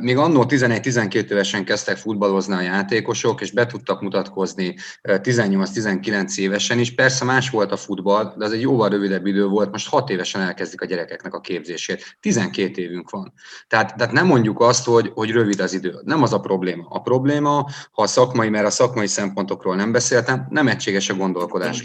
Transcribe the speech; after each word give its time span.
Még 0.00 0.16
annó 0.16 0.44
11-12 0.48 1.30
évesen 1.30 1.64
kezdtek 1.64 1.96
futballozni 1.96 2.54
a 2.54 2.60
játékosok, 2.60 3.40
és 3.40 3.50
be 3.50 3.66
tudtak 3.66 4.00
mutatkozni 4.00 4.74
18-19 5.02 6.38
évesen 6.38 6.78
is. 6.78 6.94
Persze 6.94 7.24
más 7.24 7.50
volt 7.50 7.72
a 7.72 7.76
futball, 7.76 8.34
de 8.36 8.44
ez 8.44 8.50
egy 8.50 8.60
jóval 8.60 8.88
rövidebb 8.88 9.26
idő 9.26 9.46
volt, 9.46 9.70
most 9.70 9.88
6 9.88 10.10
évesen 10.10 10.40
elkezdik 10.40 10.80
a 10.80 10.84
gyerekeknek 10.84 11.34
a 11.34 11.40
képzését. 11.40 12.16
12 12.20 12.82
évünk 12.82 13.10
van. 13.10 13.32
Tehát, 13.66 13.96
tehát 13.96 14.12
nem 14.12 14.26
mondjuk 14.26 14.60
azt, 14.60 14.84
hogy, 14.84 15.10
hogy 15.14 15.30
rövid 15.30 15.60
az 15.60 15.72
idő. 15.72 16.00
Nem 16.04 16.22
az 16.22 16.32
a 16.32 16.40
probléma. 16.40 16.86
A 16.88 17.00
probléma, 17.00 17.66
ha 17.92 18.02
a 18.02 18.06
szakmai, 18.06 18.48
mert 18.48 18.66
a 18.66 18.70
szakmai 18.70 19.06
szempontokról 19.06 19.76
nem 19.76 19.92
beszéltem, 19.92 20.46
nem 20.50 20.68
egységes 20.68 21.08
a 21.08 21.14
gondolkodás. 21.14 21.82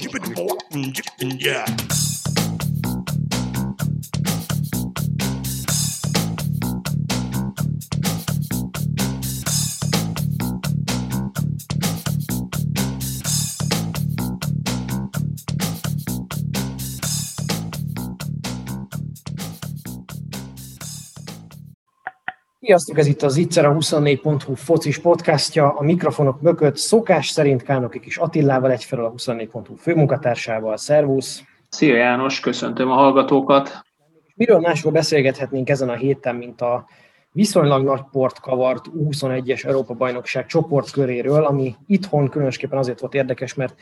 Sziasztok, 22.65 22.97
ez 22.97 23.07
itt 23.07 23.21
az 23.21 23.37
Itzer 23.37 23.65
a 23.65 23.73
24.hu 23.73 24.53
focis 24.53 24.99
podcastja. 24.99 25.69
A 25.69 25.83
mikrofonok 25.83 26.41
mögött 26.41 26.77
szokás 26.77 27.27
szerint 27.27 27.63
Kánokik 27.63 28.05
is 28.05 28.17
Attilával, 28.17 28.71
egyfelől 28.71 29.05
a 29.05 29.11
24.hu 29.11 29.75
főmunkatársával. 29.75 30.77
Szervusz! 30.77 31.43
Szia 31.69 31.95
János, 31.95 32.39
köszöntöm 32.39 32.91
a 32.91 32.93
hallgatókat! 32.93 33.81
Miről 34.35 34.59
másról 34.59 34.91
beszélgethetnénk 34.91 35.69
ezen 35.69 35.89
a 35.89 35.95
héten, 35.95 36.35
mint 36.35 36.61
a 36.61 36.87
viszonylag 37.31 37.83
nagy 37.83 38.01
port 38.11 38.39
kavart 38.39 38.85
U21-es 38.97 39.65
Európa-bajnokság 39.65 40.45
csoportköréről, 40.45 41.43
ami 41.43 41.75
itthon 41.87 42.29
különösképpen 42.29 42.77
azért 42.77 42.99
volt 42.99 43.13
érdekes, 43.13 43.53
mert 43.53 43.75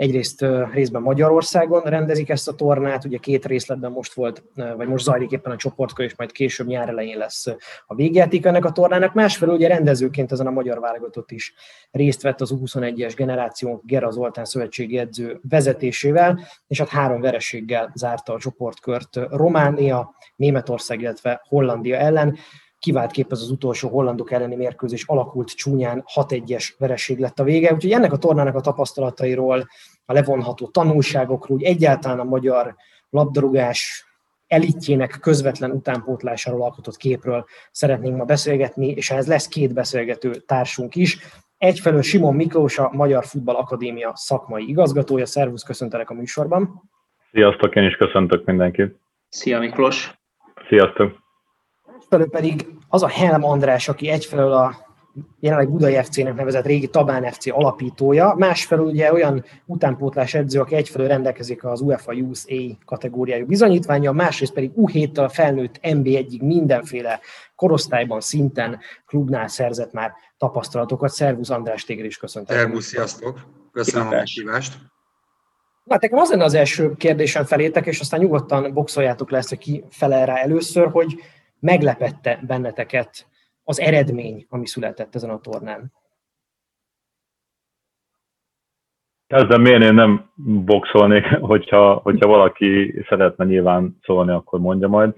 Egyrészt 0.00 0.44
részben 0.72 1.02
Magyarországon 1.02 1.82
rendezik 1.82 2.28
ezt 2.28 2.48
a 2.48 2.54
tornát, 2.54 3.04
ugye 3.04 3.18
két 3.18 3.46
részletben 3.46 3.92
most 3.92 4.12
volt, 4.12 4.42
vagy 4.76 4.88
most 4.88 5.04
zajlik 5.04 5.30
éppen 5.30 5.52
a 5.52 5.56
csoportkör, 5.56 6.04
és 6.04 6.16
majd 6.16 6.32
később 6.32 6.66
nyár 6.66 6.88
elején 6.88 7.18
lesz 7.18 7.46
a 7.86 7.94
végjáték 7.94 8.44
ennek 8.44 8.64
a 8.64 8.72
tornának. 8.72 9.14
Másfelől 9.14 9.54
ugye 9.54 9.68
rendezőként 9.68 10.32
ezen 10.32 10.46
a 10.46 10.50
magyar 10.50 10.80
válogatott 10.80 11.30
is 11.30 11.54
részt 11.90 12.22
vett 12.22 12.40
az 12.40 12.54
U21-es 12.54 13.12
generáció 13.16 13.82
Gera 13.86 14.10
Zoltán 14.10 14.44
szövetségi 14.44 14.98
edző 14.98 15.40
vezetésével, 15.48 16.40
és 16.66 16.78
hát 16.78 16.88
három 16.88 17.20
vereséggel 17.20 17.92
zárta 17.94 18.32
a 18.32 18.38
csoportkört 18.38 19.16
Románia, 19.30 20.14
Németország, 20.36 21.00
illetve 21.00 21.40
Hollandia 21.48 21.96
ellen 21.96 22.36
kivált 22.78 23.10
kép 23.10 23.30
az 23.30 23.42
az 23.42 23.50
utolsó 23.50 23.88
hollandok 23.88 24.30
elleni 24.30 24.56
mérkőzés 24.56 25.04
alakult 25.06 25.48
csúnyán 25.48 26.04
6-1-es 26.14 26.68
vereség 26.78 27.18
lett 27.18 27.40
a 27.40 27.44
vége, 27.44 27.72
úgyhogy 27.72 27.92
ennek 27.92 28.12
a 28.12 28.16
tornának 28.16 28.54
a 28.54 28.60
tapasztalatairól, 28.60 29.66
a 30.10 30.12
levonható 30.12 30.66
tanulságokról, 30.66 31.56
úgy 31.56 31.62
egyáltalán 31.62 32.18
a 32.18 32.24
magyar 32.24 32.74
labdarúgás 33.10 34.04
elitjének 34.46 35.18
közvetlen 35.20 35.70
utánpótlásáról 35.70 36.62
alkotott 36.62 36.96
képről 36.96 37.44
szeretnénk 37.70 38.16
ma 38.16 38.24
beszélgetni, 38.24 38.86
és 38.86 39.10
ehhez 39.10 39.26
lesz 39.26 39.48
két 39.48 39.74
beszélgető 39.74 40.30
társunk 40.30 40.96
is. 40.96 41.18
Egyfelől 41.58 42.02
Simon 42.02 42.34
Miklós, 42.34 42.78
a 42.78 42.90
Magyar 42.92 43.24
Futball 43.24 43.54
Akadémia 43.54 44.12
szakmai 44.14 44.68
igazgatója. 44.68 45.26
Szervusz, 45.26 45.62
köszöntelek 45.62 46.10
a 46.10 46.14
műsorban. 46.14 46.82
Sziasztok, 47.32 47.74
én 47.74 47.84
is 47.84 47.96
köszöntök 47.96 48.44
mindenkit. 48.44 48.96
Szia 49.28 49.58
Miklós. 49.58 50.18
Sziasztok 50.68 51.28
másfelől 52.10 52.30
pedig 52.30 52.66
az 52.88 53.02
a 53.02 53.08
Helm 53.08 53.44
András, 53.44 53.88
aki 53.88 54.08
egyfelől 54.08 54.52
a 54.52 54.74
jelenleg 55.40 55.70
Budai 55.70 56.02
FC-nek 56.02 56.34
nevezett 56.34 56.64
régi 56.64 56.86
Tabán 56.86 57.32
FC 57.32 57.46
alapítója, 57.46 58.34
másfelől 58.38 58.84
ugye 58.84 59.12
olyan 59.12 59.44
utánpótlás 59.66 60.34
edző, 60.34 60.60
aki 60.60 60.74
egyfelől 60.74 61.08
rendelkezik 61.08 61.64
az 61.64 61.80
UEFA 61.80 62.12
Youth 62.12 62.40
A 62.46 62.78
kategóriájú 62.84 63.46
bizonyítványa, 63.46 64.12
másrészt 64.12 64.52
pedig 64.52 64.70
U7-től 64.76 65.30
felnőtt 65.32 65.78
MB1-ig 65.82 66.42
mindenféle 66.42 67.20
korosztályban, 67.56 68.20
szinten, 68.20 68.78
klubnál 69.06 69.48
szerzett 69.48 69.92
már 69.92 70.12
tapasztalatokat. 70.38 71.10
Szervusz 71.10 71.50
András, 71.50 71.84
téged 71.84 72.04
is 72.04 72.16
köszöntöm. 72.16 72.56
Szervusz, 72.56 72.86
sziasztok! 72.86 73.40
Köszönöm 73.72 74.06
a 74.06 74.10
meghívást. 74.10 74.76
Hát 75.88 76.00
nekem 76.00 76.18
az 76.18 76.30
lenne 76.30 76.44
az 76.44 76.54
első 76.54 76.94
kérdésem 76.96 77.44
felétek, 77.44 77.86
és 77.86 78.00
aztán 78.00 78.20
nyugodtan 78.20 78.72
boxoljátok 78.72 79.30
le 79.30 79.38
ezt, 79.38 79.48
hogy 79.48 79.58
ki 79.58 79.84
felel 79.90 80.26
rá 80.26 80.36
először, 80.36 80.90
hogy 80.90 81.14
meglepette 81.60 82.40
benneteket 82.46 83.26
az 83.70 83.80
eredmény, 83.80 84.46
ami 84.48 84.66
született 84.66 85.14
ezen 85.14 85.30
a 85.30 85.40
tornán? 85.40 85.92
Kezdem 89.26 89.64
én, 89.64 89.82
én 89.82 89.94
nem 89.94 90.30
boxolnék, 90.64 91.24
hogyha, 91.52 91.94
hogyha 91.94 92.26
valaki 92.28 93.02
szeretne 93.08 93.44
nyilván 93.44 93.98
szólni, 94.02 94.32
akkor 94.32 94.60
mondja 94.60 94.88
majd. 94.88 95.14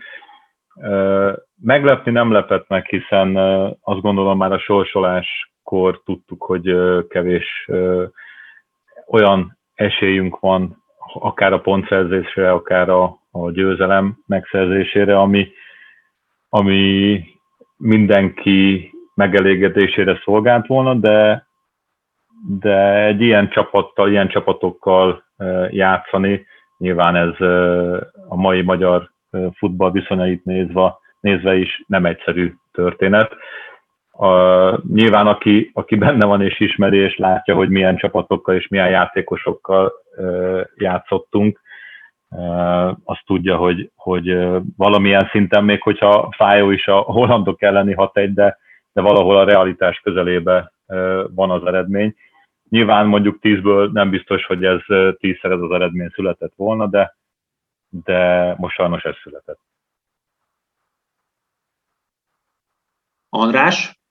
Meglepni 1.61 2.13
nem 2.13 2.33
lepett 2.33 2.69
meg, 2.69 2.87
hiszen 2.87 3.37
azt 3.81 4.01
gondolom 4.01 4.39
már 4.39 4.53
a 4.53 4.59
sorsoláskor 4.59 6.03
tudtuk, 6.05 6.43
hogy 6.43 6.75
kevés 7.09 7.69
olyan 9.07 9.59
esélyünk 9.75 10.39
van, 10.41 10.83
akár 11.15 11.53
a 11.53 11.61
pontszerzésre, 11.61 12.53
akár 12.53 12.89
a, 12.89 13.21
a 13.31 13.51
győzelem 13.51 14.23
megszerzésére, 14.27 15.19
ami, 15.19 15.49
ami 16.49 17.25
mindenki 17.83 18.91
megelégedésére 19.15 20.21
szolgált 20.25 20.67
volna, 20.67 20.95
de, 20.95 21.47
de 22.61 23.05
egy 23.05 23.21
ilyen 23.21 23.51
csapattal, 23.51 24.11
ilyen 24.11 24.29
csapatokkal 24.29 25.25
játszani, 25.71 26.47
nyilván 26.79 27.17
ez 27.17 27.41
a 28.29 28.37
mai 28.37 28.63
magyar 28.63 29.11
futball 29.55 29.91
viszonyait 29.91 30.45
nézve, 30.45 30.95
nézve 31.21 31.57
is 31.57 31.85
nem 31.87 32.07
egyszerű 32.07 32.53
történet. 32.73 33.33
A, 34.11 34.29
nyilván 34.93 35.27
aki, 35.27 35.71
aki 35.75 35.97
benne 35.97 36.27
van 36.27 36.43
és 36.43 36.61
ismeri 36.61 36.97
és 36.97 37.17
látja, 37.17 37.55
hogy 37.55 37.69
milyen 37.69 37.97
csapatokkal 37.97 38.55
és 38.55 38.69
milyen 38.69 38.91
játékosokkal 38.91 39.93
játszottunk, 40.77 41.61
azt 43.05 43.23
tudja, 43.25 43.57
hogy, 43.57 43.91
hogy 43.95 44.39
valamilyen 44.77 45.29
szinten, 45.31 45.65
még 45.65 45.83
hogyha 45.83 46.33
fájó 46.37 46.71
is 46.71 46.87
a 46.87 46.97
hollandok 46.97 47.63
elleni 47.63 47.95
6 47.95 48.13
de, 48.13 48.59
de 48.93 49.01
valahol 49.01 49.37
a 49.37 49.45
realitás 49.45 50.01
közelébe 50.01 50.73
van 51.35 51.51
az 51.51 51.65
eredmény. 51.65 52.15
Nyilván 52.69 53.07
mondjuk 53.07 53.39
10-ből 53.41 53.93
nem 53.93 54.11
biztos, 54.11 54.47
hogy 54.47 54.65
ez 54.65 54.81
tízszer 55.19 55.51
ez 55.51 55.61
az 55.61 55.71
eredmény 55.71 56.09
született 56.09 56.53
volna, 56.57 56.87
de, 56.87 57.17
de 57.89 58.55
most 58.59 58.75
sajnos 58.75 59.03
ez 59.03 59.15
született. 59.23 59.61
András? 63.29 64.02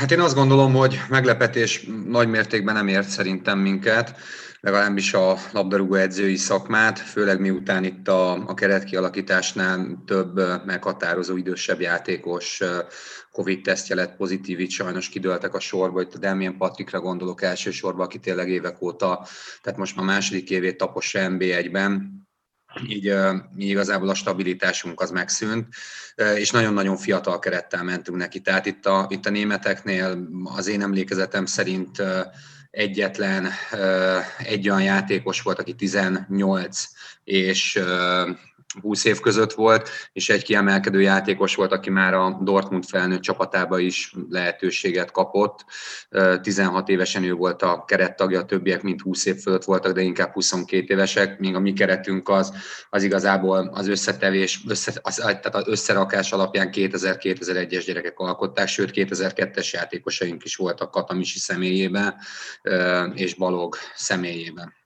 Hát 0.00 0.10
én 0.10 0.20
azt 0.20 0.34
gondolom, 0.34 0.72
hogy 0.72 1.00
meglepetés 1.08 1.86
nagy 2.06 2.28
mértékben 2.28 2.74
nem 2.74 2.88
ért 2.88 3.08
szerintem 3.08 3.58
minket 3.58 4.16
legalábbis 4.64 5.14
a 5.14 5.36
labdarúgó 5.52 5.94
edzői 5.94 6.36
szakmát, 6.36 6.98
főleg 6.98 7.40
miután 7.40 7.84
itt 7.84 8.08
a, 8.08 8.32
a 8.32 8.54
keretkialakításnál 8.54 10.02
több 10.06 10.40
meghatározó 10.64 11.36
idősebb 11.36 11.80
játékos 11.80 12.62
Covid-tesztje 13.30 13.94
lett 13.94 14.16
pozitív, 14.16 14.60
itt 14.60 14.70
sajnos 14.70 15.08
kidőltek 15.08 15.54
a 15.54 15.60
sorba, 15.60 16.00
itt 16.00 16.14
a 16.14 16.18
Demian 16.18 16.56
Patrikra 16.56 17.00
gondolok 17.00 17.42
elsősorban, 17.42 18.04
aki 18.06 18.18
tényleg 18.18 18.48
évek 18.48 18.82
óta, 18.82 19.26
tehát 19.62 19.78
most 19.78 19.96
már 19.96 20.06
második 20.06 20.50
évét 20.50 20.76
tapossa 20.76 21.18
NB1-ben, 21.22 22.23
így, 22.88 23.04
így 23.58 23.68
igazából 23.68 24.08
a 24.08 24.14
stabilitásunk 24.14 25.00
az 25.00 25.10
megszűnt, 25.10 25.66
és 26.36 26.50
nagyon-nagyon 26.50 26.96
fiatal 26.96 27.38
kerettel 27.38 27.82
mentünk 27.82 28.18
neki. 28.18 28.40
Tehát 28.40 28.66
itt 28.66 28.86
a, 28.86 29.06
itt 29.10 29.26
a 29.26 29.30
németeknél 29.30 30.28
az 30.44 30.66
én 30.66 30.82
emlékezetem 30.82 31.46
szerint 31.46 32.02
egyetlen 32.70 33.48
egy 34.38 34.68
olyan 34.68 34.82
játékos 34.82 35.42
volt, 35.42 35.58
aki 35.58 35.74
18 35.74 36.88
és 37.24 37.80
20 38.80 39.04
év 39.04 39.20
között 39.20 39.52
volt, 39.52 39.88
és 40.12 40.28
egy 40.28 40.42
kiemelkedő 40.42 41.00
játékos 41.00 41.54
volt, 41.54 41.72
aki 41.72 41.90
már 41.90 42.14
a 42.14 42.38
Dortmund 42.42 42.84
felnőtt 42.84 43.20
csapatába 43.20 43.78
is 43.78 44.14
lehetőséget 44.28 45.10
kapott. 45.10 45.64
16 46.42 46.88
évesen 46.88 47.24
ő 47.24 47.32
volt 47.32 47.62
a 47.62 47.84
kerettagja, 47.86 48.40
a 48.40 48.44
többiek 48.44 48.82
mind 48.82 49.00
20 49.00 49.26
év 49.26 49.36
fölött 49.36 49.64
voltak, 49.64 49.92
de 49.92 50.00
inkább 50.00 50.32
22 50.32 50.84
évesek, 50.88 51.38
míg 51.38 51.54
a 51.54 51.60
mi 51.60 51.72
keretünk 51.72 52.28
az, 52.28 52.52
az 52.90 53.02
igazából 53.02 53.70
az 53.72 53.88
összetevés, 53.88 54.60
össze, 54.68 54.92
az, 55.02 55.14
tehát 55.14 55.54
az 55.54 55.68
összerakás 55.68 56.32
alapján 56.32 56.70
2000-2001-es 56.72 57.82
gyerekek 57.86 58.18
alkották, 58.18 58.68
sőt 58.68 58.90
2002-es 58.94 59.70
játékosaink 59.70 60.44
is 60.44 60.56
voltak 60.56 60.90
Katamisi 60.90 61.38
személyében 61.38 62.14
és 63.14 63.34
Balog 63.34 63.76
személyében. 63.94 64.83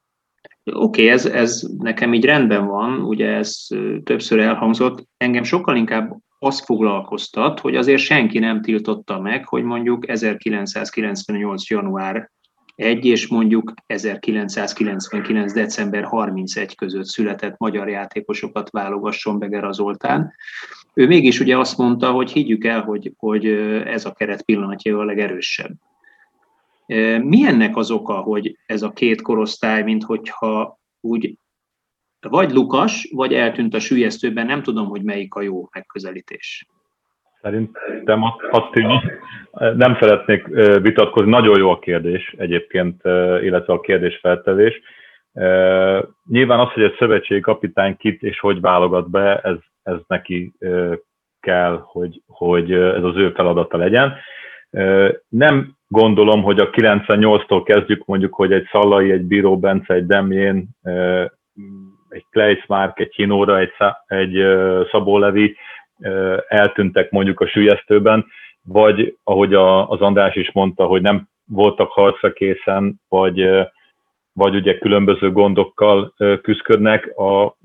Oké, 0.72 1.02
okay, 1.02 1.08
ez, 1.08 1.26
ez 1.26 1.62
nekem 1.78 2.14
így 2.14 2.24
rendben 2.24 2.66
van, 2.66 3.00
ugye 3.00 3.28
ez 3.28 3.66
többször 4.04 4.38
elhangzott. 4.38 5.08
Engem 5.16 5.42
sokkal 5.42 5.76
inkább 5.76 6.16
azt 6.38 6.64
foglalkoztat, 6.64 7.60
hogy 7.60 7.76
azért 7.76 8.00
senki 8.00 8.38
nem 8.38 8.62
tiltotta 8.62 9.20
meg, 9.20 9.46
hogy 9.46 9.62
mondjuk 9.62 10.08
1998. 10.08 11.68
január 11.70 12.30
1 12.78 13.04
és 13.04 13.26
mondjuk 13.26 13.72
1999. 13.86 15.52
december 15.52 16.04
31 16.04 16.74
között 16.74 17.06
született 17.06 17.58
magyar 17.58 17.88
játékosokat 17.88 18.70
válogasson 18.70 19.38
Beger 19.38 19.72
Zoltán. 19.72 20.32
Ő 20.94 21.06
mégis 21.06 21.40
ugye 21.40 21.58
azt 21.58 21.78
mondta, 21.78 22.10
hogy 22.10 22.30
higgyük 22.30 22.64
el, 22.64 22.80
hogy, 22.82 23.12
hogy 23.16 23.46
ez 23.84 24.04
a 24.04 24.12
keret 24.12 24.42
pillanatja 24.42 24.98
a 24.98 25.04
legerősebb. 25.04 25.72
Mi 27.22 27.46
ennek 27.46 27.76
az 27.76 27.90
oka, 27.90 28.14
hogy 28.14 28.56
ez 28.66 28.82
a 28.82 28.90
két 28.90 29.22
korosztály, 29.22 29.82
mint 29.82 30.04
hogyha 30.04 30.78
úgy 31.00 31.34
vagy 32.20 32.52
Lukas, 32.52 33.10
vagy 33.14 33.34
eltűnt 33.34 33.74
a 33.74 33.80
sülyeztőben, 33.80 34.46
nem 34.46 34.62
tudom, 34.62 34.86
hogy 34.86 35.02
melyik 35.02 35.34
a 35.34 35.42
jó 35.42 35.68
megközelítés. 35.72 36.66
Szerintem 37.40 38.24
tűnik, 38.72 39.00
nem 39.76 39.96
szeretnék 40.00 40.46
vitatkozni, 40.82 41.30
nagyon 41.30 41.58
jó 41.58 41.70
a 41.70 41.78
kérdés 41.78 42.34
egyébként, 42.38 43.00
illetve 43.42 43.72
a 43.72 43.80
kérdésfeltevés. 43.80 44.80
Nyilván 46.28 46.58
az, 46.60 46.72
hogy 46.72 46.82
egy 46.82 46.96
szövetségi 46.98 47.40
kapitány 47.40 47.96
kit 47.96 48.22
és 48.22 48.40
hogy 48.40 48.60
válogat 48.60 49.10
be, 49.10 49.38
ez, 49.38 49.56
ez 49.82 49.96
neki 50.06 50.52
kell, 51.40 51.82
hogy, 51.84 52.22
hogy 52.26 52.72
ez 52.72 53.02
az 53.02 53.16
ő 53.16 53.30
feladata 53.30 53.76
legyen. 53.76 54.14
Nem 55.28 55.76
gondolom, 55.88 56.42
hogy 56.42 56.58
a 56.58 56.70
98-tól 56.70 57.62
kezdjük 57.64 58.04
mondjuk, 58.04 58.34
hogy 58.34 58.52
egy 58.52 58.68
Szallai, 58.70 59.10
egy 59.10 59.22
Bíró 59.22 59.58
Bence, 59.58 59.94
egy 59.94 60.06
Demjén, 60.06 60.68
egy 62.08 62.24
Kleismark, 62.30 63.00
egy 63.00 63.14
Hinóra, 63.14 63.58
egy, 63.58 63.72
egy 64.06 64.44
Szabó 64.90 65.18
Levi 65.18 65.56
eltűntek 66.48 67.10
mondjuk 67.10 67.40
a 67.40 67.46
sülyeztőben, 67.46 68.26
vagy 68.62 69.16
ahogy 69.24 69.54
a, 69.54 69.88
az 69.88 70.00
András 70.00 70.34
is 70.34 70.52
mondta, 70.52 70.84
hogy 70.84 71.02
nem 71.02 71.28
voltak 71.44 71.90
harcra 71.90 72.32
készen, 72.32 73.00
vagy, 73.08 73.48
vagy 74.32 74.54
ugye 74.54 74.78
különböző 74.78 75.32
gondokkal 75.32 76.14
küzdködnek, 76.42 77.18
a 77.18 77.56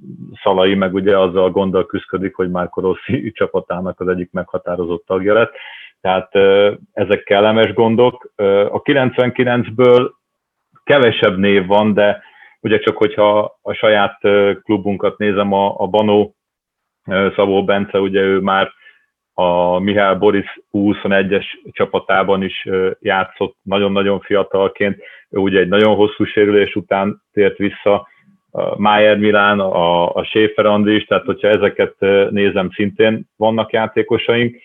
Szalai 0.43 0.75
meg 0.75 0.93
ugye 0.93 1.19
azzal 1.19 1.43
a 1.43 1.51
gonddal 1.51 1.85
küzdködik, 1.85 2.35
hogy 2.35 2.49
már 2.51 2.69
Rossi 2.71 3.31
csapatának 3.31 3.99
az 3.99 4.07
egyik 4.07 4.31
meghatározott 4.31 5.05
tagja 5.05 5.33
lett. 5.33 5.53
Tehát 6.03 6.35
ezek 6.93 7.23
kellemes 7.23 7.73
gondok. 7.73 8.31
A 8.69 8.81
99-ből 8.81 10.11
kevesebb 10.83 11.37
név 11.37 11.65
van, 11.65 11.93
de 11.93 12.21
ugye 12.61 12.79
csak 12.79 12.97
hogyha 12.97 13.59
a 13.61 13.73
saját 13.73 14.19
klubunkat 14.63 15.17
nézem, 15.17 15.53
a, 15.53 15.75
a 15.77 15.87
Banó 15.87 16.35
Szabó 17.35 17.63
Bence, 17.63 17.99
ugye 17.99 18.21
ő 18.21 18.39
már 18.39 18.71
a 19.33 19.79
Mihály 19.79 20.15
Boris 20.15 20.59
21-es 20.71 21.45
csapatában 21.71 22.43
is 22.43 22.67
játszott 22.99 23.55
nagyon-nagyon 23.61 24.19
fiatalként. 24.19 24.97
Ő 25.29 25.37
ugye 25.37 25.59
egy 25.59 25.67
nagyon 25.67 25.95
hosszú 25.95 26.23
sérülés 26.23 26.75
után 26.75 27.21
tért 27.33 27.57
vissza, 27.57 28.07
a 28.51 28.79
Mayer 28.79 29.17
Milán, 29.17 29.59
a, 29.59 30.15
a 30.15 30.23
Schaefer 30.23 30.65
Andris, 30.65 31.05
tehát 31.05 31.25
hogyha 31.25 31.47
ezeket 31.47 31.95
nézem, 32.29 32.69
szintén 32.71 33.29
vannak 33.35 33.71
játékosaink. 33.71 34.55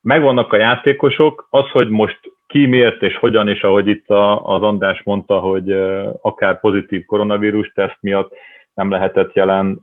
Megvannak 0.00 0.52
a 0.52 0.56
játékosok, 0.56 1.46
az, 1.50 1.70
hogy 1.70 1.88
most 1.88 2.20
ki 2.46 2.66
miért 2.66 3.02
és 3.02 3.16
hogyan, 3.16 3.48
és 3.48 3.62
ahogy 3.62 3.88
itt 3.88 4.08
az 4.42 4.62
András 4.62 5.02
mondta, 5.02 5.38
hogy 5.38 5.72
akár 6.20 6.60
pozitív 6.60 7.04
koronavírus 7.04 7.72
teszt 7.74 7.98
miatt 8.00 8.32
nem 8.74 8.90
lehetett 8.90 9.32
jelen, 9.32 9.80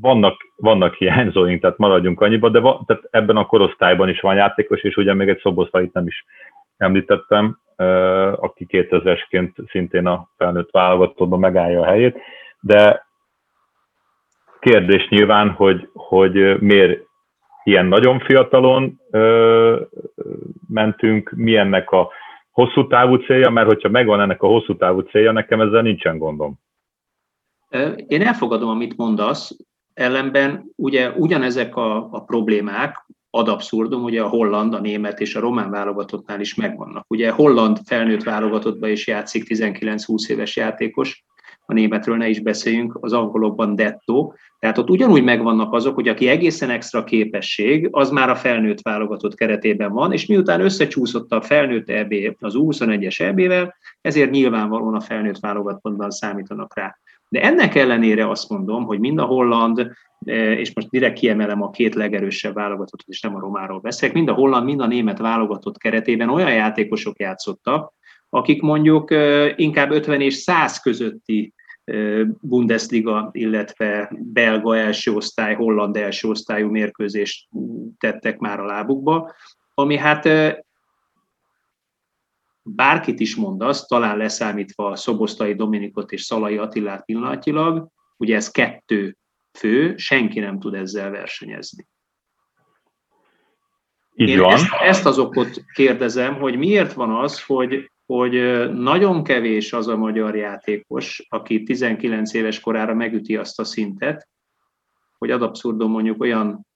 vannak, 0.00 0.36
vannak 0.56 0.94
hiányzóink, 0.94 1.60
tehát 1.60 1.78
maradjunk 1.78 2.20
annyiba, 2.20 2.48
de 2.48 2.58
van, 2.58 2.84
tehát 2.86 3.02
ebben 3.10 3.36
a 3.36 3.46
korosztályban 3.46 4.08
is 4.08 4.20
van 4.20 4.34
játékos, 4.34 4.82
és 4.82 4.96
ugye 4.96 5.14
még 5.14 5.28
egy 5.28 5.38
Szoboszlait 5.38 5.92
nem 5.92 6.06
is 6.06 6.24
említettem, 6.76 7.58
aki 8.36 8.66
2000-esként 8.68 9.70
szintén 9.70 10.06
a 10.06 10.28
felnőtt 10.36 10.70
válogatottban 10.70 11.38
megállja 11.38 11.80
a 11.80 11.86
helyét, 11.86 12.18
de 12.60 13.06
kérdés 14.60 15.08
nyilván, 15.08 15.50
hogy, 15.50 15.88
hogy 15.92 16.60
miért 16.60 17.05
ilyen 17.66 17.86
nagyon 17.86 18.18
fiatalon 18.18 19.00
ö, 19.10 19.80
mentünk, 20.68 21.32
mi 21.36 21.56
ennek 21.56 21.90
a 21.90 22.08
hosszú 22.50 22.86
távú 22.86 23.14
célja, 23.14 23.50
mert 23.50 23.66
hogyha 23.66 23.88
megvan 23.88 24.20
ennek 24.20 24.42
a 24.42 24.46
hosszú 24.46 24.76
távú 24.76 25.00
célja, 25.00 25.32
nekem 25.32 25.60
ezzel 25.60 25.82
nincsen 25.82 26.18
gondom. 26.18 26.58
Én 28.06 28.22
elfogadom, 28.22 28.68
amit 28.68 28.96
mondasz, 28.96 29.56
ellenben 29.94 30.64
ugye 30.76 31.10
ugyanezek 31.10 31.76
a, 31.76 32.08
a 32.10 32.24
problémák 32.24 33.06
ad 33.30 33.48
abszurdum, 33.48 34.02
ugye 34.02 34.22
a 34.22 34.28
holland, 34.28 34.74
a 34.74 34.80
német 34.80 35.20
és 35.20 35.34
a 35.34 35.40
román 35.40 35.70
válogatottnál 35.70 36.40
is 36.40 36.54
megvannak. 36.54 37.04
Ugye 37.08 37.30
holland 37.30 37.78
felnőtt 37.84 38.22
válogatottban 38.22 38.90
is 38.90 39.06
játszik 39.06 39.44
19-20 39.48 40.30
éves 40.30 40.56
játékos, 40.56 41.24
a 41.66 41.72
németről 41.72 42.16
ne 42.16 42.28
is 42.28 42.40
beszéljünk, 42.40 42.98
az 43.00 43.12
angolokban 43.12 43.74
detto. 43.74 44.32
Tehát 44.58 44.78
ott 44.78 44.90
ugyanúgy 44.90 45.22
megvannak 45.22 45.72
azok, 45.72 45.94
hogy 45.94 46.08
aki 46.08 46.28
egészen 46.28 46.70
extra 46.70 47.04
képesség, 47.04 47.88
az 47.90 48.10
már 48.10 48.28
a 48.28 48.36
felnőtt 48.36 48.82
válogatott 48.82 49.34
keretében 49.34 49.92
van, 49.92 50.12
és 50.12 50.26
miután 50.26 50.60
összecsúszott 50.60 51.32
a 51.32 51.40
felnőtt 51.40 51.88
EB 51.88 52.14
az 52.40 52.54
U21-es 52.56 53.20
EB-vel, 53.20 53.74
ezért 54.00 54.30
nyilvánvalóan 54.30 54.94
a 54.94 55.00
felnőtt 55.00 55.38
válogatottban 55.38 56.10
számítanak 56.10 56.76
rá. 56.76 56.96
De 57.28 57.42
ennek 57.42 57.74
ellenére 57.74 58.28
azt 58.28 58.48
mondom, 58.48 58.84
hogy 58.84 58.98
mind 58.98 59.18
a 59.18 59.24
holland, 59.24 59.78
eh, 60.24 60.58
és 60.58 60.74
most 60.74 60.88
direkt 60.88 61.18
kiemelem 61.18 61.62
a 61.62 61.70
két 61.70 61.94
legerősebb 61.94 62.54
válogatottat, 62.54 63.08
és 63.08 63.20
nem 63.20 63.36
a 63.36 63.40
romáról 63.40 63.80
beszélek, 63.80 64.14
mind 64.14 64.28
a 64.28 64.32
holland, 64.32 64.64
mind 64.64 64.80
a 64.80 64.86
német 64.86 65.18
válogatott 65.18 65.78
keretében 65.78 66.28
olyan 66.28 66.52
játékosok 66.52 67.18
játszottak, 67.18 67.92
akik 68.28 68.62
mondjuk 68.62 69.10
eh, 69.10 69.52
inkább 69.56 69.90
50 69.90 70.20
és 70.20 70.34
100 70.34 70.80
közötti 70.80 71.54
Bundesliga, 72.40 73.28
illetve 73.32 74.12
belga 74.18 74.76
első 74.76 75.12
osztály, 75.12 75.54
holland 75.54 75.96
első 75.96 76.28
osztályú 76.28 76.70
mérkőzést 76.70 77.48
tettek 77.98 78.38
már 78.38 78.60
a 78.60 78.64
lábukba, 78.64 79.34
ami 79.74 79.96
hát 79.96 80.28
bárkit 82.62 83.20
is 83.20 83.36
mondasz, 83.36 83.86
talán 83.86 84.16
leszámítva 84.16 84.86
a 84.90 84.96
Szobosztai 84.96 85.54
Dominikot 85.54 86.12
és 86.12 86.22
Szalai 86.22 86.56
Attilát 86.56 87.04
pillanatilag, 87.04 87.88
ugye 88.16 88.36
ez 88.36 88.50
kettő 88.50 89.16
fő, 89.58 89.96
senki 89.96 90.40
nem 90.40 90.58
tud 90.58 90.74
ezzel 90.74 91.10
versenyezni. 91.10 91.86
Így 94.14 94.28
Én 94.28 94.38
van. 94.38 94.52
Ezt, 94.52 94.72
ezt 94.72 95.06
az 95.06 95.18
okot 95.18 95.64
kérdezem, 95.74 96.34
hogy 96.34 96.56
miért 96.56 96.92
van 96.92 97.10
az, 97.10 97.44
hogy, 97.44 97.90
hogy 98.06 98.32
nagyon 98.72 99.24
kevés 99.24 99.72
az 99.72 99.88
a 99.88 99.96
magyar 99.96 100.36
játékos, 100.36 101.26
aki 101.28 101.62
19 101.62 102.34
éves 102.34 102.60
korára 102.60 102.94
megüti 102.94 103.36
azt 103.36 103.60
a 103.60 103.64
szintet, 103.64 104.28
hogy 105.18 105.30
ad 105.30 105.42
abszurdum 105.42 105.90
mondjuk 105.90 106.20
olyan 106.20 106.66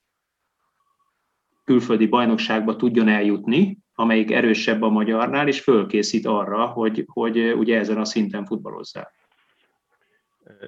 külföldi 1.65 2.07
bajnokságba 2.07 2.77
tudjon 2.77 3.09
eljutni, 3.09 3.79
amelyik 3.95 4.31
erősebb 4.31 4.83
a 4.83 4.89
magyarnál, 4.89 5.49
és 5.49 5.61
fölkészít 5.61 6.27
arra, 6.27 6.67
hogy, 6.67 7.05
hogy 7.07 7.53
ugye 7.53 7.79
ezen 7.79 7.97
a 7.99 8.05
szinten 8.05 8.45
futballozzál. 8.45 9.11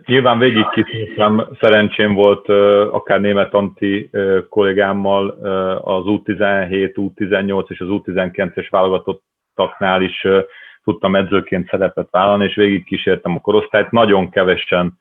Nyilván 0.04 0.38
végig 0.38 0.68
kiszívtam, 0.68 1.42
szerencsém 1.60 2.14
volt 2.14 2.48
akár 2.92 3.20
német 3.20 3.54
Anti 3.54 4.10
kollégámmal 4.48 5.28
az 5.84 6.04
U17, 6.06 6.92
U18 6.94 7.70
és 7.70 7.80
az 7.80 7.88
U19-es 7.90 8.68
válogatottaknál 9.54 10.02
is 10.02 10.26
tudtam 10.84 11.16
edzőként 11.16 11.68
szerepet 11.68 12.08
vállalni, 12.10 12.44
és 12.44 12.54
végig 12.54 12.84
kísértem 12.84 13.34
a 13.34 13.40
korosztályt. 13.40 13.90
Nagyon 13.90 14.30
kevesen 14.30 14.98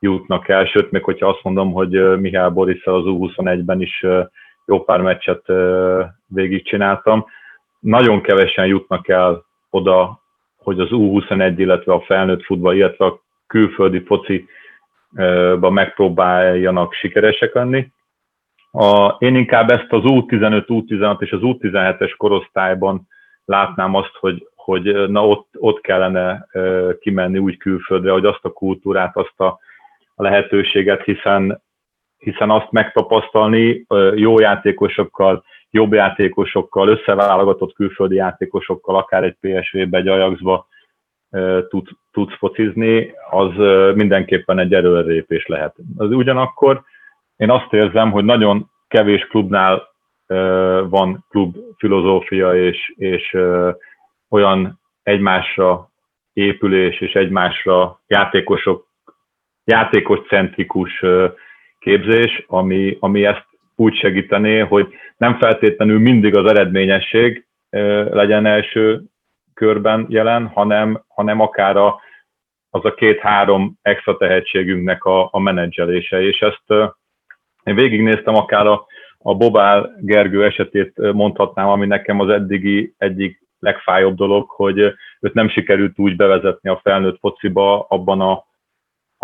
jutnak 0.00 0.48
el, 0.48 0.64
sőt, 0.64 0.90
még 0.90 1.02
hogyha 1.02 1.28
azt 1.28 1.42
mondom, 1.42 1.72
hogy 1.72 2.18
Mihály 2.20 2.50
Boris 2.50 2.84
az 2.84 3.02
U21-ben 3.06 3.80
is 3.80 4.06
jó 4.66 4.84
pár 4.84 5.00
meccset 5.00 5.42
végigcsináltam, 6.26 7.26
nagyon 7.80 8.20
kevesen 8.20 8.66
jutnak 8.66 9.08
el 9.08 9.44
oda, 9.70 10.20
hogy 10.56 10.80
az 10.80 10.88
U21, 10.90 11.54
illetve 11.56 11.92
a 11.92 12.00
felnőtt 12.00 12.44
futball, 12.44 12.74
illetve 12.74 13.04
a 13.04 13.20
külföldi 13.46 14.04
fociba 14.04 15.70
megpróbáljanak 15.70 16.92
sikeresek 16.92 17.54
lenni. 17.54 17.90
A, 18.70 19.16
én 19.18 19.34
inkább 19.36 19.70
ezt 19.70 19.92
az 19.92 20.00
U15, 20.04 20.64
U16 20.66 21.20
és 21.20 21.30
az 21.30 21.40
U17-es 21.42 22.14
korosztályban 22.16 23.08
látnám 23.44 23.94
azt, 23.94 24.16
hogy, 24.20 24.48
hogy 24.54 25.10
na 25.10 25.26
ott, 25.26 25.48
ott 25.58 25.80
kellene 25.80 26.46
kimenni 27.00 27.38
úgy 27.38 27.56
külföldre, 27.56 28.10
hogy 28.10 28.26
azt 28.26 28.44
a 28.44 28.52
kultúrát, 28.52 29.16
azt 29.16 29.40
a, 29.40 29.60
lehetőséget, 30.22 31.04
hiszen, 31.04 31.62
hiszen 32.18 32.50
azt 32.50 32.70
megtapasztalni 32.70 33.86
jó 34.14 34.40
játékosokkal, 34.40 35.44
jobb 35.70 35.92
játékosokkal, 35.92 36.88
összeválogatott 36.88 37.74
külföldi 37.74 38.14
játékosokkal, 38.14 38.96
akár 38.96 39.24
egy 39.24 39.36
PSV-be, 39.40 39.98
egy 39.98 40.08
Ajaxba 40.08 40.66
tud, 41.68 41.88
tudsz 42.12 42.36
focizni, 42.36 43.12
az 43.30 43.50
mindenképpen 43.94 44.58
egy 44.58 44.74
erőrépés 44.74 45.46
lehet. 45.46 45.74
Az 45.96 46.10
ugyanakkor 46.10 46.82
én 47.36 47.50
azt 47.50 47.72
érzem, 47.72 48.10
hogy 48.10 48.24
nagyon 48.24 48.70
kevés 48.88 49.26
klubnál 49.26 49.91
van 50.88 51.24
klub 51.28 51.56
filozófia 51.76 52.54
és, 52.66 52.92
és 52.96 53.36
olyan 54.28 54.80
egymásra 55.02 55.90
épülés 56.32 57.00
és 57.00 57.12
egymásra 57.12 58.00
játékosok, 58.06 58.86
játékos 59.64 60.18
centrikus 60.28 61.04
képzés, 61.78 62.44
ami, 62.46 62.96
ami 63.00 63.24
ezt 63.24 63.46
úgy 63.76 63.94
segítené, 63.94 64.58
hogy 64.58 64.94
nem 65.16 65.38
feltétlenül 65.38 65.98
mindig 65.98 66.36
az 66.36 66.50
eredményesség 66.50 67.46
legyen 68.10 68.46
első 68.46 69.02
körben 69.54 70.06
jelen, 70.08 70.46
hanem, 70.46 71.04
hanem 71.08 71.40
akár 71.40 71.76
a, 71.76 72.00
az 72.70 72.84
a 72.84 72.94
két-három 72.94 73.78
extra 73.82 74.16
tehetségünknek 74.16 75.04
a, 75.04 75.28
a 75.32 75.38
menedzselése, 75.38 76.22
és 76.22 76.40
ezt 76.40 76.92
én 77.64 77.74
végignéztem 77.74 78.34
akár 78.34 78.66
a, 78.66 78.86
a 79.22 79.34
Bobál 79.34 79.98
Gergő 80.00 80.44
esetét 80.44 81.12
mondhatnám, 81.12 81.68
ami 81.68 81.86
nekem 81.86 82.20
az 82.20 82.28
eddigi 82.28 82.94
egyik 82.98 83.42
legfájóbb 83.58 84.16
dolog, 84.16 84.50
hogy 84.50 84.78
őt 85.20 85.34
nem 85.34 85.48
sikerült 85.48 85.98
úgy 85.98 86.16
bevezetni 86.16 86.68
a 86.68 86.80
felnőtt 86.82 87.18
fociba 87.18 87.80
abban 87.80 88.20
a, 88.20 88.44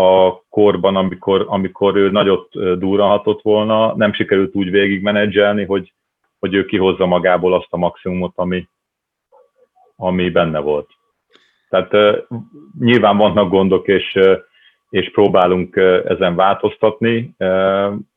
a 0.03 0.43
korban, 0.49 0.97
amikor, 0.97 1.45
amikor 1.49 1.97
ő 1.97 2.11
nagyot 2.11 2.79
durranhatott 2.79 3.43
volna, 3.43 3.97
nem 3.97 4.13
sikerült 4.13 4.55
úgy 4.55 4.71
végigmenedzselni, 4.71 5.65
hogy, 5.65 5.95
hogy 6.39 6.55
ő 6.55 6.65
kihozza 6.65 7.07
magából 7.07 7.55
azt 7.55 7.69
a 7.71 7.77
maximumot, 7.77 8.33
ami, 8.35 8.69
ami 9.97 10.31
benne 10.31 10.59
volt. 10.59 10.91
Tehát 11.69 11.91
nyilván 12.79 13.17
vannak 13.17 13.51
gondok, 13.51 13.89
és, 13.89 14.19
és 14.91 15.11
próbálunk 15.11 15.77
ezen 16.07 16.35
változtatni. 16.35 17.35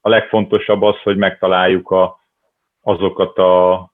A 0.01 0.09
legfontosabb 0.09 0.81
az, 0.81 1.01
hogy 1.03 1.17
megtaláljuk 1.17 1.91
a, 1.91 2.19
azokat 2.81 3.37
a 3.37 3.85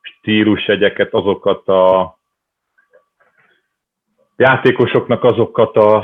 stílusegyeket, 0.00 1.14
azokat 1.14 1.68
a 1.68 2.16
játékosoknak 4.36 5.24
azokat 5.24 5.76
a, 5.76 5.96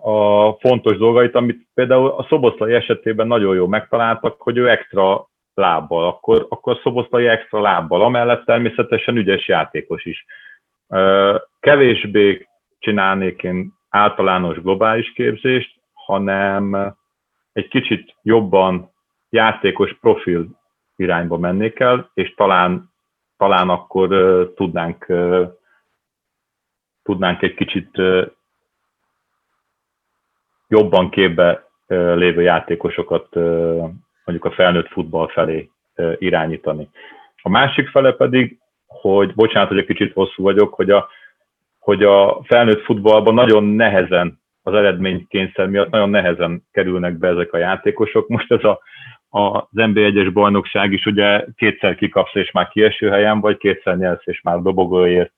a 0.00 0.52
fontos 0.60 0.96
dolgait, 0.96 1.34
amit 1.34 1.66
például 1.74 2.08
a 2.08 2.26
Szoboszlai 2.28 2.74
esetében 2.74 3.26
nagyon 3.26 3.54
jó 3.54 3.66
megtaláltak, 3.66 4.40
hogy 4.40 4.56
ő 4.56 4.68
extra 4.70 5.28
lábbal, 5.54 6.06
akkor, 6.06 6.46
akkor 6.48 6.78
Szoboszlai 6.82 7.26
extra 7.26 7.60
lábbal, 7.60 8.02
amellett 8.02 8.44
természetesen 8.44 9.16
ügyes 9.16 9.48
játékos 9.48 10.04
is. 10.04 10.24
Kevésbé 11.60 12.48
csinálnék 12.78 13.42
én 13.42 13.77
általános 13.88 14.60
globális 14.60 15.12
képzést, 15.12 15.80
hanem 15.92 16.94
egy 17.52 17.68
kicsit 17.68 18.14
jobban 18.22 18.92
játékos 19.28 19.98
profil 20.00 20.48
irányba 20.96 21.38
mennék 21.38 21.80
el, 21.80 22.10
és 22.14 22.34
talán, 22.34 22.92
talán 23.36 23.68
akkor 23.68 24.12
uh, 24.12 24.54
tudnánk, 24.54 25.04
uh, 25.08 25.48
tudnánk 27.02 27.42
egy 27.42 27.54
kicsit 27.54 27.98
uh, 27.98 28.26
jobban 30.68 31.10
képbe 31.10 31.68
uh, 31.88 32.16
lévő 32.16 32.42
játékosokat 32.42 33.36
uh, 33.36 33.42
mondjuk 34.24 34.44
a 34.44 34.50
felnőtt 34.50 34.88
futball 34.88 35.28
felé 35.28 35.70
uh, 35.96 36.14
irányítani. 36.18 36.90
A 37.42 37.48
másik 37.48 37.88
fele 37.88 38.12
pedig, 38.12 38.58
hogy 38.86 39.34
bocsánat, 39.34 39.68
hogy 39.68 39.78
egy 39.78 39.86
kicsit 39.86 40.12
hosszú 40.12 40.42
vagyok, 40.42 40.74
hogy 40.74 40.90
a, 40.90 41.08
hogy 41.88 42.02
a 42.02 42.42
felnőtt 42.44 42.84
futballban 42.84 43.34
nagyon 43.34 43.64
nehezen 43.64 44.40
az 44.62 44.74
eredménykényszer 44.74 45.66
miatt 45.66 45.90
nagyon 45.90 46.10
nehezen 46.10 46.62
kerülnek 46.72 47.18
be 47.18 47.28
ezek 47.28 47.52
a 47.52 47.58
játékosok. 47.58 48.28
Most 48.28 48.52
ez 48.52 48.64
a, 48.64 48.80
az 49.28 49.62
NB1-es 49.74 50.30
bajnokság 50.32 50.92
is 50.92 51.06
ugye 51.06 51.44
kétszer 51.56 51.94
kikapsz 51.94 52.34
és 52.34 52.50
már 52.50 52.68
kieső 52.68 53.08
helyen 53.08 53.40
vagy, 53.40 53.56
kétszer 53.56 53.96
nyersz 53.96 54.26
és 54.26 54.40
már 54.40 54.62
dobogóért 54.62 55.34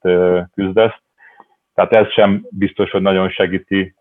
küzdesz. 0.55 1.03
Tehát 1.75 1.93
ez 1.93 2.13
sem 2.13 2.47
biztos, 2.51 2.91
hogy 2.91 3.03
nagyon 3.03 3.31
segíti, 3.31 3.95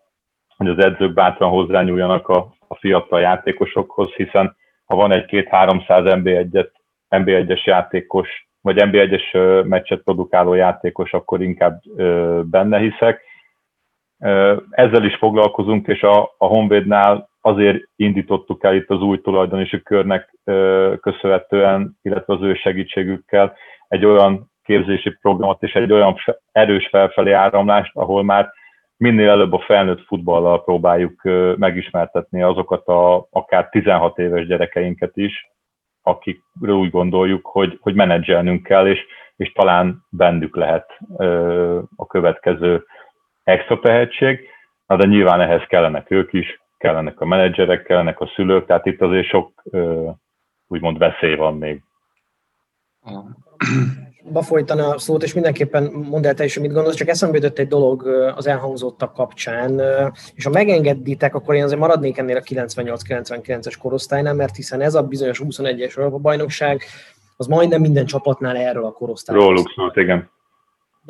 hogy 0.56 0.68
az 0.68 0.84
edzők 0.84 1.12
bátran 1.12 1.50
hozzányúljanak 1.50 2.28
a, 2.28 2.54
a 2.68 2.74
fiatal 2.74 3.20
játékosokhoz, 3.20 4.12
hiszen 4.12 4.56
ha 4.84 4.96
van 4.96 5.12
egy-két-háromszáz 5.12 6.04
NB1-et, 6.06 6.70
NB1-es 7.10 7.62
játékos, 7.64 8.49
vagy 8.60 8.76
NB1-es 8.78 9.64
meccset 9.68 10.02
produkáló 10.02 10.54
játékos, 10.54 11.12
akkor 11.12 11.42
inkább 11.42 11.80
benne 12.44 12.78
hiszek. 12.78 13.22
Ezzel 14.70 15.04
is 15.04 15.16
foglalkozunk, 15.16 15.86
és 15.86 16.02
a, 16.02 16.22
a 16.38 16.46
Honvédnál 16.46 17.28
azért 17.40 17.88
indítottuk 17.96 18.64
el 18.64 18.74
itt 18.74 18.90
az 18.90 19.00
új 19.00 19.20
tulajdonosi 19.20 19.82
körnek 19.82 20.36
köszönhetően, 21.00 21.98
illetve 22.02 22.34
az 22.34 22.42
ő 22.42 22.54
segítségükkel 22.54 23.56
egy 23.88 24.04
olyan 24.04 24.50
képzési 24.62 25.10
programot 25.20 25.62
és 25.62 25.72
egy 25.72 25.92
olyan 25.92 26.16
erős 26.52 26.88
felfelé 26.88 27.32
áramlást, 27.32 27.90
ahol 27.94 28.24
már 28.24 28.52
minél 28.96 29.28
előbb 29.28 29.52
a 29.52 29.58
felnőtt 29.58 30.04
futballal 30.06 30.64
próbáljuk 30.64 31.22
megismertetni 31.56 32.42
azokat 32.42 32.86
a 32.86 33.26
akár 33.30 33.68
16 33.68 34.18
éves 34.18 34.46
gyerekeinket 34.46 35.16
is, 35.16 35.50
akikről 36.02 36.74
úgy 36.74 36.90
gondoljuk, 36.90 37.46
hogy, 37.46 37.78
hogy 37.80 37.94
menedzselnünk 37.94 38.62
kell, 38.62 38.86
és, 38.86 39.06
és 39.36 39.52
talán 39.52 40.04
bennük 40.10 40.56
lehet 40.56 40.98
a 41.96 42.06
következő 42.06 42.84
extra 43.44 43.80
tehetség, 43.80 44.48
Na, 44.90 44.96
de 44.96 45.06
nyilván 45.06 45.40
ehhez 45.40 45.62
kellenek 45.66 46.10
ők 46.10 46.32
is, 46.32 46.60
kellenek 46.78 47.20
a 47.20 47.24
menedzserek, 47.24 47.82
kellenek 47.82 48.20
a 48.20 48.26
szülők, 48.34 48.66
tehát 48.66 48.86
itt 48.86 49.00
azért 49.00 49.26
sok 49.26 49.62
úgymond 50.66 50.98
veszély 50.98 51.34
van 51.34 51.58
még. 51.58 51.82
Befolytani 54.32 54.80
a 54.80 54.98
szót, 54.98 55.22
és 55.22 55.34
mindenképpen 55.34 55.90
mondd 55.92 56.26
el 56.26 56.34
te 56.34 56.44
is, 56.44 56.58
mit 56.58 56.72
gondolsz, 56.72 56.96
csak 56.96 57.08
eszembe 57.08 57.36
jutott 57.36 57.58
egy 57.58 57.68
dolog 57.68 58.06
az 58.36 58.46
elhangzottak 58.46 59.14
kapcsán, 59.14 59.82
és 60.34 60.44
ha 60.44 60.50
megengeditek, 60.50 61.34
akkor 61.34 61.54
én 61.54 61.62
azért 61.62 61.80
maradnék 61.80 62.18
ennél 62.18 62.36
a 62.36 62.40
98-99-es 62.40 63.74
korosztálynál, 63.82 64.34
mert 64.34 64.56
hiszen 64.56 64.80
ez 64.80 64.94
a 64.94 65.02
bizonyos 65.02 65.42
21-es 65.44 65.98
Európa 65.98 66.16
bajnokság, 66.16 66.82
az 67.36 67.46
majdnem 67.46 67.80
minden 67.80 68.06
csapatnál 68.06 68.56
erről 68.56 68.84
a 68.84 68.92
korosztályról. 68.92 69.46
Róluk 69.46 69.72
szólt, 69.74 69.96
igen. 69.96 70.30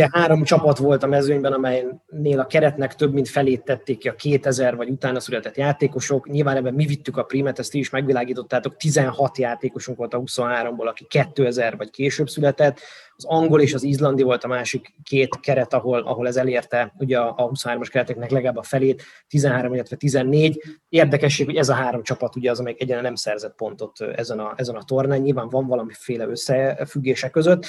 Ugye 0.01 0.09
három 0.13 0.45
csapat 0.45 0.79
volt 0.79 1.03
a 1.03 1.07
mezőnyben, 1.07 1.53
amelynél 1.53 2.39
a 2.39 2.47
keretnek 2.47 2.95
több 2.95 3.13
mint 3.13 3.29
felét 3.29 3.65
tették 3.65 3.99
ki 3.99 4.09
a 4.09 4.15
2000 4.15 4.77
vagy 4.77 4.89
utána 4.91 5.21
született 5.21 5.57
játékosok. 5.57 6.29
Nyilván 6.29 6.57
ebben 6.57 6.75
mi 6.75 6.87
vittük 6.87 7.17
a 7.17 7.23
primet, 7.23 7.59
ezt 7.59 7.71
ti 7.71 7.79
is 7.79 7.91
megvilágítottátok. 7.91 8.77
16 8.77 9.39
játékosunk 9.39 9.99
volt 9.99 10.15
a 10.15 10.19
23-ból, 10.19 10.87
aki 10.87 11.07
2000 11.09 11.77
vagy 11.77 11.91
később 11.91 12.29
született. 12.29 12.79
Az 13.17 13.25
angol 13.25 13.61
és 13.61 13.75
az 13.75 13.83
izlandi 13.83 14.23
volt 14.23 14.45
a 14.45 14.49
másik 14.49 14.95
két 15.03 15.41
keret, 15.41 15.75
ahol, 15.75 16.01
ahol 16.01 16.27
ez 16.27 16.37
elérte 16.37 16.95
ugye 16.99 17.19
a 17.19 17.51
23-as 17.55 17.89
kereteknek 17.91 18.31
legalább 18.31 18.57
a 18.57 18.63
felét, 18.63 19.03
13, 19.29 19.75
illetve 19.75 19.97
14. 19.97 20.63
Érdekesség, 20.89 21.47
hogy 21.47 21.57
ez 21.57 21.69
a 21.69 21.75
három 21.75 22.03
csapat 22.03 22.37
ugye 22.37 22.51
az, 22.51 22.61
amelyik 22.61 22.81
egyenlően 22.81 23.05
nem 23.05 23.15
szerzett 23.15 23.55
pontot 23.55 24.01
ezen 24.01 24.39
a, 24.39 24.53
ezen 24.57 24.77
a 24.77 24.85
tornán. 24.85 25.21
Nyilván 25.21 25.49
van 25.49 25.67
valamiféle 25.67 26.27
összefüggések 26.27 27.31
között 27.31 27.67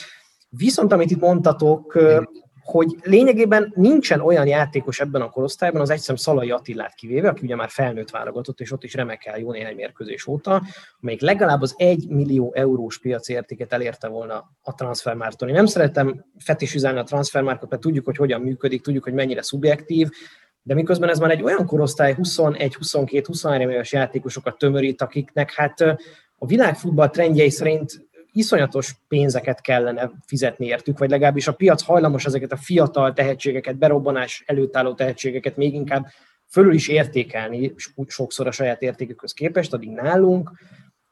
Viszont 0.58 0.92
amit 0.92 1.12
itt 1.12 1.20
mondtatok, 1.20 1.98
hogy 2.64 2.96
lényegében 3.04 3.74
nincsen 3.76 4.20
olyan 4.20 4.48
játékos 4.48 5.00
ebben 5.00 5.22
a 5.22 5.30
korosztályban, 5.30 5.82
az 5.82 5.90
egyszerűen 5.90 6.18
Szalai 6.18 6.52
Attillát 6.52 6.94
kivéve, 6.94 7.30
aki 7.30 7.46
ugye 7.46 7.56
már 7.56 7.70
felnőtt 7.70 8.10
válogatott, 8.10 8.60
és 8.60 8.72
ott 8.72 8.84
is 8.84 8.94
remekel 8.94 9.40
jó 9.40 9.52
néhány 9.52 9.76
mérkőzés 9.76 10.28
óta, 10.28 10.62
amelyik 11.00 11.22
legalább 11.22 11.62
az 11.62 11.74
1 11.78 12.10
millió 12.10 12.54
eurós 12.54 13.00
piaci 13.00 13.34
értéket 13.34 13.74
elérte 13.74 14.08
volna 14.08 14.52
a 14.62 14.74
transfermárton. 14.74 15.48
Én 15.48 15.56
nem 15.56 15.66
szeretem 15.66 16.26
fetisizálni 16.38 17.00
a 17.00 17.04
transfermárkot, 17.04 17.70
mert 17.70 17.82
tudjuk, 17.82 18.06
hogy 18.06 18.18
hogyan 18.18 18.42
működik, 18.42 18.82
tudjuk, 18.82 19.04
hogy 19.04 19.14
mennyire 19.14 19.42
szubjektív, 19.42 20.10
de 20.64 20.74
miközben 20.74 21.10
ez 21.10 21.20
már 21.20 21.32
egy 21.32 21.44
olyan 21.44 21.66
korosztály, 21.66 22.14
21, 22.14 22.76
22, 22.76 23.24
23 23.28 23.70
éves 23.70 23.92
játékosokat 23.92 24.58
tömörít, 24.58 25.02
akiknek 25.02 25.54
hát 25.54 25.82
a 26.36 26.46
világfutball 26.46 27.10
trendjei 27.10 27.50
szerint 27.50 28.10
iszonyatos 28.32 28.96
pénzeket 29.08 29.62
kellene 29.62 30.12
fizetni 30.26 30.66
értük, 30.66 30.98
vagy 30.98 31.10
legalábbis 31.10 31.48
a 31.48 31.54
piac 31.54 31.82
hajlamos 31.82 32.26
ezeket 32.26 32.52
a 32.52 32.58
fiatal 32.58 33.14
tehetségeket, 33.14 33.78
berobbanás 33.78 34.44
előtt 34.46 34.78
álló 34.78 34.94
tehetségeket 34.94 35.58
még 35.58 35.74
inkább 35.74 36.06
fölül 36.48 36.74
is 36.74 36.88
értékelni 36.88 37.74
sokszor 38.08 38.48
a 38.48 38.52
saját 38.52 38.82
értékükhöz 38.82 39.34
képest, 39.34 39.74
addig 39.74 39.90
nálunk. 39.90 40.52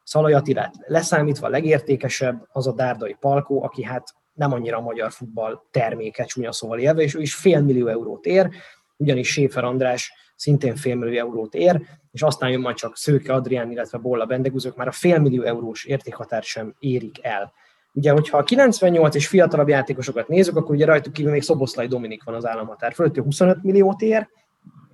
Szalai 0.03 0.33
Attilát 0.33 0.75
leszámítva 0.87 1.47
a 1.47 1.49
legértékesebb 1.49 2.47
az 2.51 2.67
a 2.67 2.73
Dárdai 2.73 3.15
Palkó, 3.19 3.63
aki 3.63 3.83
hát 3.83 4.13
nem 4.33 4.53
annyira 4.53 4.77
a 4.77 4.81
magyar 4.81 5.11
futball 5.11 5.61
terméke, 5.71 6.23
csúnya 6.23 6.51
szóval 6.51 6.79
élve, 6.79 7.01
és 7.01 7.15
ő 7.15 7.21
is 7.21 7.35
fél 7.35 7.61
millió 7.61 7.87
eurót 7.87 8.25
ér, 8.25 8.49
ugyanis 8.97 9.31
Séfer 9.31 9.63
András 9.63 10.11
szintén 10.35 10.75
félmillió 10.75 11.19
eurót 11.19 11.53
ér, 11.53 11.81
és 12.11 12.21
aztán 12.21 12.49
jön 12.49 12.59
majd 12.59 12.75
csak 12.75 12.97
Szőke 12.97 13.33
Adrián, 13.33 13.71
illetve 13.71 13.97
Bolla 13.97 14.25
Bendegúzők, 14.25 14.75
már 14.75 14.87
a 14.87 14.91
félmillió 14.91 15.43
eurós 15.43 15.85
értékhatár 15.85 16.43
sem 16.43 16.75
érik 16.79 17.25
el. 17.25 17.53
Ugye, 17.93 18.11
hogyha 18.11 18.37
a 18.37 18.43
98 18.43 19.15
és 19.15 19.27
fiatalabb 19.27 19.67
játékosokat 19.67 20.27
nézzük, 20.27 20.55
akkor 20.55 20.75
ugye 20.75 20.85
rajtuk 20.85 21.13
kívül 21.13 21.31
még 21.31 21.41
Szoboszlai 21.41 21.87
Dominik 21.87 22.23
van 22.23 22.35
az 22.35 22.45
államhatár 22.45 22.93
fölött, 22.93 23.17
25 23.17 23.63
milliót 23.63 24.01
ér. 24.01 24.27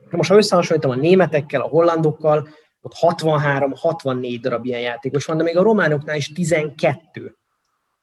Most 0.09 0.29
ha 0.29 0.35
összehasonlítom 0.35 0.91
a 0.91 0.95
németekkel, 0.95 1.61
a 1.61 1.67
hollandokkal, 1.67 2.47
ott 2.81 2.93
63-64 3.01 4.37
darab 4.41 4.65
ilyen 4.65 4.81
játékos 4.81 5.25
van, 5.25 5.37
de 5.37 5.43
még 5.43 5.57
a 5.57 5.63
románoknál 5.63 6.15
is 6.15 6.31
12, 6.31 7.37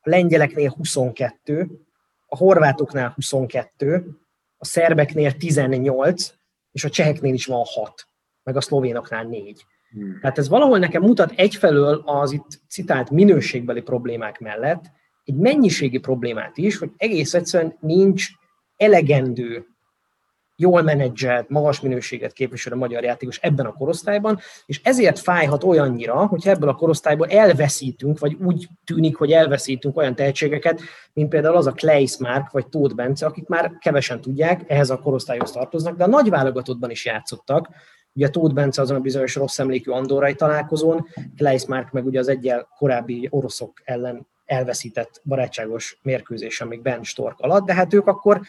a 0.01 0.11
lengyeleknél 0.11 0.71
22, 0.77 1.69
a 2.27 2.37
horvátoknál 2.37 3.13
22, 3.15 4.07
a 4.57 4.65
szerbeknél 4.65 5.33
18, 5.33 6.33
és 6.73 6.85
a 6.85 6.91
cseheknél 6.91 7.35
is 7.35 7.47
van 7.47 7.63
6, 7.65 8.07
meg 8.43 8.57
a 8.57 8.61
szlovénoknál 8.61 9.25
4. 9.25 9.65
Hmm. 9.91 10.19
Tehát 10.21 10.39
ez 10.39 10.49
valahol 10.49 10.79
nekem 10.79 11.03
mutat 11.03 11.33
egyfelől 11.37 12.03
az 12.05 12.33
itt 12.33 12.61
citált 12.69 13.11
minőségbeli 13.11 13.81
problémák 13.81 14.39
mellett 14.39 14.85
egy 15.25 15.35
mennyiségi 15.35 15.99
problémát 15.99 16.57
is, 16.57 16.79
hogy 16.79 16.91
egész 16.97 17.35
egyszerűen 17.35 17.77
nincs 17.81 18.27
elegendő 18.77 19.67
jól 20.57 20.83
menedzselt, 20.83 21.49
magas 21.49 21.81
minőséget 21.81 22.33
képviselő 22.33 22.77
magyar 22.77 23.03
játékos 23.03 23.39
ebben 23.39 23.67
a 23.67 23.73
korosztályban, 23.73 24.39
és 24.67 24.81
ezért 24.83 25.19
fájhat 25.19 25.65
olyannyira, 25.65 26.27
hogy 26.27 26.47
ebből 26.47 26.69
a 26.69 26.75
korosztályból 26.75 27.29
elveszítünk, 27.29 28.19
vagy 28.19 28.37
úgy 28.45 28.69
tűnik, 28.85 29.17
hogy 29.17 29.33
elveszítünk 29.33 29.97
olyan 29.97 30.15
tehetségeket, 30.15 30.81
mint 31.13 31.29
például 31.29 31.57
az 31.57 31.67
a 31.67 31.73
Kleis 31.73 32.17
Mark, 32.17 32.51
vagy 32.51 32.69
Tóth 32.69 32.95
Bence, 32.95 33.27
akik 33.27 33.47
már 33.47 33.73
kevesen 33.79 34.21
tudják, 34.21 34.63
ehhez 34.67 34.91
a 34.91 34.99
korosztályhoz 34.99 35.51
tartoznak, 35.51 35.97
de 35.97 36.05
a 36.05 36.09
nagy 36.09 36.29
válogatottban 36.29 36.91
is 36.91 37.05
játszottak, 37.05 37.69
Ugye 38.15 38.29
Tóth 38.29 38.55
Bence 38.55 38.83
azon 38.83 38.97
a 38.97 39.01
bizonyos 39.01 39.35
rossz 39.35 39.59
emlékű 39.59 39.91
Andorrai 39.91 40.35
találkozón, 40.35 41.07
Kleis 41.37 41.67
Mark 41.67 41.93
meg 41.93 42.07
ugye 42.07 42.19
az 42.19 42.29
egyel 42.29 42.69
korábbi 42.77 43.29
oroszok 43.31 43.81
ellen 43.85 44.27
elveszített 44.45 45.21
barátságos 45.25 45.99
mérkőzés, 46.03 46.61
amíg 46.61 46.83
Ben 46.83 47.03
Stork 47.03 47.41
alatt, 47.41 47.67
de 47.67 47.75
hát 47.75 47.95
ők 47.95 48.07
akkor 48.07 48.41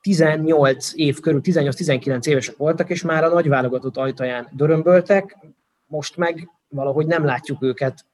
18 0.00 0.92
év 0.94 1.20
körül, 1.20 1.40
18-19 1.44 2.26
évesek 2.26 2.56
voltak, 2.56 2.90
és 2.90 3.02
már 3.02 3.24
a 3.24 3.28
nagy 3.28 3.48
válogatott 3.48 3.96
ajtaján 3.96 4.48
dörömböltek, 4.52 5.38
most 5.86 6.16
meg 6.16 6.48
valahogy 6.68 7.06
nem 7.06 7.24
látjuk 7.24 7.62
őket 7.62 8.04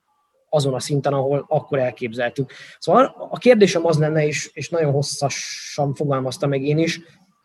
azon 0.49 0.75
a 0.75 0.81
szinten, 0.81 1.13
ahol 1.13 1.45
akkor 1.49 1.79
elképzeltük. 1.79 2.53
Szóval 2.79 3.29
a 3.31 3.39
kérdésem 3.39 3.87
az 3.87 3.99
lenne, 3.99 4.27
és, 4.27 4.51
és 4.53 4.69
nagyon 4.69 4.93
hosszasan 4.93 5.95
fogalmaztam 5.95 6.49
meg 6.49 6.63
én 6.63 6.79
is, 6.79 7.01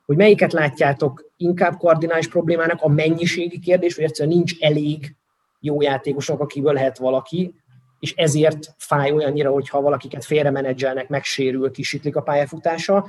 hogy 0.05 0.15
melyiket 0.15 0.53
látjátok 0.53 1.31
inkább 1.37 1.77
kardinális 1.77 2.27
problémának, 2.27 2.81
a 2.81 2.87
mennyiségi 2.87 3.59
kérdés, 3.59 3.95
vagy 3.95 4.05
egyszerűen 4.05 4.35
nincs 4.35 4.59
elég 4.59 5.15
jó 5.59 5.81
játékosok, 5.81 6.39
akiből 6.39 6.73
lehet 6.73 6.97
valaki, 6.97 7.55
és 7.99 8.13
ezért 8.15 8.73
fáj 8.77 9.11
olyannyira, 9.11 9.51
hogyha 9.51 9.81
valakiket 9.81 10.25
félremenedzselnek, 10.25 11.09
megsérül, 11.09 11.71
kisítlik 11.71 12.15
a 12.15 12.21
pályafutása, 12.21 13.07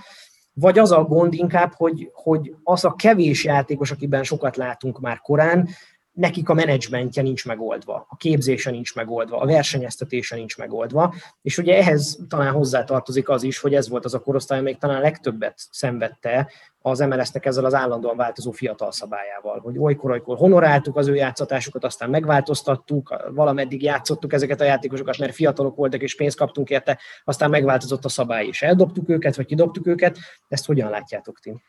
vagy 0.52 0.78
az 0.78 0.92
a 0.92 1.02
gond 1.02 1.34
inkább, 1.34 1.72
hogy, 1.72 2.10
hogy 2.12 2.54
az 2.62 2.84
a 2.84 2.94
kevés 2.94 3.44
játékos, 3.44 3.90
akiben 3.90 4.22
sokat 4.22 4.56
látunk 4.56 5.00
már 5.00 5.18
korán, 5.20 5.68
nekik 6.14 6.48
a 6.48 6.54
menedzsmentje 6.54 7.22
nincs 7.22 7.46
megoldva, 7.46 8.06
a 8.08 8.16
képzése 8.16 8.70
nincs 8.70 8.94
megoldva, 8.94 9.38
a 9.38 9.46
versenyeztetése 9.46 10.36
nincs 10.36 10.58
megoldva, 10.58 11.14
és 11.42 11.58
ugye 11.58 11.76
ehhez 11.76 12.18
talán 12.28 12.52
hozzátartozik 12.52 13.28
az 13.28 13.42
is, 13.42 13.58
hogy 13.58 13.74
ez 13.74 13.88
volt 13.88 14.04
az 14.04 14.14
a 14.14 14.20
korosztály, 14.20 14.58
amelyik 14.58 14.78
talán 14.78 15.00
legtöbbet 15.00 15.54
szenvedte 15.70 16.50
az 16.80 16.98
MLS-nek 16.98 17.46
ezzel 17.46 17.64
az 17.64 17.74
állandóan 17.74 18.16
változó 18.16 18.50
fiatal 18.50 18.92
szabályával, 18.92 19.60
hogy 19.60 19.78
olykor-olykor 19.78 20.36
honoráltuk 20.36 20.96
az 20.96 21.08
ő 21.08 21.14
játszatásukat, 21.14 21.84
aztán 21.84 22.10
megváltoztattuk, 22.10 23.14
valameddig 23.34 23.82
játszottuk 23.82 24.32
ezeket 24.32 24.60
a 24.60 24.64
játékosokat, 24.64 25.18
mert 25.18 25.34
fiatalok 25.34 25.76
voltak 25.76 26.02
és 26.02 26.16
pénzt 26.16 26.36
kaptunk 26.36 26.70
érte, 26.70 26.98
aztán 27.24 27.50
megváltozott 27.50 28.04
a 28.04 28.08
szabály, 28.08 28.46
és 28.46 28.62
eldobtuk 28.62 29.08
őket, 29.08 29.36
vagy 29.36 29.46
kidobtuk 29.46 29.86
őket. 29.86 30.18
Ezt 30.48 30.66
hogyan 30.66 30.90
látjátok 30.90 31.40
ti? 31.40 31.62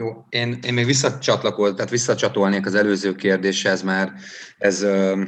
Jó, 0.00 0.24
én, 0.28 0.58
én 0.62 0.74
még 0.74 0.86
visszacsatlakolt, 0.86 1.74
tehát 1.74 1.90
visszacsatolnék 1.90 2.66
az 2.66 2.74
előző 2.74 3.14
kérdéshez, 3.14 3.82
mert 3.82 4.12
ez 4.58 4.82
ö, 4.82 5.22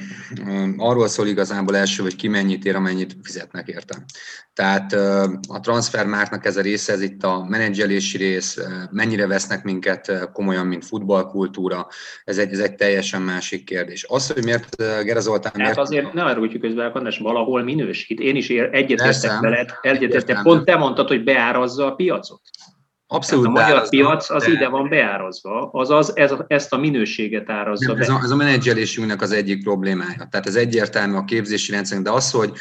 ö, 0.46 0.66
arról 0.76 1.08
szól 1.08 1.26
igazából 1.26 1.76
első, 1.76 2.02
hogy 2.02 2.16
ki 2.16 2.28
mennyit 2.28 2.64
ér, 2.64 2.74
amennyit 2.74 3.16
fizetnek 3.22 3.68
érte. 3.68 4.04
Tehát 4.52 4.92
ö, 4.92 5.24
a 5.48 5.60
transfermárknak 5.60 6.44
ez 6.44 6.56
a 6.56 6.60
része, 6.60 6.92
ez 6.92 7.00
itt 7.00 7.22
a 7.22 7.44
menedzselési 7.48 8.16
rész, 8.16 8.58
mennyire 8.90 9.26
vesznek 9.26 9.64
minket 9.64 10.30
komolyan, 10.32 10.66
mint 10.66 10.84
futballkultúra, 10.84 11.86
ez 12.24 12.38
egy, 12.38 12.52
ez 12.52 12.58
egy 12.58 12.74
teljesen 12.74 13.22
másik 13.22 13.64
kérdés. 13.64 14.06
Az, 14.08 14.32
hogy 14.32 14.44
miért 14.44 14.76
Gere 14.76 15.20
Zoltán... 15.20 15.52
Hát 15.52 15.62
miért... 15.62 15.78
azért 15.78 16.12
ne 16.12 16.22
arra 16.22 16.58
közben, 16.60 16.90
András, 16.90 17.18
valahol 17.18 17.62
minősít. 17.62 18.20
Én 18.20 18.36
is 18.36 18.48
egyetértek 18.48 19.40
veled, 19.40 19.70
egyetértek. 19.82 20.42
Pont 20.42 20.64
te 20.64 20.76
mondtad, 20.76 21.08
hogy 21.08 21.24
beárazza 21.24 21.86
a 21.86 21.94
piacot. 21.94 22.40
Abszolút 23.12 23.46
a 23.46 23.50
magyar 23.50 23.88
piac 23.88 24.30
az 24.30 24.44
de... 24.44 24.50
ide 24.50 24.68
van 24.68 24.88
beárazva, 24.88 25.70
azaz 25.72 26.16
ez, 26.16 26.34
ezt 26.46 26.72
a 26.72 26.76
minőséget 26.76 27.50
árazza 27.50 27.94
be. 27.94 28.00
Ez 28.00 28.08
a, 28.08 28.20
ez 28.22 28.30
a 28.30 28.36
menedzselésünknek 28.36 29.22
az 29.22 29.32
egyik 29.32 29.62
problémája. 29.62 30.28
Tehát 30.30 30.46
ez 30.46 30.54
egyértelmű 30.54 31.16
a 31.16 31.24
képzési 31.24 31.72
rendszerünk, 31.72 32.06
de 32.06 32.12
az, 32.12 32.30
hogy, 32.30 32.52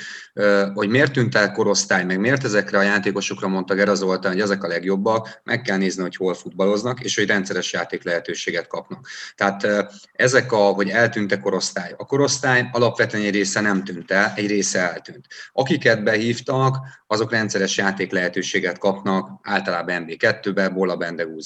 hogy 0.74 0.89
miért 0.89 1.12
tűnt 1.12 1.36
el 1.36 1.52
korosztály, 1.52 2.04
meg 2.04 2.20
miért 2.20 2.44
ezekre 2.44 2.78
a 2.78 2.82
játékosokra 2.82 3.48
mondta 3.48 3.74
Gera 3.74 3.96
Zoltán, 3.96 4.32
hogy 4.32 4.42
ezek 4.42 4.63
a 4.63 4.68
legjobbak, 4.68 5.42
meg 5.44 5.62
kell 5.62 5.78
nézni, 5.78 6.02
hogy 6.02 6.15
hol 6.15 6.34
futballoznak, 6.34 7.00
és 7.00 7.15
hogy 7.15 7.28
rendszeres 7.28 7.74
játék 7.74 8.04
lehetőséget 8.04 8.68
kapnak. 8.68 9.08
Tehát 9.36 9.68
ezek 10.13 10.52
a, 10.52 10.58
hogy 10.58 10.89
eltűnt 10.89 11.32
a 11.32 11.39
korosztály. 11.39 11.94
A 11.98 12.06
korosztály 12.06 12.70
alapvetően 12.72 13.24
egy 13.24 13.34
része 13.34 13.62
nem 13.62 13.84
tűnt 13.84 14.12
el, 14.12 14.34
egy 14.36 14.48
része 14.48 14.92
eltűnt. 14.92 15.28
Akiket 15.52 16.04
behívtak, 16.04 16.78
azok 17.08 17.32
rendszeres 17.32 17.78
játék 17.78 18.12
lehetőséget 18.12 18.78
kapnak, 18.78 19.39
általában 19.42 20.06
MB2-be, 20.08 20.70
Bola 20.70 20.96
Bendegú, 20.96 21.39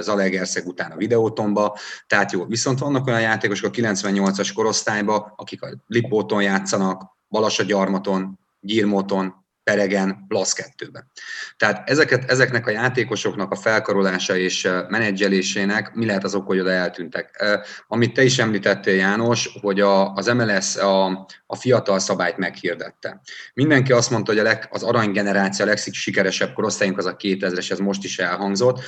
Zalegerszeg 0.00 0.66
után 0.66 0.90
a 0.90 0.96
videótomba, 0.96 1.78
tehát 2.06 2.32
jó. 2.32 2.44
Viszont 2.46 2.78
vannak 2.78 3.06
olyan 3.06 3.20
játékosok 3.20 3.66
a 3.66 3.70
98-as 3.70 4.50
korosztályban, 4.54 5.32
akik 5.36 5.62
a 5.62 5.68
Lipóton 5.86 6.42
játszanak, 6.42 7.20
Gyarmaton, 7.64 8.38
Gyirmoton, 8.60 9.41
Peregen, 9.64 10.24
Blasz 10.28 10.54
2-ben. 10.76 11.10
Tehát 11.56 11.90
ezeket, 11.90 12.30
ezeknek 12.30 12.66
a 12.66 12.70
játékosoknak 12.70 13.50
a 13.50 13.56
felkarolása 13.56 14.36
és 14.36 14.68
menedzselésének 14.88 15.94
mi 15.94 16.06
lehet 16.06 16.24
az 16.24 16.34
ok, 16.34 16.46
hogy 16.46 16.58
oda 16.58 16.70
eltűntek. 16.70 17.44
Amit 17.88 18.12
te 18.12 18.22
is 18.22 18.38
említettél, 18.38 18.94
János, 18.94 19.58
hogy 19.60 19.80
a, 19.80 20.12
az 20.12 20.26
MLS 20.26 20.76
a, 20.76 21.06
a 21.46 21.56
fiatal 21.56 21.98
szabályt 21.98 22.36
meghirdette. 22.36 23.20
Mindenki 23.54 23.92
azt 23.92 24.10
mondta, 24.10 24.30
hogy 24.30 24.40
a 24.40 24.44
leg, 24.44 24.68
az 24.70 24.82
aranygeneráció 24.82 25.64
a 25.64 25.68
legsikeresebb 25.68 26.52
korosztályunk 26.52 26.98
az 26.98 27.06
a 27.06 27.16
2000-es, 27.16 27.70
ez 27.70 27.78
most 27.78 28.04
is 28.04 28.18
elhangzott. 28.18 28.80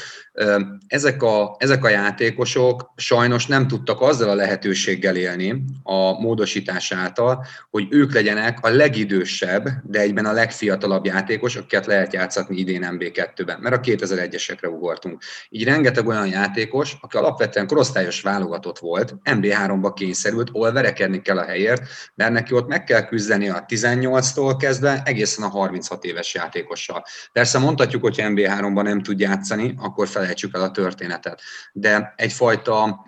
Ezek 0.86 1.22
a, 1.22 1.56
ezek 1.58 1.84
a 1.84 1.88
játékosok 1.88 2.92
sajnos 2.96 3.46
nem 3.46 3.66
tudtak 3.66 4.00
azzal 4.00 4.28
a 4.28 4.34
lehetőséggel 4.34 5.16
élni 5.16 5.64
a 5.82 6.20
módosítás 6.20 6.92
által, 6.92 7.46
hogy 7.70 7.86
ők 7.90 8.12
legyenek 8.14 8.58
a 8.60 8.68
legidősebb, 8.68 9.68
de 9.84 10.00
egyben 10.00 10.24
a 10.24 10.32
legfiatalabb 10.32 10.62
játékos, 11.02 11.56
akiket 11.56 11.86
lehet 11.86 12.12
játszatni 12.12 12.56
idén 12.56 12.88
MB2-ben, 12.90 13.60
mert 13.60 13.74
a 13.74 13.80
2001-esekre 13.80 14.68
ugortunk. 14.68 15.22
Így 15.48 15.64
rengeteg 15.64 16.06
olyan 16.06 16.26
játékos, 16.26 16.96
aki 17.00 17.16
alapvetően 17.16 17.66
korosztályos 17.66 18.20
válogatott 18.20 18.78
volt, 18.78 19.14
MB3-ba 19.24 19.92
kényszerült, 19.94 20.50
ahol 20.52 20.72
verekedni 20.72 21.22
kell 21.22 21.38
a 21.38 21.44
helyért, 21.44 21.82
mert 22.14 22.32
neki 22.32 22.54
ott 22.54 22.68
meg 22.68 22.84
kell 22.84 23.02
küzdeni 23.06 23.48
a 23.48 23.64
18-tól 23.68 24.54
kezdve 24.58 25.02
egészen 25.04 25.44
a 25.44 25.48
36 25.48 26.04
éves 26.04 26.34
játékossal. 26.34 27.04
Persze 27.32 27.58
mondhatjuk, 27.58 28.02
hogy 28.02 28.16
MB3-ban 28.18 28.82
nem 28.82 29.02
tud 29.02 29.20
játszani, 29.20 29.74
akkor 29.78 30.08
felejtsük 30.08 30.54
el 30.54 30.62
a 30.62 30.70
történetet. 30.70 31.40
De 31.72 32.14
egyfajta 32.16 33.04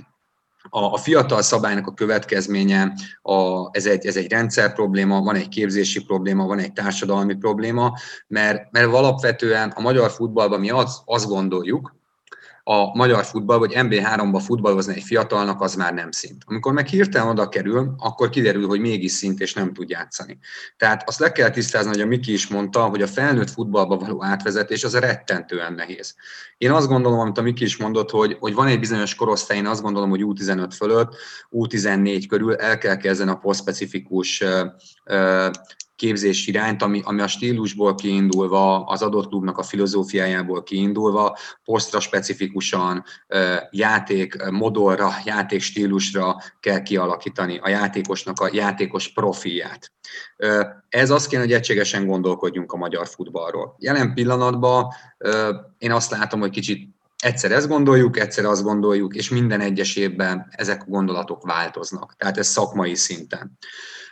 a, 0.68 0.84
a 0.84 0.96
fiatal 0.96 1.42
szabálynak 1.42 1.86
a 1.86 1.94
következménye, 1.94 2.92
a, 3.22 3.68
ez, 3.70 3.86
egy, 3.86 4.06
ez 4.06 4.16
egy 4.16 4.30
rendszer 4.30 4.74
probléma, 4.74 5.20
van 5.20 5.34
egy 5.34 5.48
képzési 5.48 6.04
probléma, 6.04 6.46
van 6.46 6.58
egy 6.58 6.72
társadalmi 6.72 7.34
probléma, 7.34 7.92
mert, 8.26 8.70
mert 8.70 8.92
alapvetően 8.92 9.70
a 9.70 9.80
magyar 9.80 10.10
futballban 10.10 10.60
mi 10.60 10.70
az, 10.70 11.02
azt 11.04 11.28
gondoljuk, 11.28 11.94
a 12.68 12.96
magyar 12.96 13.24
futball, 13.24 13.58
vagy 13.58 13.72
MB3-ba 13.74 14.42
futballozni 14.44 14.94
egy 14.94 15.02
fiatalnak, 15.02 15.60
az 15.60 15.74
már 15.74 15.94
nem 15.94 16.10
szint. 16.10 16.42
Amikor 16.46 16.72
meg 16.72 16.86
hirtelen 16.86 17.28
oda 17.28 17.48
kerül, 17.48 17.94
akkor 17.98 18.28
kiderül, 18.28 18.66
hogy 18.66 18.80
mégis 18.80 19.12
szint, 19.12 19.40
és 19.40 19.54
nem 19.54 19.72
tud 19.72 19.88
játszani. 19.88 20.38
Tehát 20.76 21.08
azt 21.08 21.18
le 21.18 21.32
kell 21.32 21.50
tisztázni, 21.50 21.90
hogy 21.90 22.00
a 22.00 22.06
Miki 22.06 22.32
is 22.32 22.46
mondta, 22.46 22.84
hogy 22.84 23.02
a 23.02 23.06
felnőtt 23.06 23.50
futballba 23.50 23.96
való 23.96 24.24
átvezetés 24.24 24.84
az 24.84 24.94
rettentően 24.98 25.72
nehéz. 25.72 26.14
Én 26.58 26.70
azt 26.70 26.88
gondolom, 26.88 27.18
amit 27.18 27.38
a 27.38 27.42
Miki 27.42 27.64
is 27.64 27.76
mondott, 27.76 28.10
hogy, 28.10 28.36
hogy 28.40 28.54
van 28.54 28.66
egy 28.66 28.80
bizonyos 28.80 29.14
korosztály, 29.14 29.56
én 29.56 29.66
azt 29.66 29.82
gondolom, 29.82 30.10
hogy 30.10 30.22
U15 30.24 30.70
fölött, 30.76 31.16
U14 31.50 32.24
körül 32.28 32.54
el 32.54 32.78
kell 32.78 32.96
kezdeni 32.96 33.30
a 33.30 33.36
posztspecifikus 33.36 34.44
képzés 35.96 36.46
irányt, 36.46 36.82
ami, 36.82 37.00
ami 37.04 37.20
a 37.20 37.26
stílusból 37.26 37.94
kiindulva, 37.94 38.84
az 38.84 39.02
adott 39.02 39.28
klubnak 39.28 39.58
a 39.58 39.62
filozófiájából 39.62 40.62
kiindulva, 40.62 41.38
posztra 41.64 42.00
specifikusan, 42.60 43.04
játék 43.70 44.50
modorra, 44.50 45.10
játék 45.24 45.60
stílusra 45.60 46.36
kell 46.60 46.82
kialakítani 46.82 47.58
a 47.58 47.68
játékosnak 47.68 48.40
a 48.40 48.48
játékos 48.52 49.12
profilját. 49.12 49.92
Ez 50.88 51.10
azt 51.10 51.28
kéne, 51.28 51.42
hogy 51.42 51.52
egységesen 51.52 52.06
gondolkodjunk 52.06 52.72
a 52.72 52.76
magyar 52.76 53.06
futballról. 53.06 53.76
Jelen 53.78 54.14
pillanatban 54.14 54.86
én 55.78 55.92
azt 55.92 56.10
látom, 56.10 56.40
hogy 56.40 56.50
kicsit 56.50 56.94
Egyszer 57.22 57.52
ezt 57.52 57.68
gondoljuk, 57.68 58.18
egyszer 58.18 58.44
azt 58.44 58.62
gondoljuk, 58.62 59.14
és 59.14 59.30
minden 59.30 59.60
egyes 59.60 59.96
évben 59.96 60.46
ezek 60.50 60.82
a 60.82 60.84
gondolatok 60.88 61.46
változnak. 61.46 62.14
Tehát 62.16 62.38
ez 62.38 62.46
szakmai 62.46 62.94
szinten. 62.94 63.58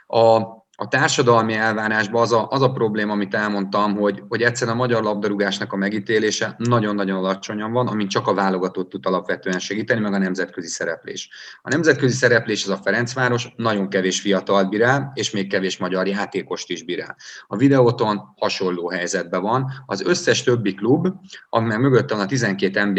A, 0.07 0.40
a 0.76 0.88
társadalmi 0.88 1.54
elvárásban 1.54 2.22
az 2.22 2.32
a, 2.32 2.46
az 2.50 2.62
a 2.62 2.70
probléma, 2.70 3.12
amit 3.12 3.34
elmondtam, 3.34 3.96
hogy, 3.96 4.22
hogy 4.28 4.42
egyszerűen 4.42 4.76
a 4.76 4.80
magyar 4.80 5.02
labdarúgásnak 5.02 5.72
a 5.72 5.76
megítélése 5.76 6.54
nagyon-nagyon 6.58 7.16
alacsonyan 7.16 7.72
van, 7.72 7.87
amin 7.87 8.08
csak 8.08 8.26
a 8.26 8.34
válogatott 8.34 8.88
tud 8.88 9.06
alapvetően 9.06 9.58
segíteni, 9.58 10.00
meg 10.00 10.12
a 10.12 10.18
nemzetközi 10.18 10.68
szereplés. 10.68 11.28
A 11.62 11.68
nemzetközi 11.68 12.14
szereplés 12.14 12.64
az 12.64 12.70
a 12.70 12.76
Ferencváros, 12.76 13.52
nagyon 13.56 13.88
kevés 13.88 14.20
fiatal 14.20 14.64
bírál, 14.64 15.12
és 15.14 15.30
még 15.30 15.48
kevés 15.48 15.76
magyar 15.76 16.06
játékost 16.06 16.70
is 16.70 16.84
bírál. 16.84 17.16
A 17.46 17.56
videóton 17.56 18.20
hasonló 18.37 18.90
helyzetben 18.90 19.42
van. 19.42 19.70
Az 19.87 20.02
összes 20.02 20.42
többi 20.42 20.74
klub, 20.74 21.08
meg 21.50 21.80
mögött 21.80 22.10
van 22.10 22.20
a 22.20 22.26
12 22.26 22.84
MB, 22.84 22.98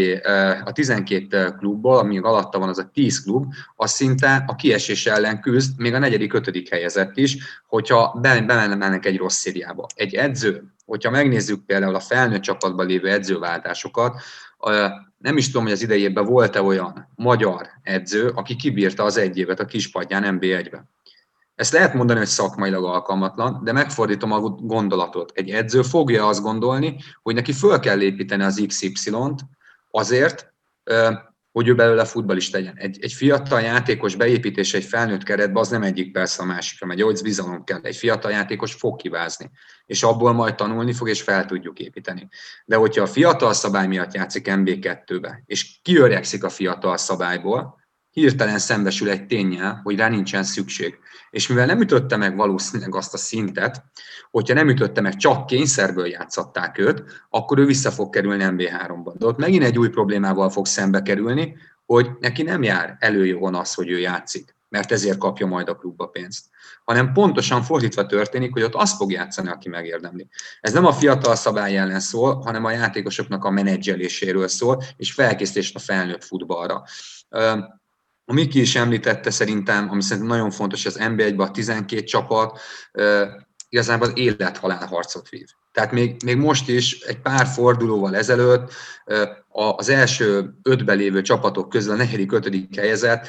a 0.65 0.71
12 0.71 1.55
klubból, 1.57 1.97
ami 1.97 2.17
alatta 2.19 2.59
van 2.59 2.69
az 2.69 2.77
a 2.77 2.89
10 2.93 3.23
klub, 3.23 3.53
az 3.75 3.91
szinte 3.91 4.43
a 4.47 4.55
kiesés 4.55 5.05
ellen 5.05 5.41
küzd, 5.41 5.79
még 5.79 5.93
a 5.93 5.99
negyedik, 5.99 6.33
ötödik 6.33 6.69
helyezett 6.69 7.17
is, 7.17 7.37
hogyha 7.67 8.19
bemennek 8.21 9.05
egy 9.05 9.17
rossz 9.17 9.37
szériába. 9.37 9.87
Egy 9.95 10.13
edző, 10.13 10.63
hogyha 10.85 11.09
megnézzük 11.09 11.65
például 11.65 11.95
a 11.95 11.99
felnőtt 11.99 12.41
csapatban 12.41 12.85
lévő 12.85 13.09
edzőváltásokat, 13.09 14.21
nem 15.17 15.37
is 15.37 15.45
tudom, 15.45 15.63
hogy 15.63 15.71
az 15.71 15.81
idejében 15.81 16.25
volt-e 16.25 16.61
olyan 16.61 17.11
magyar 17.15 17.67
edző, 17.81 18.27
aki 18.27 18.55
kibírta 18.55 19.03
az 19.03 19.17
egy 19.17 19.37
évet 19.37 19.59
a 19.59 19.65
kispadján 19.65 20.37
NB1-be. 20.39 20.85
Ezt 21.55 21.73
lehet 21.73 21.93
mondani, 21.93 22.19
hogy 22.19 22.27
szakmailag 22.27 22.83
alkalmatlan, 22.83 23.63
de 23.63 23.71
megfordítom 23.71 24.31
a 24.31 24.39
gondolatot. 24.39 25.31
Egy 25.35 25.49
edző 25.49 25.81
fogja 25.81 26.27
azt 26.27 26.41
gondolni, 26.41 26.97
hogy 27.21 27.35
neki 27.35 27.53
föl 27.53 27.79
kell 27.79 28.01
építeni 28.01 28.43
az 28.43 28.63
XY-t 28.67 29.45
azért, 29.91 30.53
hogy 31.55 31.67
ő 31.67 31.75
belőle 31.75 32.05
futbalist 32.05 32.53
legyen. 32.53 32.77
Egy, 32.77 32.97
egy 33.01 33.13
fiatal 33.13 33.61
játékos 33.61 34.15
beépítése 34.15 34.77
egy 34.77 34.83
felnőtt 34.83 35.23
keretbe 35.23 35.59
az 35.59 35.69
nem 35.69 35.83
egyik 35.83 36.11
persze 36.11 36.41
a 36.41 36.45
másikra 36.45 36.87
megy, 36.87 37.01
hogy 37.01 37.19
bizalom 37.23 37.63
kell. 37.63 37.79
Egy 37.83 37.95
fiatal 37.95 38.31
játékos 38.31 38.73
fog 38.73 38.95
kivázni, 38.95 39.51
és 39.85 40.03
abból 40.03 40.33
majd 40.33 40.55
tanulni 40.55 40.93
fog, 40.93 41.09
és 41.09 41.21
fel 41.21 41.45
tudjuk 41.45 41.79
építeni. 41.79 42.27
De 42.65 42.75
hogyha 42.75 43.01
a 43.01 43.07
fiatal 43.07 43.53
szabály 43.53 43.87
miatt 43.87 44.13
játszik 44.13 44.47
MB2-be, 44.49 45.43
és 45.45 45.79
kiöregszik 45.81 46.43
a 46.43 46.49
fiatal 46.49 46.97
szabályból, 46.97 47.79
hirtelen 48.15 48.59
szembesül 48.59 49.09
egy 49.09 49.25
tényel, 49.25 49.79
hogy 49.83 49.95
rá 49.95 50.07
nincsen 50.09 50.43
szükség. 50.43 50.97
És 51.29 51.47
mivel 51.47 51.65
nem 51.65 51.81
ütötte 51.81 52.17
meg 52.17 52.35
valószínűleg 52.35 52.95
azt 52.95 53.13
a 53.13 53.17
szintet, 53.17 53.83
hogyha 54.31 54.53
nem 54.53 54.69
ütötte 54.69 55.01
meg, 55.01 55.15
csak 55.15 55.45
kényszerből 55.45 56.07
játszatták 56.07 56.77
őt, 56.77 57.03
akkor 57.29 57.59
ő 57.59 57.65
vissza 57.65 57.91
fog 57.91 58.09
kerülni 58.09 58.43
MB3-ba. 58.47 59.13
De 59.17 59.25
ott 59.25 59.37
megint 59.37 59.63
egy 59.63 59.79
új 59.79 59.89
problémával 59.89 60.49
fog 60.49 60.65
szembe 60.65 61.01
kerülni, 61.01 61.57
hogy 61.85 62.09
neki 62.19 62.43
nem 62.43 62.63
jár 62.63 62.95
előjogon 62.99 63.55
az, 63.55 63.73
hogy 63.73 63.89
ő 63.89 63.99
játszik, 63.99 64.55
mert 64.69 64.91
ezért 64.91 65.17
kapja 65.17 65.45
majd 65.45 65.69
a 65.69 65.75
klubba 65.75 66.05
pénzt. 66.05 66.45
Hanem 66.83 67.13
pontosan 67.13 67.63
fordítva 67.63 68.05
történik, 68.05 68.53
hogy 68.53 68.63
ott 68.63 68.75
azt 68.75 68.95
fog 68.95 69.11
játszani, 69.11 69.49
aki 69.49 69.69
megérdemli. 69.69 70.27
Ez 70.61 70.73
nem 70.73 70.85
a 70.85 70.93
fiatal 70.93 71.35
szabály 71.35 71.77
ellen 71.77 71.99
szól, 71.99 72.35
hanem 72.35 72.65
a 72.65 72.71
játékosoknak 72.71 73.43
a 73.43 73.49
menedzseléséről 73.49 74.47
szól, 74.47 74.83
és 74.97 75.11
felkészítést 75.11 75.75
a 75.75 75.79
felnőtt 75.79 76.23
futballra. 76.23 76.83
A 78.25 78.33
Miki 78.33 78.59
is 78.59 78.75
említette 78.75 79.29
szerintem, 79.29 79.89
ami 79.89 80.01
szerintem 80.01 80.35
nagyon 80.35 80.51
fontos, 80.51 80.85
az 80.85 80.97
NB1-ben 80.99 81.47
a 81.47 81.51
12 81.51 82.03
csapat 82.03 82.59
igazából 83.69 84.07
az 84.07 84.17
élet-halál 84.17 84.87
harcot 84.87 85.29
vív. 85.29 85.47
Tehát 85.71 85.91
még, 85.91 86.23
még 86.23 86.37
most 86.37 86.69
is 86.69 86.99
egy 86.99 87.21
pár 87.21 87.45
fordulóval 87.45 88.15
ezelőtt 88.15 88.73
az 89.49 89.89
első 89.89 90.53
ötben 90.63 90.97
lévő 90.97 91.21
csapatok 91.21 91.69
közül 91.69 91.93
a 91.93 91.95
negyedik, 91.95 92.31
ötödik 92.31 92.75
helyezett 92.75 93.27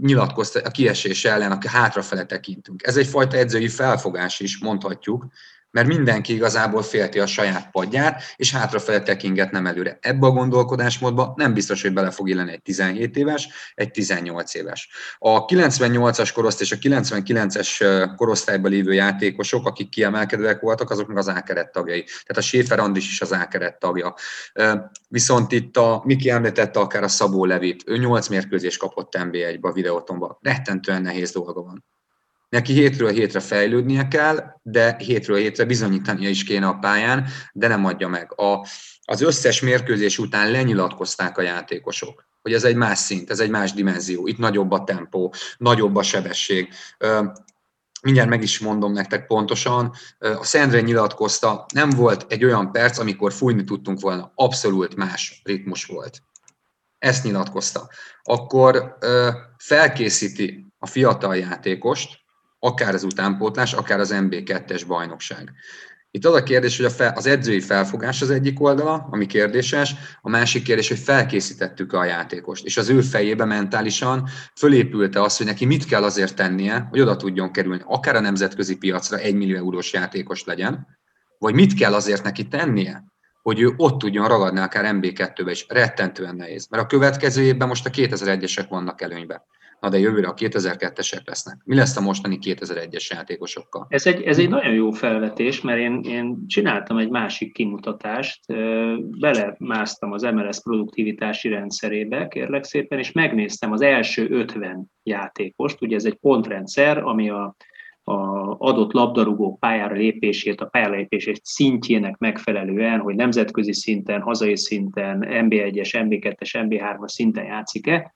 nyilatkozta 0.00 0.60
a 0.64 0.70
kiesés 0.70 1.24
ellen, 1.24 1.52
aki 1.52 1.68
hátrafele 1.68 2.24
tekintünk. 2.24 2.86
Ez 2.86 2.96
egyfajta 2.96 3.36
edzői 3.36 3.68
felfogás 3.68 4.40
is, 4.40 4.58
mondhatjuk, 4.58 5.26
mert 5.76 5.88
mindenki 5.88 6.34
igazából 6.34 6.82
félti 6.82 7.18
a 7.18 7.26
saját 7.26 7.70
padját, 7.70 8.22
és 8.36 8.52
hátrafele 8.52 9.02
tekinget 9.02 9.50
nem 9.50 9.66
előre. 9.66 9.98
Ebbe 10.00 10.26
a 10.26 10.30
gondolkodásmódba 10.30 11.32
nem 11.36 11.54
biztos, 11.54 11.82
hogy 11.82 11.92
bele 11.92 12.10
fog 12.10 12.28
illeni 12.28 12.52
egy 12.52 12.62
17 12.62 13.16
éves, 13.16 13.48
egy 13.74 13.90
18 13.90 14.54
éves. 14.54 14.88
A 15.18 15.44
98-as 15.44 16.30
korosztály 16.34 16.66
és 16.66 16.72
a 16.72 16.76
99-es 16.76 18.10
korosztályban 18.16 18.70
lévő 18.70 18.92
játékosok, 18.92 19.66
akik 19.66 19.88
kiemelkedőek 19.88 20.60
voltak, 20.60 20.90
azoknak 20.90 21.16
az 21.16 21.28
ákeret 21.28 21.72
tagjai. 21.72 22.02
Tehát 22.04 22.36
a 22.36 22.40
Schäfer 22.40 22.78
Andis 22.78 23.08
is 23.08 23.20
az 23.20 23.32
ákeret 23.32 23.78
tagja. 23.78 24.14
Viszont 25.08 25.52
itt 25.52 25.76
a 25.76 26.02
Miki 26.04 26.30
említette 26.30 26.80
akár 26.80 27.02
a 27.02 27.08
Szabó 27.08 27.44
Levit, 27.44 27.82
ő 27.86 27.96
8 27.96 28.28
mérkőzés 28.28 28.76
kapott 28.76 29.16
NB1-be 29.18 29.68
a 29.68 29.72
videótomba. 29.72 30.38
Rettentően 30.42 31.02
nehéz 31.02 31.32
dolga 31.32 31.62
van. 31.62 31.84
Neki 32.48 32.72
hétről 32.72 33.10
hétre 33.10 33.40
fejlődnie 33.40 34.08
kell, 34.08 34.44
de 34.62 34.96
hétről 34.98 35.36
hétre 35.36 35.64
bizonyítania 35.64 36.28
is 36.28 36.44
kéne 36.44 36.66
a 36.66 36.78
pályán, 36.78 37.28
de 37.52 37.68
nem 37.68 37.84
adja 37.84 38.08
meg. 38.08 38.40
A, 38.40 38.66
az 39.02 39.20
összes 39.20 39.60
mérkőzés 39.60 40.18
után 40.18 40.50
lenyilatkozták 40.50 41.38
a 41.38 41.42
játékosok, 41.42 42.24
hogy 42.42 42.52
ez 42.52 42.64
egy 42.64 42.76
más 42.76 42.98
szint, 42.98 43.30
ez 43.30 43.40
egy 43.40 43.50
más 43.50 43.72
dimenzió, 43.72 44.26
itt 44.26 44.38
nagyobb 44.38 44.70
a 44.70 44.84
tempó, 44.84 45.34
nagyobb 45.56 45.96
a 45.96 46.02
sebesség. 46.02 46.68
Mindjárt 48.02 48.28
meg 48.28 48.42
is 48.42 48.58
mondom 48.58 48.92
nektek 48.92 49.26
pontosan, 49.26 49.92
a 50.18 50.44
Szendre 50.44 50.80
nyilatkozta, 50.80 51.66
nem 51.74 51.90
volt 51.90 52.26
egy 52.28 52.44
olyan 52.44 52.72
perc, 52.72 52.98
amikor 52.98 53.32
fújni 53.32 53.64
tudtunk 53.64 54.00
volna, 54.00 54.32
abszolút 54.34 54.96
más 54.96 55.40
ritmus 55.44 55.84
volt. 55.84 56.22
Ezt 56.98 57.24
nyilatkozta. 57.24 57.88
Akkor 58.22 58.98
felkészíti 59.58 60.66
a 60.78 60.86
fiatal 60.86 61.36
játékost, 61.36 62.24
akár 62.66 62.94
az 62.94 63.04
utánpótlás, 63.04 63.72
akár 63.72 64.00
az 64.00 64.14
MB2-es 64.14 64.82
bajnokság. 64.86 65.52
Itt 66.10 66.24
az 66.24 66.34
a 66.34 66.42
kérdés, 66.42 66.76
hogy 66.76 66.86
a 66.86 66.90
fel, 66.90 67.12
az 67.16 67.26
edzői 67.26 67.60
felfogás 67.60 68.22
az 68.22 68.30
egyik 68.30 68.60
oldala, 68.60 69.08
ami 69.10 69.26
kérdéses, 69.26 69.94
a 70.20 70.28
másik 70.28 70.62
kérdés, 70.62 70.88
hogy 70.88 70.98
felkészítettük 70.98 71.92
a 71.92 72.04
játékost, 72.04 72.64
és 72.64 72.76
az 72.76 72.88
ő 72.88 73.00
fejébe 73.00 73.44
mentálisan 73.44 74.28
fölépülte 74.54 75.22
az, 75.22 75.36
hogy 75.36 75.46
neki 75.46 75.64
mit 75.64 75.84
kell 75.84 76.02
azért 76.02 76.36
tennie, 76.36 76.86
hogy 76.90 77.00
oda 77.00 77.16
tudjon 77.16 77.52
kerülni, 77.52 77.82
akár 77.86 78.16
a 78.16 78.20
nemzetközi 78.20 78.76
piacra 78.76 79.16
egy 79.16 79.34
millió 79.34 79.56
eurós 79.56 79.92
játékos 79.92 80.44
legyen, 80.44 80.86
vagy 81.38 81.54
mit 81.54 81.74
kell 81.74 81.94
azért 81.94 82.22
neki 82.22 82.48
tennie, 82.48 83.04
hogy 83.42 83.60
ő 83.60 83.74
ott 83.76 83.98
tudjon 83.98 84.28
ragadni 84.28 84.60
akár 84.60 84.94
MB2-be 84.94 85.50
is. 85.50 85.66
Rettentően 85.68 86.36
nehéz. 86.36 86.66
Mert 86.70 86.82
a 86.82 86.86
következő 86.86 87.42
évben 87.42 87.68
most 87.68 87.86
a 87.86 87.90
2001-esek 87.90 88.66
vannak 88.68 89.02
előnyben 89.02 89.42
na 89.86 89.92
de 89.92 89.98
jövőre 89.98 90.28
a 90.28 90.34
2002-esek 90.34 91.24
lesznek. 91.24 91.60
Mi 91.64 91.74
lesz 91.74 91.96
a 91.96 92.00
mostani 92.00 92.38
2001-es 92.42 93.06
játékosokkal? 93.08 93.86
Ez 93.88 94.06
egy, 94.06 94.22
ez 94.22 94.38
egy 94.38 94.48
nagyon 94.48 94.72
jó 94.72 94.90
felvetés, 94.90 95.60
mert 95.60 95.78
én, 95.78 96.00
én 96.04 96.46
csináltam 96.46 96.98
egy 96.98 97.08
másik 97.08 97.52
kimutatást, 97.52 98.40
belemásztam 99.18 100.12
az 100.12 100.22
MLS 100.22 100.62
produktivitási 100.62 101.48
rendszerébe, 101.48 102.28
kérlek 102.28 102.64
szépen, 102.64 102.98
és 102.98 103.12
megnéztem 103.12 103.72
az 103.72 103.80
első 103.80 104.28
50 104.30 104.90
játékost, 105.02 105.82
ugye 105.82 105.96
ez 105.96 106.04
egy 106.04 106.16
pontrendszer, 106.16 106.98
ami 106.98 107.30
a 107.30 107.56
a 108.08 108.56
adott 108.58 108.92
labdarúgó 108.92 109.56
pályára 109.56 109.94
lépését, 109.94 110.60
a 110.60 110.66
pályalépését 110.66 111.40
szintjének 111.44 112.18
megfelelően, 112.18 113.00
hogy 113.00 113.14
nemzetközi 113.14 113.72
szinten, 113.72 114.20
hazai 114.20 114.56
szinten, 114.56 115.26
MB1-es, 115.28 115.90
MB2-es, 115.92 116.50
MB3-as 116.52 117.08
szinten 117.08 117.44
játszik-e, 117.44 118.15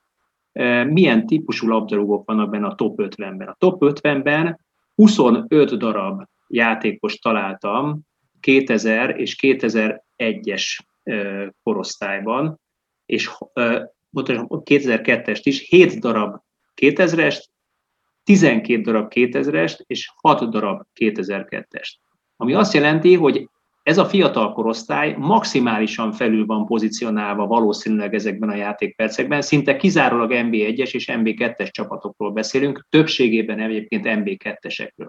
milyen 0.88 1.26
típusú 1.26 1.68
labdarúgók 1.68 2.26
vannak 2.26 2.50
benne 2.50 2.66
a 2.66 2.74
top 2.74 3.00
50-ben. 3.02 3.48
A 3.48 3.56
top 3.58 3.82
50-ben 3.84 4.60
25 4.94 5.76
darab 5.76 6.22
játékos 6.46 7.18
találtam 7.18 8.00
2000 8.40 9.20
és 9.20 9.36
2001-es 9.42 10.78
korosztályban, 11.62 12.60
és 13.06 13.30
2002-est 14.14 15.40
is, 15.42 15.68
7 15.68 16.00
darab 16.00 16.40
2000-est, 16.80 17.44
12 18.24 18.80
darab 18.82 19.12
2000-est 19.14 19.78
és 19.86 20.10
6 20.16 20.50
darab 20.50 20.82
2002-est. 21.00 21.92
Ami 22.36 22.54
azt 22.54 22.72
jelenti, 22.74 23.14
hogy 23.14 23.48
ez 23.82 23.98
a 23.98 24.04
fiatal 24.04 24.52
korosztály 24.52 25.14
maximálisan 25.18 26.12
felül 26.12 26.46
van 26.46 26.66
pozícionálva 26.66 27.46
valószínűleg 27.46 28.14
ezekben 28.14 28.48
a 28.48 28.54
játékpercekben, 28.54 29.42
szinte 29.42 29.76
kizárólag 29.76 30.30
MB1-es 30.32 30.94
és 30.94 31.08
MB2-es 31.12 31.70
csapatokról 31.70 32.32
beszélünk, 32.32 32.86
többségében 32.88 33.58
egyébként 33.58 34.04
MB2-esekről. 34.08 35.08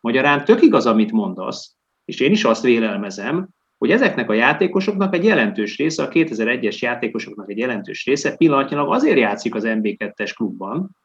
Magyarán 0.00 0.44
tök 0.44 0.62
igaz, 0.62 0.86
amit 0.86 1.12
mondasz, 1.12 1.76
és 2.04 2.20
én 2.20 2.30
is 2.30 2.44
azt 2.44 2.62
vélelmezem, 2.62 3.48
hogy 3.78 3.90
ezeknek 3.90 4.30
a 4.30 4.32
játékosoknak 4.32 5.14
egy 5.14 5.24
jelentős 5.24 5.76
része, 5.76 6.02
a 6.02 6.08
2001-es 6.08 6.78
játékosoknak 6.78 7.50
egy 7.50 7.58
jelentős 7.58 8.04
része 8.04 8.36
pillanatnyilag 8.36 8.92
azért 8.92 9.18
játszik 9.18 9.54
az 9.54 9.64
MB2-es 9.66 10.32
klubban, 10.34 10.96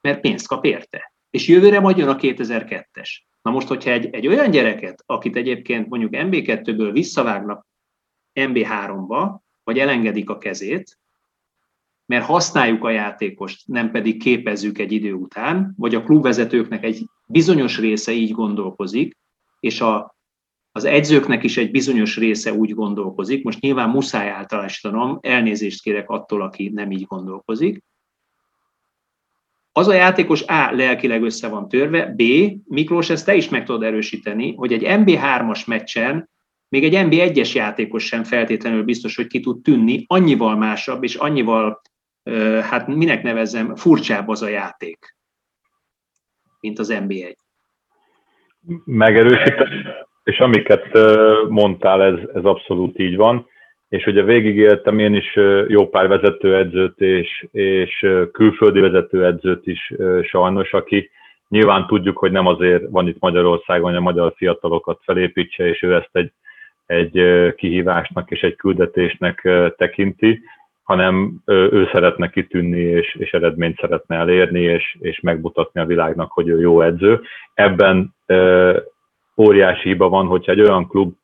mert 0.00 0.20
pénzt 0.20 0.46
kap 0.46 0.64
érte. 0.64 1.12
És 1.30 1.48
jövőre 1.48 1.80
majd 1.80 1.96
jön 1.96 2.08
a 2.08 2.16
2002-es. 2.16 3.08
Na 3.42 3.50
most, 3.50 3.68
hogyha 3.68 3.90
egy, 3.90 4.06
egy 4.14 4.26
olyan 4.26 4.50
gyereket, 4.50 5.02
akit 5.06 5.36
egyébként 5.36 5.88
mondjuk 5.88 6.10
MB2-ből 6.14 6.90
visszavágnak 6.92 7.66
MB3-ba, 8.34 9.38
vagy 9.64 9.78
elengedik 9.78 10.30
a 10.30 10.38
kezét, 10.38 10.98
mert 12.06 12.24
használjuk 12.24 12.84
a 12.84 12.90
játékost, 12.90 13.66
nem 13.66 13.90
pedig 13.90 14.22
képezzük 14.22 14.78
egy 14.78 14.92
idő 14.92 15.12
után, 15.12 15.74
vagy 15.76 15.94
a 15.94 16.02
klubvezetőknek 16.02 16.84
egy 16.84 17.04
bizonyos 17.26 17.78
része 17.78 18.12
így 18.12 18.30
gondolkozik, 18.30 19.18
és 19.60 19.80
a, 19.80 20.16
az 20.72 20.84
edzőknek 20.84 21.42
is 21.44 21.56
egy 21.56 21.70
bizonyos 21.70 22.16
része 22.16 22.52
úgy 22.52 22.74
gondolkozik, 22.74 23.44
most 23.44 23.60
nyilván 23.60 23.90
muszáj 23.90 24.28
általánosítanom, 24.28 25.18
elnézést 25.20 25.82
kérek 25.82 26.10
attól, 26.10 26.42
aki 26.42 26.68
nem 26.68 26.90
így 26.90 27.04
gondolkozik, 27.04 27.82
az 29.72 29.88
a 29.88 29.92
játékos 29.92 30.42
A. 30.42 30.70
lelkileg 30.72 31.22
össze 31.22 31.48
van 31.48 31.68
törve, 31.68 32.06
B. 32.06 32.22
Miklós, 32.64 33.10
ezt 33.10 33.26
te 33.26 33.34
is 33.34 33.48
meg 33.48 33.64
tudod 33.64 33.82
erősíteni, 33.82 34.54
hogy 34.54 34.72
egy 34.72 34.82
MB3-as 34.86 35.66
meccsen 35.66 36.28
még 36.68 36.84
egy 36.84 37.06
MB1-es 37.06 37.52
játékos 37.52 38.06
sem 38.06 38.24
feltétlenül 38.24 38.82
biztos, 38.82 39.16
hogy 39.16 39.26
ki 39.26 39.40
tud 39.40 39.62
tűnni, 39.62 40.04
annyival 40.06 40.56
másabb 40.56 41.02
és 41.02 41.14
annyival, 41.14 41.80
hát 42.62 42.86
minek 42.86 43.22
nevezzem, 43.22 43.76
furcsább 43.76 44.28
az 44.28 44.42
a 44.42 44.48
játék, 44.48 45.16
mint 46.60 46.78
az 46.78 46.92
MB1. 46.92 47.34
Megerősítem, 48.84 49.68
és 50.24 50.38
amiket 50.38 50.98
mondtál, 51.48 52.02
ez, 52.02 52.18
ez 52.34 52.44
abszolút 52.44 52.98
így 52.98 53.16
van 53.16 53.46
és 53.90 54.06
ugye 54.06 54.22
végigéltem 54.22 54.98
én 54.98 55.14
is 55.14 55.38
jó 55.68 55.88
pár 55.88 56.08
vezetőedzőt 56.08 57.00
és, 57.00 57.46
és 57.52 58.06
külföldi 58.32 58.80
vezetőedzőt 58.80 59.66
is 59.66 59.92
sajnos, 60.22 60.72
aki 60.72 61.10
nyilván 61.48 61.86
tudjuk, 61.86 62.18
hogy 62.18 62.32
nem 62.32 62.46
azért 62.46 62.90
van 62.90 63.08
itt 63.08 63.20
Magyarországon, 63.20 63.88
hogy 63.88 63.98
a 63.98 64.00
magyar 64.00 64.32
fiatalokat 64.36 65.00
felépítse, 65.04 65.68
és 65.68 65.82
ő 65.82 65.94
ezt 65.94 66.10
egy, 66.12 66.32
egy 66.86 67.22
kihívásnak 67.54 68.30
és 68.30 68.40
egy 68.40 68.56
küldetésnek 68.56 69.48
tekinti, 69.76 70.40
hanem 70.82 71.42
ő 71.46 71.88
szeretne 71.92 72.30
kitűnni, 72.30 72.80
és, 72.80 73.14
és 73.14 73.32
eredményt 73.32 73.78
szeretne 73.80 74.16
elérni, 74.16 74.60
és, 74.60 74.96
és 75.00 75.20
megmutatni 75.20 75.80
a 75.80 75.86
világnak, 75.86 76.32
hogy 76.32 76.48
ő 76.48 76.60
jó 76.60 76.80
edző. 76.80 77.20
Ebben 77.54 78.14
óriási 79.36 79.88
hiba 79.88 80.08
van, 80.08 80.26
hogyha 80.26 80.52
egy 80.52 80.60
olyan 80.60 80.88
klub, 80.88 81.14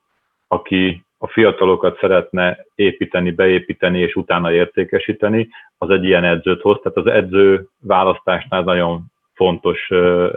aki 0.48 1.05
a 1.26 1.32
fiatalokat 1.32 1.98
szeretne 1.98 2.66
építeni, 2.74 3.30
beépíteni 3.30 3.98
és 3.98 4.14
utána 4.14 4.52
értékesíteni, 4.52 5.48
az 5.78 5.90
egy 5.90 6.04
ilyen 6.04 6.24
edzőt 6.24 6.60
hoz. 6.60 6.78
Tehát 6.82 6.98
az 6.98 7.06
edző 7.06 7.68
választásnál 7.80 8.62
nagyon 8.62 9.00
fontos 9.34 9.88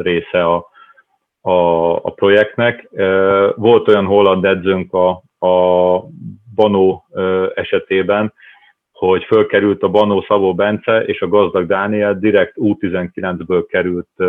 része 0.01 0.45
a, 0.45 0.69
a, 1.41 1.95
a 1.95 2.11
projektnek. 2.15 2.89
Volt 3.55 3.87
olyan 3.87 4.05
holland 4.05 4.45
edzőnk 4.45 4.93
a, 4.93 5.09
a 5.47 6.03
Banó 6.55 7.05
esetében, 7.55 8.33
hogy 8.91 9.23
fölkerült 9.23 9.83
a 9.83 9.89
Banó 9.89 10.21
Szabó 10.27 10.55
Bence 10.55 11.03
és 11.05 11.21
a 11.21 11.27
gazdag 11.27 11.67
Dániel 11.67 12.19
direkt 12.19 12.53
U19-ből 12.55 13.65
került 13.69 14.19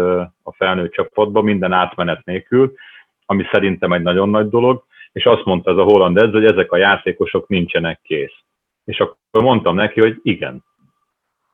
a 0.42 0.52
felnőtt 0.52 0.92
csapatba, 0.92 1.42
minden 1.42 1.72
átmenet 1.72 2.24
nélkül, 2.24 2.72
ami 3.26 3.44
szerintem 3.52 3.92
egy 3.92 4.02
nagyon 4.02 4.28
nagy 4.28 4.48
dolog 4.48 4.88
és 5.12 5.24
azt 5.24 5.44
mondta 5.44 5.70
ez 5.70 5.76
a 5.76 5.82
holland 5.82 6.16
edző, 6.16 6.32
hogy 6.32 6.52
ezek 6.52 6.72
a 6.72 6.76
játékosok 6.76 7.48
nincsenek 7.48 8.00
kész. 8.02 8.34
És 8.84 8.98
akkor 8.98 9.42
mondtam 9.42 9.74
neki, 9.74 10.00
hogy 10.00 10.18
igen, 10.22 10.64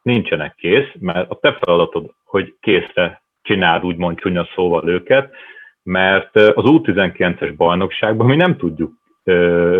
nincsenek 0.02 0.54
kész, 0.54 0.92
mert 0.98 1.30
a 1.30 1.34
te 1.34 1.58
feladatod, 1.60 2.10
hogy 2.24 2.54
készre 2.60 3.22
csináld 3.42 3.84
úgymond 3.84 4.18
csúnya 4.18 4.48
szóval 4.54 4.88
őket, 4.88 5.34
mert 5.82 6.36
az 6.36 6.64
U19-es 6.66 7.54
bajnokságban 7.56 8.26
mi 8.26 8.36
nem 8.36 8.56
tudjuk 8.56 8.92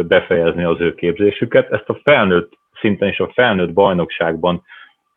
befejezni 0.06 0.64
az 0.64 0.80
ő 0.80 0.94
képzésüket, 0.94 1.72
ezt 1.72 1.88
a 1.88 2.00
felnőtt 2.02 2.52
szinten 2.80 3.08
és 3.08 3.18
a 3.18 3.30
felnőtt 3.34 3.72
bajnokságban 3.72 4.62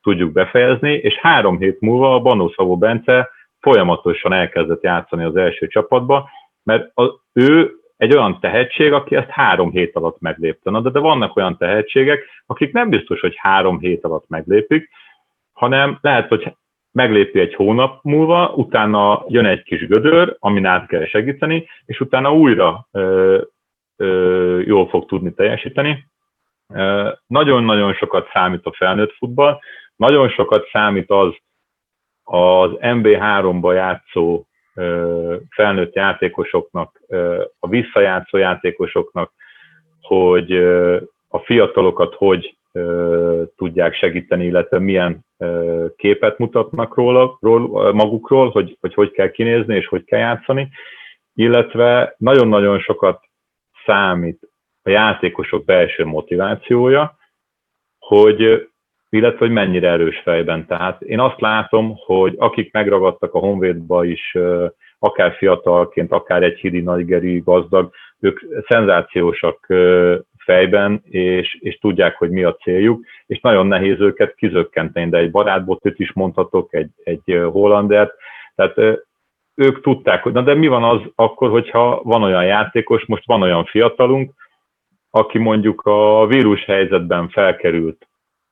tudjuk 0.02 0.32
befejezni, 0.32 0.93
és 0.93 1.15
három 1.15 1.60
hét 1.60 1.80
múlva 1.80 2.13
a 2.13 2.19
Banó 2.19 2.54
Szavó 2.56 2.78
Bence 2.78 3.30
folyamatosan 3.60 4.34
elkezdett 4.34 4.84
játszani 4.84 5.24
az 5.24 5.36
első 5.36 5.67
csapatba, 5.67 6.30
mert 6.63 6.91
az, 6.93 7.10
ő 7.34 7.79
egy 8.00 8.16
olyan 8.16 8.40
tehetség, 8.40 8.94
aki 8.94 9.16
ezt 9.16 9.30
három 9.30 9.72
hét 9.72 9.96
alatt 9.96 10.20
meglépte. 10.20 10.70
Na, 10.70 10.82
de, 10.82 10.90
de 10.90 11.00
vannak 11.00 11.36
olyan 11.36 11.58
tehetségek, 11.58 12.24
akik 12.46 12.74
nem 12.74 12.90
biztos, 12.90 13.20
hogy 13.20 13.34
három 13.38 13.80
hét 13.80 14.04
alatt 14.04 14.28
meglépik, 14.28 14.90
hanem 15.54 15.98
lehet, 16.02 16.28
hogy 16.28 16.54
meglépi 16.92 17.40
egy 17.40 17.56
hónap 17.56 18.04
múlva, 18.04 18.54
utána 18.56 19.26
jön 19.28 19.46
egy 19.46 19.64
kis 19.64 19.88
gödör, 19.88 20.36
amin 20.40 20.66
át 20.66 20.88
kell 20.88 21.06
segíteni, 21.06 21.68
és 21.86 22.00
utána 22.00 22.34
újra 22.34 22.88
ö, 22.92 23.42
ö, 23.98 24.60
jól 24.60 24.88
fog 24.88 25.06
tudni 25.06 25.34
teljesíteni. 25.34 26.08
Nagyon-nagyon 27.28 27.94
sokat 27.94 28.30
számít 28.34 28.66
a 28.66 28.74
felnőtt 28.74 29.14
futball, 29.14 29.60
nagyon 29.96 30.30
sokat 30.30 30.70
számít 30.72 31.10
az 31.12 31.36
az 32.24 32.72
MB3-ba 32.80 33.74
játszó 33.74 34.46
felnőtt 35.50 35.96
játékosoknak, 35.96 37.02
a 37.60 37.68
visszajátszó 37.68 38.38
játékosoknak, 38.38 39.32
hogy 40.02 40.52
a 41.28 41.39
fiatalokat 41.39 42.15
hogy 42.15 42.58
tudják 43.56 43.94
segíteni, 43.94 44.46
illetve 44.46 44.80
milyen 44.80 45.26
képet 45.96 46.38
mutatnak 46.38 46.96
róla, 46.96 47.38
róla 47.42 47.94
magukról, 47.94 48.50
hogy, 48.50 48.78
hogy 48.80 48.94
hogy 48.94 49.12
kell 49.12 49.32
kinézni 49.32 49.76
és 49.76 49.88
hogy 49.88 50.04
kell 50.04 50.20
játszani, 50.20 50.70
illetve 51.34 52.15
nagyon-nagyon 52.18 52.80
sokat 52.80 53.24
számít 53.86 54.39
a 54.84 54.89
játékosok 54.89 55.65
belső 55.65 56.06
motivációja, 56.06 57.18
hogy 58.00 58.70
illetve 59.10 59.38
hogy 59.38 59.52
mennyire 59.52 59.89
erős 59.89 60.22
fejben. 60.24 60.65
Tehát 60.65 61.02
én 61.02 61.19
azt 61.19 61.39
látom, 61.39 61.93
hogy 62.06 62.36
akik 62.38 62.74
megragadtak 62.74 63.34
a 63.34 63.39
Honvédba 63.39 64.06
is, 64.06 64.38
akár 65.00 65.34
fiatalként, 65.34 66.12
akár 66.12 66.43
egy 66.43 66.60
hidi 66.60 66.82
nagygeri 66.82 67.39
gazdag, 67.39 67.91
ők 68.19 68.39
szenzációsak 68.67 69.67
fejben, 70.38 71.02
és, 71.10 71.58
és 71.60 71.78
tudják, 71.78 72.17
hogy 72.17 72.30
mi 72.30 72.43
a 72.43 72.56
céljuk, 72.56 73.06
és 73.26 73.39
nagyon 73.39 73.67
nehéz 73.67 74.00
őket 74.00 74.36
kizökkenteni, 74.36 75.10
de 75.10 75.17
egy 75.17 75.32
barátbotot 75.32 76.00
is 76.00 76.13
mondhatok, 76.13 76.74
egy, 76.74 76.89
egy 77.04 77.41
hollandert, 77.52 78.13
tehát 78.56 79.02
ők 79.56 79.82
tudták, 79.82 80.24
hogy 80.24 80.34
na 80.34 80.41
de 80.41 80.54
mi 80.54 80.67
van 80.67 80.84
az 80.84 81.02
akkor, 81.15 81.50
hogyha 81.50 82.02
van 82.04 82.24
olyan 82.24 82.45
játékos, 82.45 83.06
most 83.06 83.26
van 83.26 83.41
olyan 83.41 83.65
fiatalunk, 83.65 84.32
aki 85.10 85.38
mondjuk 85.38 85.82
a 85.82 86.26
vírus 86.26 86.65
helyzetben 86.65 87.30
felkerült 87.30 88.09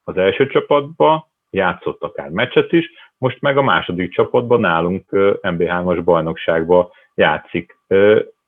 az 0.08 0.18
első 0.18 0.48
csapatba, 0.48 1.30
játszott 1.50 2.02
akár 2.02 2.30
meccset 2.30 2.72
is, 2.72 2.92
most 3.18 3.42
meg 3.42 3.58
a 3.58 3.62
második 3.62 4.12
csapatban 4.12 4.60
nálunk 4.60 5.06
MB3-as 5.42 6.02
bajnokságba 6.04 6.92
játszik. 7.16 7.78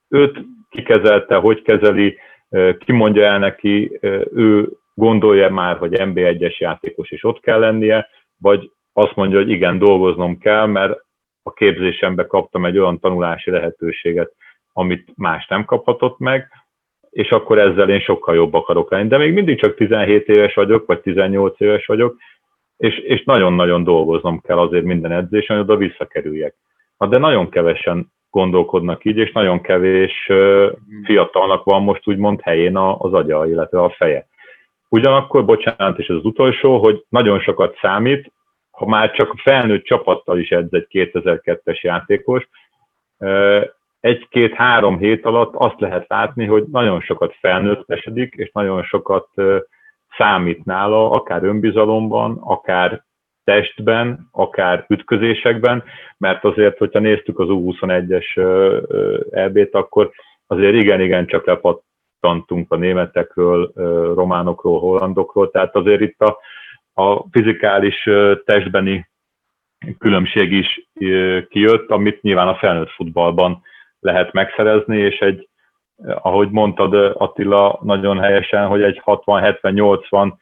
Őt 0.10 0.40
kikezelte, 0.70 1.36
hogy 1.36 1.62
kezeli, 1.62 2.18
ki 2.80 2.92
mondja 2.92 3.24
el 3.24 3.40
neki, 3.40 4.00
ő 4.34 4.70
gondolja 4.94 5.50
már, 5.50 5.78
hogy 5.78 5.94
MB1-es 5.94 6.58
játékos 6.58 7.12
is 7.12 7.24
ott 7.24 7.40
kell 7.40 7.60
lennie, 7.60 8.08
vagy 8.38 8.72
azt 8.94 9.16
mondja, 9.16 9.38
hogy 9.38 9.50
igen, 9.50 9.78
dolgoznom 9.78 10.38
kell, 10.38 10.66
mert 10.66 11.00
a 11.44 11.54
képzésembe 11.54 12.26
kaptam 12.26 12.66
egy 12.66 12.78
olyan 12.78 13.00
tanulási 13.00 13.52
lehetőséget, 13.52 14.32
amit 14.74 15.12
más 15.16 15.48
nem 15.48 15.66
kaphatott 15.66 16.20
meg, 16.20 16.48
és 17.10 17.30
akkor 17.30 17.60
ezzel 17.60 17.90
én 17.90 18.00
sokkal 18.00 18.36
jobb 18.36 18.54
akarok 18.54 18.92
lenni. 18.92 19.08
De 19.08 19.18
még 19.18 19.34
mindig 19.34 19.60
csak 19.60 19.76
17 19.76 20.28
éves 20.28 20.54
vagyok, 20.54 20.86
vagy 20.86 21.00
18 21.00 21.60
éves 21.60 21.86
vagyok, 21.86 22.18
és, 22.78 22.98
és 22.98 23.24
nagyon-nagyon 23.24 23.84
dolgoznom 23.84 24.42
kell 24.42 24.58
azért 24.58 24.84
minden 24.84 25.12
edzésen, 25.12 25.56
hogy 25.58 25.66
oda 25.66 25.78
visszakerüljek. 25.78 26.56
Na, 26.98 27.08
de 27.08 27.18
nagyon 27.18 27.50
kevesen 27.50 28.12
gondolkodnak 28.30 29.06
így, 29.06 29.18
és 29.18 29.32
nagyon 29.32 29.62
kevés 29.62 30.32
fiatalnak 31.04 31.64
van 31.64 31.84
most 31.84 32.08
úgymond 32.08 32.42
helyén 32.42 32.78
az 32.78 33.14
agya, 33.14 33.48
illetve 33.48 33.82
a 33.82 33.90
feje. 33.90 34.28
Ugyanakkor, 34.90 35.46
bocsánat, 35.46 36.00
és 36.00 36.08
ez 36.08 36.16
az 36.16 36.26
utolsó, 36.26 36.78
hogy 36.78 37.04
nagyon 37.10 37.40
sokat 37.40 37.78
számít, 37.82 38.32
ha 38.72 38.86
már 38.86 39.12
csak 39.12 39.34
felnőtt 39.38 39.84
csapattal 39.84 40.40
is 40.40 40.50
edz 40.50 40.74
egy 40.74 40.88
2002-es 40.90 41.80
játékos, 41.82 42.50
egy-két-három 44.00 44.98
hét 44.98 45.26
alatt 45.26 45.56
azt 45.56 45.80
lehet 45.80 46.06
látni, 46.08 46.46
hogy 46.46 46.64
nagyon 46.72 47.02
sokat 47.02 47.36
felnőttesedik, 47.40 48.34
és 48.34 48.52
nagyon 48.54 48.84
sokat 48.84 49.28
számít 50.18 50.66
nála, 50.66 51.10
akár 51.10 51.44
önbizalomban, 51.44 52.38
akár 52.42 53.04
testben, 53.44 54.28
akár 54.32 54.86
ütközésekben, 54.88 55.84
mert 56.18 56.44
azért, 56.44 56.78
hogyha 56.78 57.00
néztük 57.00 57.40
az 57.40 57.48
U21-es 57.50 58.38
EB-t, 59.32 59.76
akkor 59.76 60.12
azért 60.48 60.76
igen-igen 60.76 61.28
csak 61.28 61.46
lepattantunk 61.46 62.72
a 62.72 62.76
németekről, 62.76 63.72
románokról, 64.16 64.80
hollandokról, 64.80 65.52
tehát 65.52 65.76
azért 65.76 66.02
itt 66.02 66.20
a, 66.22 66.38
a 67.02 67.26
fizikális 67.32 68.10
testbeni 68.46 69.10
különbség 69.98 70.52
is 70.52 70.90
kijött, 71.50 71.90
amit 71.90 72.22
nyilván 72.22 72.48
a 72.48 72.56
felnőtt 72.56 72.90
futballban 72.90 73.62
lehet 74.00 74.32
megszerezni, 74.32 74.98
és 74.98 75.20
egy, 75.20 75.50
ahogy 76.06 76.50
mondtad 76.50 76.94
Attila 77.18 77.80
nagyon 77.84 78.20
helyesen, 78.20 78.68
hogy 78.68 78.82
egy 78.82 79.02
60-70-80 79.06 80.34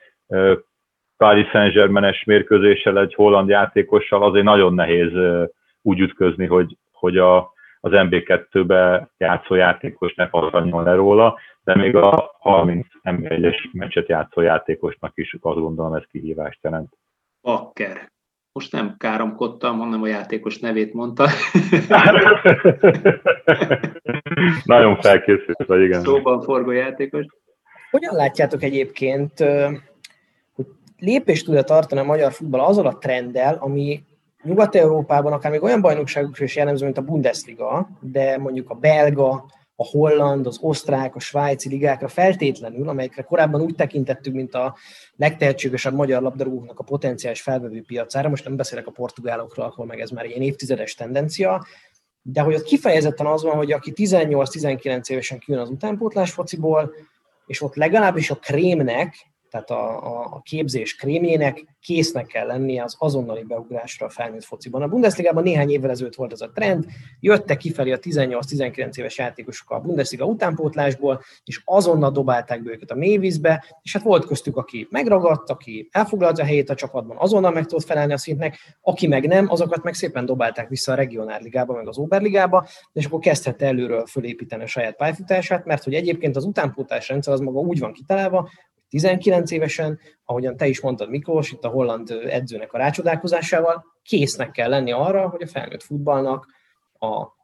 Paris 1.17 1.49
Saint-Germain-es 1.49 2.23
mérkőzéssel 2.23 2.99
egy 2.99 3.13
holland 3.13 3.49
játékossal 3.49 4.23
azért 4.23 4.45
nagyon 4.45 4.73
nehéz 4.73 5.11
úgy 5.81 5.99
ütközni, 5.99 6.45
hogy, 6.45 6.77
hogy 6.91 7.17
a, 7.17 7.37
az 7.79 7.91
MB2-be 7.93 9.09
játszó 9.17 9.55
játékos 9.55 10.13
ne 10.13 10.27
pattanjon 10.27 10.83
le 10.83 10.93
róla, 10.93 11.39
de 11.63 11.75
még 11.75 11.95
a 11.95 12.35
30 12.39 12.87
MB1-es 13.03 13.71
meccset 13.71 14.07
játszó 14.07 14.41
játékosnak 14.41 15.11
is 15.15 15.33
azt 15.41 15.59
gondolom 15.59 15.93
ez 15.93 16.03
kihívást 16.11 16.59
jelent. 16.61 16.93
Bakker. 17.41 18.11
Most 18.57 18.71
nem 18.71 18.95
káromkodtam, 18.97 19.77
hanem 19.77 20.01
a 20.01 20.07
játékos 20.07 20.59
nevét 20.59 20.93
mondta. 20.93 21.27
Nagyon 24.63 24.95
felkészült 25.01 25.65
vagy, 25.67 25.81
igen. 25.81 26.01
Szóban 26.01 26.41
forgó 26.41 26.71
játékos. 26.71 27.25
Hogyan 27.91 28.15
látjátok 28.15 28.63
egyébként, 28.63 29.39
hogy 30.55 30.65
lépést 30.99 31.45
tud-e 31.45 31.63
tartani 31.63 32.01
a 32.01 32.03
magyar 32.03 32.31
futball 32.31 32.59
azzal 32.59 32.85
a 32.85 32.97
trenddel, 32.97 33.57
ami 33.59 34.03
Nyugat-Európában 34.43 35.33
akár 35.33 35.51
még 35.51 35.63
olyan 35.63 35.81
bajnokságokra 35.81 36.43
is 36.43 36.55
jellemző, 36.55 36.85
mint 36.85 36.97
a 36.97 37.01
Bundesliga, 37.01 37.89
de 37.99 38.37
mondjuk 38.37 38.69
a 38.69 38.75
belga, 38.75 39.45
a 39.79 39.85
holland, 39.85 40.47
az 40.47 40.57
osztrák, 40.61 41.15
a 41.15 41.19
svájci 41.19 41.69
ligákra 41.69 42.07
feltétlenül, 42.07 42.89
amelyekre 42.89 43.21
korábban 43.21 43.61
úgy 43.61 43.75
tekintettük, 43.75 44.33
mint 44.33 44.53
a 44.53 44.75
legtehetségesebb 45.15 45.93
magyar 45.93 46.21
labdarúgóknak 46.21 46.79
a 46.79 46.83
potenciális 46.83 47.41
felvevő 47.41 47.83
piacára, 47.87 48.29
most 48.29 48.43
nem 48.43 48.55
beszélek 48.55 48.87
a 48.87 48.91
portugálokról, 48.91 49.65
ahol 49.65 49.85
meg 49.85 49.99
ez 49.99 50.09
már 50.09 50.25
egy 50.25 50.41
évtizedes 50.41 50.95
tendencia, 50.95 51.65
de 52.21 52.41
hogy 52.41 52.55
ott 52.55 52.63
kifejezetten 52.63 53.25
az 53.25 53.43
van, 53.43 53.55
hogy 53.55 53.71
aki 53.71 53.93
18-19 53.95 55.09
évesen 55.09 55.39
kijön 55.39 55.59
az 55.59 55.69
utánpótlás 55.69 56.31
fociból, 56.31 56.93
és 57.45 57.61
ott 57.61 57.75
legalábbis 57.75 58.29
a 58.29 58.35
krémnek, 58.35 59.15
tehát 59.49 59.69
a, 59.69 60.05
a, 60.05 60.27
a 60.31 60.41
képzés 60.43 60.95
krémjének 60.95 61.65
késznek 61.81 62.25
kell 62.25 62.47
lennie 62.47 62.83
az 62.83 62.95
azonnali 62.99 63.43
beugrásra 63.43 64.05
a 64.05 64.09
felnőtt 64.09 64.43
fociban. 64.43 64.81
A 64.81 64.87
Bundesligában 64.87 65.43
néhány 65.43 65.69
évvel 65.69 65.89
ezelőtt 65.89 66.15
volt 66.15 66.31
ez 66.31 66.41
a 66.41 66.51
trend, 66.51 66.85
jöttek 67.19 67.57
kifelé 67.57 67.91
a 67.91 67.97
18-19 67.99 68.97
éves 68.97 69.17
játékosok 69.17 69.71
a 69.71 69.79
Bundesliga 69.79 70.25
utánpótlásból, 70.25 71.21
és 71.43 71.61
azonnal 71.65 72.11
dobálták 72.11 72.63
be 72.63 72.71
őket 72.71 72.91
a 72.91 72.95
mélyvízbe, 72.95 73.65
és 73.81 73.93
hát 73.93 74.03
volt 74.03 74.25
köztük, 74.25 74.57
aki 74.57 74.87
megragadt, 74.89 75.49
aki 75.49 75.89
elfoglalta 75.91 76.41
a 76.41 76.45
helyét 76.45 76.69
a 76.69 76.75
csapatban, 76.75 77.17
azonnal 77.17 77.51
meg 77.51 77.65
tudott 77.65 77.85
felelni 77.85 78.13
a 78.13 78.17
szintnek, 78.17 78.77
aki 78.81 79.07
meg 79.07 79.27
nem, 79.27 79.49
azokat 79.49 79.83
meg 79.83 79.93
szépen 79.93 80.25
dobálták 80.25 80.69
vissza 80.69 80.91
a 80.91 80.95
regionálligába, 80.95 81.73
meg 81.73 81.87
az 81.87 81.97
Oberligába, 81.97 82.67
és 82.93 83.05
akkor 83.05 83.19
kezdhette 83.19 83.65
előről 83.65 84.05
fölépíteni 84.05 84.63
a 84.63 84.67
saját 84.67 84.95
pályafutását, 84.95 85.65
mert 85.65 85.83
hogy 85.83 85.93
egyébként 85.93 86.35
az 86.35 86.45
utánpótlás 86.45 87.09
rendszer 87.09 87.33
az 87.33 87.39
maga 87.39 87.59
úgy 87.59 87.79
van 87.79 87.93
kitalálva, 87.93 88.49
19 88.89 89.51
évesen, 89.51 89.99
ahogyan 90.25 90.57
te 90.57 90.67
is 90.67 90.81
mondtad 90.81 91.09
Miklós, 91.09 91.51
itt 91.51 91.63
a 91.63 91.69
holland 91.69 92.11
edzőnek 92.29 92.73
a 92.73 92.77
rácsodálkozásával, 92.77 93.85
késznek 94.03 94.51
kell 94.51 94.69
lenni 94.69 94.91
arra, 94.91 95.29
hogy 95.29 95.41
a 95.41 95.47
felnőtt 95.47 95.83
futballnak 95.83 96.47
a, 96.93 97.35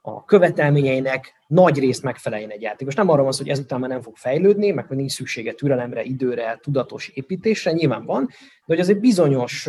a 0.00 0.24
követelményeinek 0.24 1.32
nagy 1.46 1.78
részt 1.78 2.02
megfeleljen 2.02 2.50
egy 2.50 2.62
játékos. 2.62 2.94
Nem 2.94 3.08
arról 3.08 3.22
van 3.22 3.32
szó, 3.32 3.42
hogy 3.42 3.52
ezután 3.52 3.80
már 3.80 3.90
nem 3.90 4.02
fog 4.02 4.16
fejlődni, 4.16 4.70
meg 4.70 4.86
hogy 4.86 4.96
nincs 4.96 5.12
szüksége 5.12 5.52
türelemre, 5.52 6.02
időre, 6.02 6.58
tudatos 6.62 7.08
építésre, 7.08 7.72
nyilván 7.72 8.04
van, 8.04 8.26
de 8.26 8.74
hogy 8.74 8.80
az 8.80 8.88
egy 8.88 9.00
bizonyos 9.00 9.68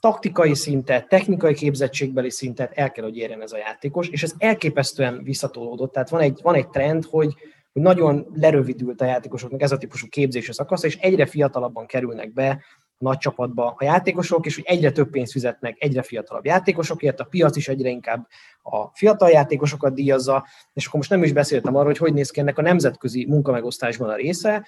taktikai 0.00 0.54
szintet, 0.54 1.08
technikai 1.08 1.54
képzettségbeli 1.54 2.30
szintet 2.30 2.72
el 2.72 2.90
kell, 2.90 3.04
hogy 3.04 3.16
érjen 3.16 3.42
ez 3.42 3.52
a 3.52 3.56
játékos, 3.56 4.08
és 4.08 4.22
ez 4.22 4.32
elképesztően 4.38 5.22
visszatolódott. 5.22 5.92
Tehát 5.92 6.08
van 6.08 6.20
egy, 6.20 6.38
van 6.42 6.54
egy 6.54 6.68
trend, 6.68 7.04
hogy, 7.04 7.34
hogy 7.78 7.96
nagyon 7.96 8.26
lerövidült 8.34 9.00
a 9.00 9.04
játékosoknak 9.04 9.62
ez 9.62 9.72
a 9.72 9.76
típusú 9.76 10.08
képzési 10.08 10.52
szakasz, 10.52 10.82
és 10.82 10.96
egyre 10.96 11.26
fiatalabban 11.26 11.86
kerülnek 11.86 12.32
be 12.32 12.62
nagy 12.98 13.18
csapatba 13.18 13.74
a 13.78 13.84
játékosok, 13.84 14.46
és 14.46 14.54
hogy 14.54 14.64
egyre 14.66 14.90
több 14.90 15.10
pénzt 15.10 15.32
fizetnek 15.32 15.76
egyre 15.78 16.02
fiatalabb 16.02 16.44
játékosokért, 16.44 17.20
a 17.20 17.24
piac 17.24 17.56
is 17.56 17.68
egyre 17.68 17.88
inkább 17.88 18.26
a 18.62 18.86
fiatal 18.92 19.30
játékosokat 19.30 19.94
díjazza, 19.94 20.46
és 20.72 20.86
akkor 20.86 20.98
most 20.98 21.10
nem 21.10 21.22
is 21.22 21.32
beszéltem 21.32 21.74
arról, 21.74 21.86
hogy 21.86 21.98
hogy 21.98 22.12
néz 22.12 22.30
ki 22.30 22.40
ennek 22.40 22.58
a 22.58 22.62
nemzetközi 22.62 23.26
munkamegosztásban 23.28 24.08
a 24.08 24.14
része, 24.14 24.66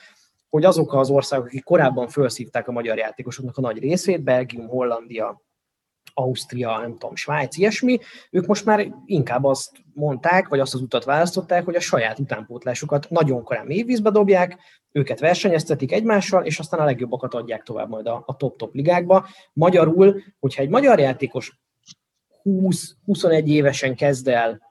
hogy 0.48 0.64
azok 0.64 0.94
az 0.94 1.10
országok, 1.10 1.46
akik 1.46 1.64
korábban 1.64 2.08
felszívták 2.08 2.68
a 2.68 2.72
magyar 2.72 2.96
játékosoknak 2.98 3.56
a 3.56 3.60
nagy 3.60 3.78
részét, 3.78 4.22
Belgium, 4.22 4.68
Hollandia, 4.68 5.42
Ausztria, 6.14 6.78
nem 6.78 6.92
tudom, 6.98 7.16
Svájc, 7.16 7.56
ilyesmi, 7.56 7.98
ők 8.30 8.46
most 8.46 8.64
már 8.64 8.94
inkább 9.04 9.44
azt 9.44 9.70
mondták, 9.94 10.48
vagy 10.48 10.60
azt 10.60 10.74
az 10.74 10.80
utat 10.80 11.04
választották, 11.04 11.64
hogy 11.64 11.74
a 11.74 11.80
saját 11.80 12.18
utánpótlásukat 12.18 13.10
nagyon 13.10 13.42
korán 13.42 13.66
mélyvízbe 13.66 14.10
dobják, 14.10 14.58
őket 14.92 15.20
versenyeztetik 15.20 15.92
egymással, 15.92 16.44
és 16.44 16.58
aztán 16.58 16.80
a 16.80 16.84
legjobbakat 16.84 17.34
adják 17.34 17.62
tovább 17.62 17.88
majd 17.88 18.06
a, 18.06 18.36
top-top 18.38 18.74
ligákba. 18.74 19.26
Magyarul, 19.52 20.22
hogyha 20.38 20.62
egy 20.62 20.68
magyar 20.68 20.98
játékos 20.98 21.58
20-21 22.44 23.44
évesen 23.44 23.94
kezd 23.94 24.28
el 24.28 24.68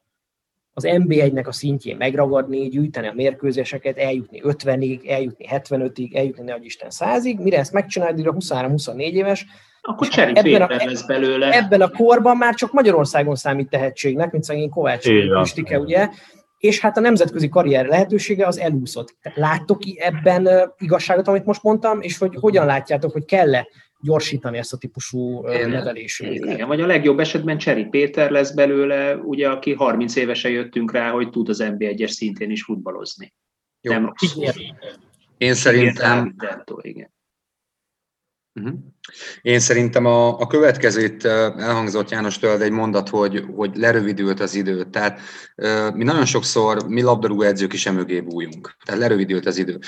az 0.73 0.83
NB1-nek 0.87 1.47
a 1.47 1.51
szintjén 1.51 1.97
megragadni, 1.97 2.67
gyűjteni 2.67 3.07
a 3.07 3.13
mérkőzéseket, 3.13 3.97
eljutni 3.97 4.41
50-ig, 4.43 5.09
eljutni 5.09 5.45
75-ig, 5.49 6.17
eljutni 6.17 6.43
ne 6.43 6.55
Isten 6.55 6.89
100-ig, 6.91 7.41
mire 7.43 7.57
ezt 7.57 7.73
megcsinálni, 7.73 8.25
a 8.25 8.33
23-24 8.33 8.97
éves, 8.97 9.45
akkor 9.81 10.07
Cseri 10.07 10.31
ebben 10.35 10.61
a, 10.61 10.67
lesz 10.85 11.05
belőle. 11.05 11.51
Ebben 11.51 11.81
a 11.81 11.89
korban 11.89 12.37
már 12.37 12.53
csak 12.55 12.71
Magyarországon 12.71 13.35
számít 13.35 13.69
tehetségnek, 13.69 14.31
mint 14.31 14.43
szegény 14.43 14.69
Kovács 14.69 15.07
Pistike, 15.41 15.79
ugye? 15.79 16.09
És 16.57 16.79
hát 16.79 16.97
a 16.97 17.01
nemzetközi 17.01 17.49
karrier 17.49 17.85
lehetősége 17.85 18.47
az 18.47 18.59
elúszott. 18.59 19.15
Láttok 19.35 19.79
ebben 19.95 20.73
igazságot, 20.77 21.27
amit 21.27 21.45
most 21.45 21.63
mondtam, 21.63 22.01
és 22.01 22.17
hogy 22.17 22.35
hogyan 22.39 22.65
látjátok, 22.65 23.11
hogy 23.11 23.25
kell-e 23.25 23.67
gyorsítani 24.01 24.57
ezt 24.57 24.73
a 24.73 24.77
típusú 24.77 25.41
nevelését. 25.47 26.45
Igen, 26.45 26.67
vagy 26.67 26.81
a 26.81 26.85
legjobb 26.85 27.19
esetben 27.19 27.57
Cseri 27.57 27.85
Péter 27.85 28.31
lesz 28.31 28.51
belőle, 28.51 29.15
ugye, 29.15 29.49
aki 29.49 29.73
30 29.73 30.15
évesen 30.15 30.51
jöttünk 30.51 30.91
rá, 30.91 31.11
hogy 31.11 31.29
tud 31.29 31.49
az 31.49 31.63
NB1-es 31.63 32.07
szintén 32.09 32.51
is 32.51 32.63
futballozni. 32.63 33.33
Jó. 33.81 33.91
Nem 33.91 34.05
rossz. 34.05 34.55
Én 35.37 35.53
szerintem... 35.53 36.35
Igen. 36.81 37.11
Uh-huh. 38.53 38.79
Én 39.41 39.59
szerintem 39.59 40.05
a, 40.05 40.39
a 40.39 40.47
következőt 40.47 41.25
elhangzott 41.25 42.09
János 42.09 42.37
egy 42.37 42.71
mondat, 42.71 43.09
hogy, 43.09 43.43
hogy 43.55 43.75
lerövidült 43.75 44.39
az 44.39 44.55
idő. 44.55 44.83
Tehát 44.83 45.19
mi 45.93 46.03
nagyon 46.03 46.25
sokszor, 46.25 46.87
mi 46.87 47.01
labdarúgó 47.01 47.41
edzők 47.41 47.73
is 47.73 47.85
emögé 47.85 48.21
bújunk. 48.21 48.75
Tehát 48.85 49.01
lerövidült 49.01 49.45
az 49.45 49.57
idő. 49.57 49.79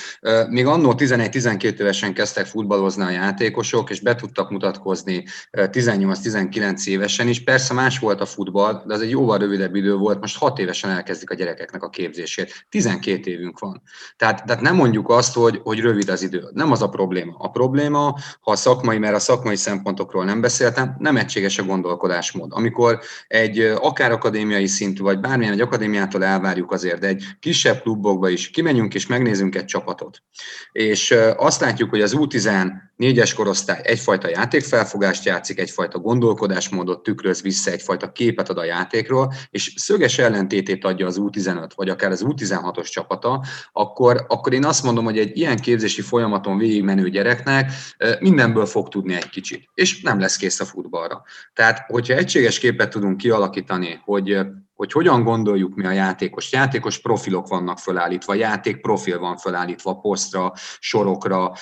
Még 0.49 0.65
annó 0.65 0.93
11-12 0.97 1.79
évesen 1.79 2.13
kezdtek 2.13 2.45
futballozni 2.45 3.03
a 3.03 3.09
játékosok, 3.09 3.89
és 3.89 3.99
be 3.99 4.15
tudtak 4.15 4.49
mutatkozni 4.49 5.23
18-19 5.51 6.87
évesen 6.87 7.27
is. 7.27 7.43
Persze 7.43 7.73
más 7.73 7.99
volt 7.99 8.21
a 8.21 8.25
futball, 8.25 8.83
de 8.85 8.93
az 8.93 9.01
egy 9.01 9.09
jóval 9.09 9.37
rövidebb 9.37 9.75
idő 9.75 9.95
volt. 9.95 10.19
Most 10.19 10.37
6 10.37 10.59
évesen 10.59 10.89
elkezdik 10.89 11.29
a 11.29 11.33
gyerekeknek 11.33 11.83
a 11.83 11.89
képzését. 11.89 12.65
12 12.69 13.31
évünk 13.31 13.59
van. 13.59 13.81
Tehát, 14.17 14.45
tehát 14.45 14.61
nem 14.61 14.75
mondjuk 14.75 15.09
azt, 15.09 15.33
hogy, 15.33 15.59
hogy 15.63 15.79
rövid 15.79 16.09
az 16.09 16.21
idő. 16.21 16.49
Nem 16.53 16.71
az 16.71 16.81
a 16.81 16.89
probléma. 16.89 17.35
A 17.37 17.49
probléma, 17.49 18.15
ha 18.39 18.51
a 18.51 18.55
szakmai, 18.55 18.97
mert 19.11 19.23
a 19.23 19.31
szakmai 19.31 19.55
szempontokról 19.55 20.25
nem 20.25 20.41
beszéltem, 20.41 20.95
nem 20.99 21.17
egységes 21.17 21.57
a 21.57 21.63
gondolkodásmód. 21.63 22.51
Amikor 22.53 22.99
egy 23.27 23.59
akár 23.59 24.11
akadémiai 24.11 24.67
szintű, 24.67 25.01
vagy 25.01 25.19
bármilyen 25.19 25.53
egy 25.53 25.61
akadémiától 25.61 26.23
elvárjuk 26.23 26.71
azért, 26.71 26.99
de 26.99 27.07
egy 27.07 27.23
kisebb 27.39 27.81
klubokba 27.81 28.29
is 28.29 28.49
kimegyünk 28.49 28.93
és 28.93 29.07
megnézünk 29.07 29.55
egy 29.55 29.65
csapatot. 29.65 30.23
És 30.71 31.15
azt 31.37 31.61
látjuk, 31.61 31.89
hogy 31.89 32.01
az 32.01 32.15
U14-es 32.17 33.31
korosztály 33.35 33.81
egyfajta 33.83 34.29
játékfelfogást 34.29 35.25
játszik, 35.25 35.59
egyfajta 35.59 35.99
gondolkodásmódot 35.99 37.03
tükröz 37.03 37.41
vissza, 37.41 37.71
egyfajta 37.71 38.11
képet 38.11 38.49
ad 38.49 38.57
a 38.57 38.63
játékról, 38.63 39.33
és 39.49 39.73
szöges 39.75 40.17
ellentétét 40.17 40.85
adja 40.85 41.05
az 41.05 41.17
U15, 41.19 41.69
vagy 41.75 41.89
akár 41.89 42.11
az 42.11 42.23
U16-os 42.27 42.89
csapata, 42.89 43.43
akkor, 43.71 44.25
akkor 44.27 44.53
én 44.53 44.65
azt 44.65 44.83
mondom, 44.83 45.03
hogy 45.03 45.17
egy 45.17 45.37
ilyen 45.37 45.57
képzési 45.57 46.01
folyamaton 46.01 46.57
végigmenő 46.57 47.09
gyereknek 47.09 47.71
mindenből 48.19 48.65
fog 48.65 48.87
tudni 48.87 49.00
egy 49.09 49.29
kicsit, 49.29 49.69
és 49.73 50.01
nem 50.01 50.19
lesz 50.19 50.35
kész 50.35 50.59
a 50.59 50.65
futballra. 50.65 51.23
Tehát, 51.53 51.83
hogyha 51.87 52.13
egységes 52.13 52.59
képet 52.59 52.89
tudunk 52.89 53.17
kialakítani, 53.17 54.01
hogy, 54.03 54.39
hogy 54.73 54.91
hogyan 54.91 55.23
gondoljuk 55.23 55.75
mi 55.75 55.85
a 55.85 55.91
játékos, 55.91 56.51
játékos 56.51 56.99
profilok 56.99 57.47
vannak 57.47 57.79
fölállítva, 57.79 58.33
játék 58.33 58.81
profil 58.81 59.19
van 59.19 59.37
fölállítva 59.37 59.95
posztra, 59.95 60.53
sorokra, 60.79 61.53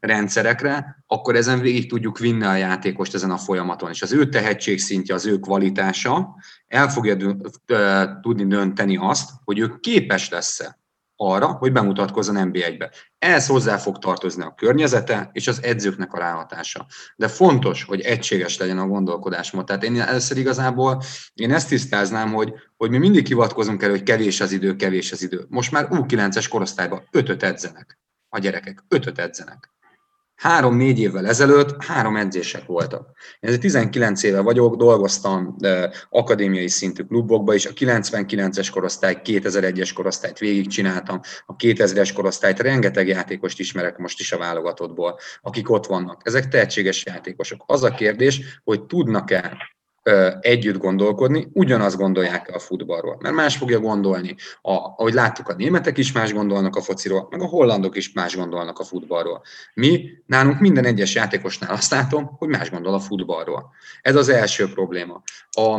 rendszerekre, 0.00 1.04
akkor 1.06 1.36
ezen 1.36 1.60
végig 1.60 1.88
tudjuk 1.88 2.18
vinni 2.18 2.44
a 2.44 2.56
játékost 2.56 3.14
ezen 3.14 3.30
a 3.30 3.38
folyamaton, 3.38 3.90
és 3.90 4.02
az 4.02 4.12
ő 4.12 4.28
tehetségszintje, 4.28 5.14
az 5.14 5.26
ő 5.26 5.38
kvalitása 5.38 6.36
el 6.66 6.88
fogja 6.88 7.16
tudni 8.20 8.46
dönteni 8.46 8.96
azt, 8.96 9.30
hogy 9.44 9.58
ő 9.58 9.78
képes 9.80 10.30
lesz-e 10.30 10.82
arra, 11.16 11.46
hogy 11.46 11.72
bemutatkozzon 11.72 12.50
NB1-be. 12.52 12.90
Ehhez 13.18 13.46
hozzá 13.46 13.76
fog 13.76 13.98
tartozni 13.98 14.42
a 14.42 14.54
környezete 14.56 15.30
és 15.32 15.48
az 15.48 15.62
edzőknek 15.62 16.12
a 16.12 16.18
ráhatása. 16.18 16.86
De 17.16 17.28
fontos, 17.28 17.84
hogy 17.84 18.00
egységes 18.00 18.58
legyen 18.58 18.78
a 18.78 18.86
gondolkodásmód. 18.86 19.64
Tehát 19.64 19.84
én 19.84 20.00
először 20.00 20.36
igazából 20.36 21.02
én 21.34 21.52
ezt 21.52 21.68
tisztáznám, 21.68 22.32
hogy, 22.32 22.52
hogy 22.76 22.90
mi 22.90 22.98
mindig 22.98 23.26
hivatkozunk 23.26 23.82
el, 23.82 23.90
hogy 23.90 24.02
kevés 24.02 24.40
az 24.40 24.52
idő, 24.52 24.76
kevés 24.76 25.12
az 25.12 25.22
idő. 25.22 25.46
Most 25.48 25.72
már 25.72 25.88
U9-es 25.90 26.46
korosztályban 26.50 27.08
ötöt 27.10 27.42
edzenek 27.42 27.98
a 28.28 28.38
gyerekek, 28.38 28.84
ötöt 28.88 29.18
edzenek. 29.18 29.73
Három-négy 30.36 30.98
évvel 30.98 31.26
ezelőtt 31.26 31.84
három 31.84 32.16
edzések 32.16 32.66
voltak. 32.66 33.10
Én 33.40 33.60
19 33.60 34.22
éve 34.22 34.40
vagyok, 34.40 34.76
dolgoztam 34.76 35.56
akadémiai 36.10 36.68
szintű 36.68 37.02
klubokba, 37.02 37.54
és 37.54 37.66
a 37.66 37.72
99-es 37.72 38.68
korosztály, 38.72 39.20
2001-es 39.24 39.90
korosztályt 39.94 40.38
végigcsináltam, 40.38 41.20
a 41.46 41.56
2000-es 41.56 42.10
korosztályt, 42.14 42.60
rengeteg 42.60 43.08
játékost 43.08 43.58
ismerek 43.58 43.96
most 43.96 44.20
is 44.20 44.32
a 44.32 44.38
válogatottból, 44.38 45.18
akik 45.40 45.70
ott 45.70 45.86
vannak. 45.86 46.20
Ezek 46.24 46.48
tehetséges 46.48 47.04
játékosok. 47.06 47.62
Az 47.66 47.82
a 47.82 47.90
kérdés, 47.90 48.60
hogy 48.64 48.82
tudnak-e 48.82 49.73
együtt 50.40 50.76
gondolkodni, 50.76 51.48
ugyanazt 51.52 51.96
gondolják 51.96 52.50
a 52.54 52.58
futballról. 52.58 53.18
Mert 53.20 53.34
más 53.34 53.56
fogja 53.56 53.80
gondolni, 53.80 54.36
a, 54.62 54.72
ahogy 54.72 55.12
láttuk, 55.12 55.48
a 55.48 55.54
németek 55.54 55.98
is 55.98 56.12
más 56.12 56.32
gondolnak 56.32 56.76
a 56.76 56.80
fociról, 56.80 57.28
meg 57.30 57.40
a 57.40 57.46
hollandok 57.46 57.96
is 57.96 58.12
más 58.12 58.36
gondolnak 58.36 58.78
a 58.78 58.84
futballról. 58.84 59.42
Mi, 59.74 60.08
nálunk 60.26 60.60
minden 60.60 60.84
egyes 60.84 61.14
játékosnál 61.14 61.72
azt 61.72 61.90
látom, 61.90 62.30
hogy 62.38 62.48
más 62.48 62.70
gondol 62.70 62.94
a 62.94 63.00
futballról. 63.00 63.70
Ez 64.02 64.16
az 64.16 64.28
első 64.28 64.72
probléma. 64.72 65.22
A, 65.50 65.74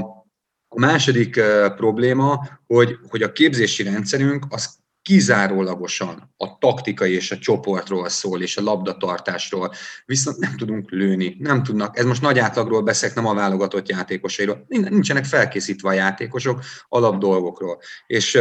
a 0.67 0.79
második 0.79 1.35
uh, 1.37 1.75
probléma, 1.75 2.47
hogy, 2.67 2.97
hogy 3.09 3.21
a 3.21 3.31
képzési 3.31 3.83
rendszerünk 3.83 4.45
az 4.49 4.83
kizárólagosan 5.05 6.33
a 6.37 6.57
taktikai 6.57 7.13
és 7.13 7.31
a 7.31 7.37
csoportról 7.37 8.09
szól, 8.09 8.41
és 8.41 8.57
a 8.57 8.61
labdatartásról, 8.61 9.73
viszont 10.05 10.37
nem 10.37 10.57
tudunk 10.57 10.91
lőni, 10.91 11.35
nem 11.39 11.63
tudnak, 11.63 11.97
ez 11.97 12.05
most 12.05 12.21
nagy 12.21 12.39
átlagról 12.39 12.81
beszélek, 12.81 13.15
nem 13.15 13.25
a 13.25 13.33
válogatott 13.33 13.89
játékosairól, 13.89 14.65
nincsenek 14.67 15.25
felkészítve 15.25 15.89
a 15.89 15.93
játékosok 15.93 16.63
alap 16.89 17.17
dolgokról. 17.17 17.81
És 18.07 18.39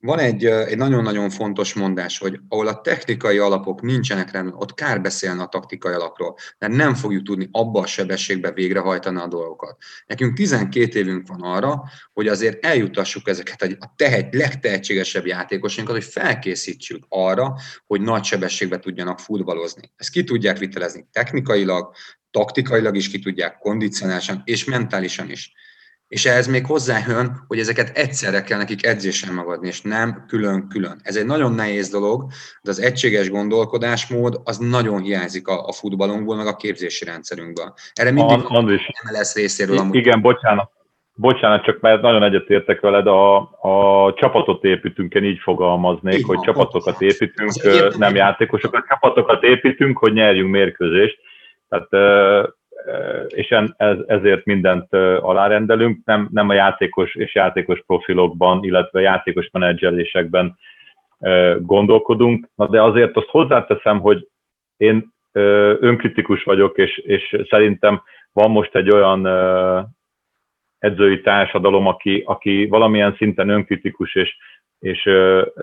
van 0.00 0.18
egy, 0.18 0.44
egy 0.44 0.76
nagyon-nagyon 0.76 1.30
fontos 1.30 1.74
mondás, 1.74 2.18
hogy 2.18 2.40
ahol 2.48 2.66
a 2.66 2.80
technikai 2.80 3.38
alapok 3.38 3.82
nincsenek 3.82 4.30
rendben, 4.30 4.54
ott 4.58 4.74
kár 4.74 5.00
beszélni 5.00 5.40
a 5.40 5.46
taktikai 5.46 5.92
alapról, 5.92 6.36
mert 6.58 6.72
nem 6.72 6.94
fogjuk 6.94 7.22
tudni 7.22 7.48
abba 7.52 7.80
a 7.80 7.86
sebességbe 7.86 8.52
végrehajtani 8.52 9.18
a 9.20 9.26
dolgokat. 9.26 9.76
Nekünk 10.06 10.36
12 10.36 10.98
évünk 10.98 11.28
van 11.28 11.40
arra, 11.40 11.82
hogy 12.12 12.28
azért 12.28 12.64
eljutassuk 12.64 13.28
ezeket 13.28 13.62
a 13.62 13.92
tehet, 13.96 14.34
legtehetségesebb 14.34 15.26
játékosainkat, 15.26 15.94
hogy 15.94 16.04
felkészítsük 16.04 17.04
arra, 17.08 17.54
hogy 17.86 18.00
nagy 18.00 18.24
sebességbe 18.24 18.78
tudjanak 18.78 19.18
futballozni. 19.18 19.92
Ezt 19.96 20.10
ki 20.10 20.24
tudják 20.24 20.58
vitelezni 20.58 21.08
technikailag, 21.12 21.94
taktikailag 22.30 22.96
is 22.96 23.08
ki 23.08 23.18
tudják, 23.18 23.58
kondicionálisan 23.58 24.42
és 24.44 24.64
mentálisan 24.64 25.30
is 25.30 25.52
és 26.10 26.26
ehhez 26.26 26.46
még 26.46 26.66
hozzájön, 26.66 27.44
hogy 27.46 27.58
ezeket 27.58 27.96
egyszerre 27.96 28.42
kell 28.42 28.58
nekik 28.58 28.86
edzésen 28.86 29.34
magadni, 29.34 29.66
és 29.66 29.80
nem 29.82 30.24
külön-külön. 30.28 31.00
Ez 31.02 31.16
egy 31.16 31.26
nagyon 31.26 31.52
nehéz 31.52 31.90
dolog, 31.90 32.24
de 32.62 32.70
az 32.70 32.80
egységes 32.80 33.30
gondolkodásmód 33.30 34.40
az 34.44 34.58
nagyon 34.58 35.00
hiányzik 35.00 35.48
a, 35.48 35.66
a 35.66 35.72
futballunkból, 35.72 36.36
meg 36.36 36.46
a 36.46 36.56
képzési 36.56 37.04
rendszerünkből. 37.04 37.72
Erre 37.92 38.10
mindig 38.10 38.36
And, 38.36 38.44
Andris, 38.48 38.86
MLS 39.10 39.34
részéről 39.34 39.78
amúgy. 39.78 39.94
Igen, 39.94 40.20
bocsánat. 40.20 40.70
Bocsánat, 41.14 41.64
csak 41.64 41.80
mert 41.80 42.02
nagyon 42.02 42.22
egyetértek 42.22 42.80
veled, 42.80 43.06
a, 43.06 43.36
a 43.60 44.14
csapatot 44.14 44.64
építünk, 44.64 45.14
én 45.14 45.24
így 45.24 45.38
fogalmaznék, 45.38 46.18
így 46.18 46.24
hogy 46.24 46.36
van, 46.36 46.44
csapatokat 46.44 47.00
építünk, 47.00 47.52
nem 47.98 48.14
játékosokat, 48.14 48.86
csapatokat 48.88 49.42
építünk, 49.42 49.98
hogy 49.98 50.12
nyerjünk 50.12 50.50
mérkőzést. 50.50 51.18
Tehát 51.68 51.88
és 53.28 53.48
ez, 53.76 53.96
ezért 54.06 54.44
mindent 54.44 54.92
alárendelünk, 55.20 55.98
nem, 56.04 56.28
nem 56.32 56.48
a 56.48 56.54
játékos 56.54 57.14
és 57.14 57.34
játékos 57.34 57.82
profilokban, 57.86 58.64
illetve 58.64 59.00
játékos 59.00 59.48
menedzselésekben 59.52 60.56
gondolkodunk, 61.58 62.48
Na 62.54 62.68
de 62.68 62.82
azért 62.82 63.16
azt 63.16 63.28
hozzáteszem, 63.28 64.00
hogy 64.00 64.28
én 64.76 65.12
önkritikus 65.32 66.42
vagyok, 66.42 66.78
és, 66.78 66.98
és 66.98 67.42
szerintem 67.48 68.02
van 68.32 68.50
most 68.50 68.74
egy 68.74 68.90
olyan 68.90 69.26
edzői 70.78 71.20
társadalom, 71.20 71.86
aki, 71.86 72.22
aki 72.26 72.66
valamilyen 72.66 73.14
szinten 73.16 73.48
önkritikus, 73.48 74.14
és, 74.14 74.36
és 74.78 75.10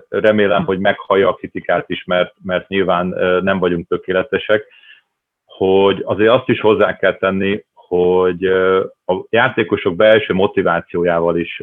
remélem, 0.08 0.64
hogy 0.64 0.78
meghallja 0.78 1.28
a 1.28 1.34
kritikát 1.34 1.90
is, 1.90 2.04
mert, 2.04 2.34
mert 2.42 2.68
nyilván 2.68 3.06
nem 3.42 3.58
vagyunk 3.58 3.88
tökéletesek, 3.88 4.66
hogy 5.58 6.02
azért 6.04 6.30
azt 6.30 6.48
is 6.48 6.60
hozzá 6.60 6.96
kell 6.96 7.16
tenni, 7.16 7.64
hogy 7.74 8.44
a 9.04 9.26
játékosok 9.28 9.96
belső 9.96 10.34
motivációjával 10.34 11.38
is. 11.38 11.62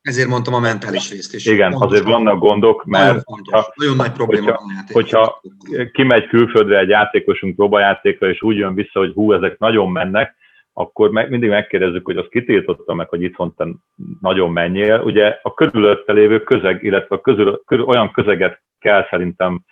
Ezért 0.00 0.28
mondtam 0.28 0.54
a 0.54 0.60
mentális 0.60 1.10
részt 1.10 1.34
is. 1.34 1.46
Igen, 1.46 1.70
Pontosan. 1.70 1.88
azért 1.88 2.14
vannak 2.14 2.38
gondok, 2.38 2.84
mert 2.84 3.06
nagyon, 3.06 3.22
fontos, 3.22 3.52
ha, 3.54 3.72
nagyon 3.74 3.96
nagy 3.96 4.12
probléma 4.12 4.60
hogyha, 4.92 4.92
hogyha 4.92 5.40
kimegy 5.92 6.26
külföldre 6.26 6.78
egy 6.78 6.88
játékosunk 6.88 7.56
próbajátékra, 7.56 8.28
és 8.28 8.42
úgy 8.42 8.56
jön 8.56 8.74
vissza, 8.74 8.98
hogy 8.98 9.12
hú, 9.12 9.32
ezek 9.32 9.58
nagyon 9.58 9.90
mennek, 9.90 10.34
akkor 10.72 11.10
meg, 11.10 11.30
mindig 11.30 11.48
megkérdezzük, 11.48 12.04
hogy 12.04 12.16
az 12.16 12.26
kitiltotta 12.30 12.94
meg, 12.94 13.08
hogy 13.08 13.22
itthon 13.22 13.54
te 13.56 13.66
nagyon 14.20 14.52
menjél. 14.52 15.00
Ugye 15.04 15.38
a 15.42 15.54
körülötte 15.54 16.12
lévő 16.12 16.42
közeg, 16.42 16.82
illetve 16.82 17.16
a 17.16 17.20
közül, 17.20 17.62
körül, 17.66 17.84
olyan 17.84 18.10
közeget 18.10 18.62
kell 18.78 19.06
szerintem 19.10 19.64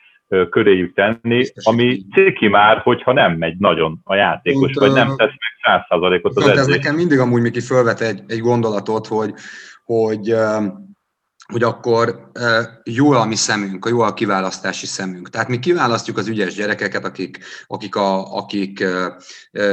köréjük 0.51 0.95
tenni, 0.95 1.45
ami 1.55 2.03
ciki 2.15 2.49
már, 2.49 2.79
hogyha 2.79 3.13
nem 3.13 3.33
megy 3.33 3.57
nagyon 3.59 4.01
a 4.05 4.15
játékos, 4.15 4.73
Pont, 4.73 4.75
vagy 4.75 4.93
nem 4.93 5.17
tesz 5.17 5.19
meg 5.19 5.53
százszázalékot 5.63 6.37
az 6.37 6.49
Ez 6.49 6.67
nekem 6.67 6.95
mindig 6.95 7.19
amúgy 7.19 7.43
Miki 7.43 7.61
felvet 7.61 8.01
egy, 8.01 8.21
egy 8.27 8.41
gondolatot, 8.41 9.07
hogy, 9.07 9.35
hogy 9.85 10.35
hogy 11.51 11.63
akkor 11.63 12.31
jó 12.85 13.11
a 13.11 13.25
mi 13.25 13.37
szemünk, 13.37 13.85
a 13.85 13.89
jó 13.89 14.01
a 14.01 14.15
kiválasztási 14.15 14.87
szemünk. 14.87 15.31
Tehát 15.31 15.49
mi 15.49 15.59
kiválasztjuk 15.59 16.19
az 16.19 16.29
ügyes 16.29 16.55
gyerekeket, 16.55 17.05
akik, 17.05 17.39
akik 17.67 17.97
a, 17.97 18.37
akik, 18.37 18.85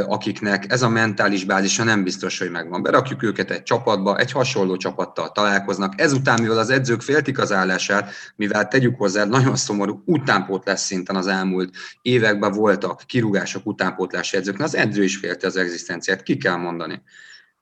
akiknek 0.06 0.72
ez 0.72 0.82
a 0.82 0.90
mentális 0.90 1.44
bázisa 1.44 1.84
nem 1.84 2.04
biztos, 2.04 2.40
hogy 2.40 2.52
megvan. 2.52 2.82
Berakjuk 2.82 3.24
őket 3.24 3.52
egy 3.52 3.64
csapatba, 3.64 4.18
egy 4.18 4.32
hasonló 4.32 4.78
csapattal 4.78 5.32
találkoznak. 5.32 6.02
Ezután, 6.02 6.42
mivel 6.42 6.58
az 6.58 6.70
edzők 6.70 7.02
féltik 7.02 7.40
az 7.40 7.52
állását, 7.52 8.12
mivel 8.36 8.68
tegyük 8.68 8.98
hozzá, 8.98 9.26
nagyon 9.26 9.56
szomorú 9.56 10.02
utánpótlás 10.06 10.80
szinten 10.80 11.16
az 11.16 11.28
elmúlt 11.28 11.76
években 12.02 12.52
voltak 12.52 13.02
kirúgások 13.06 13.66
utánpótlási 13.66 14.38
edzők, 14.38 14.60
az 14.60 14.76
edző 14.76 15.04
is 15.04 15.18
félte 15.18 15.48
az 15.48 15.58
egzisztenciát, 15.58 16.24
ki 16.24 16.38
kell 16.38 16.56
mondani 16.56 17.02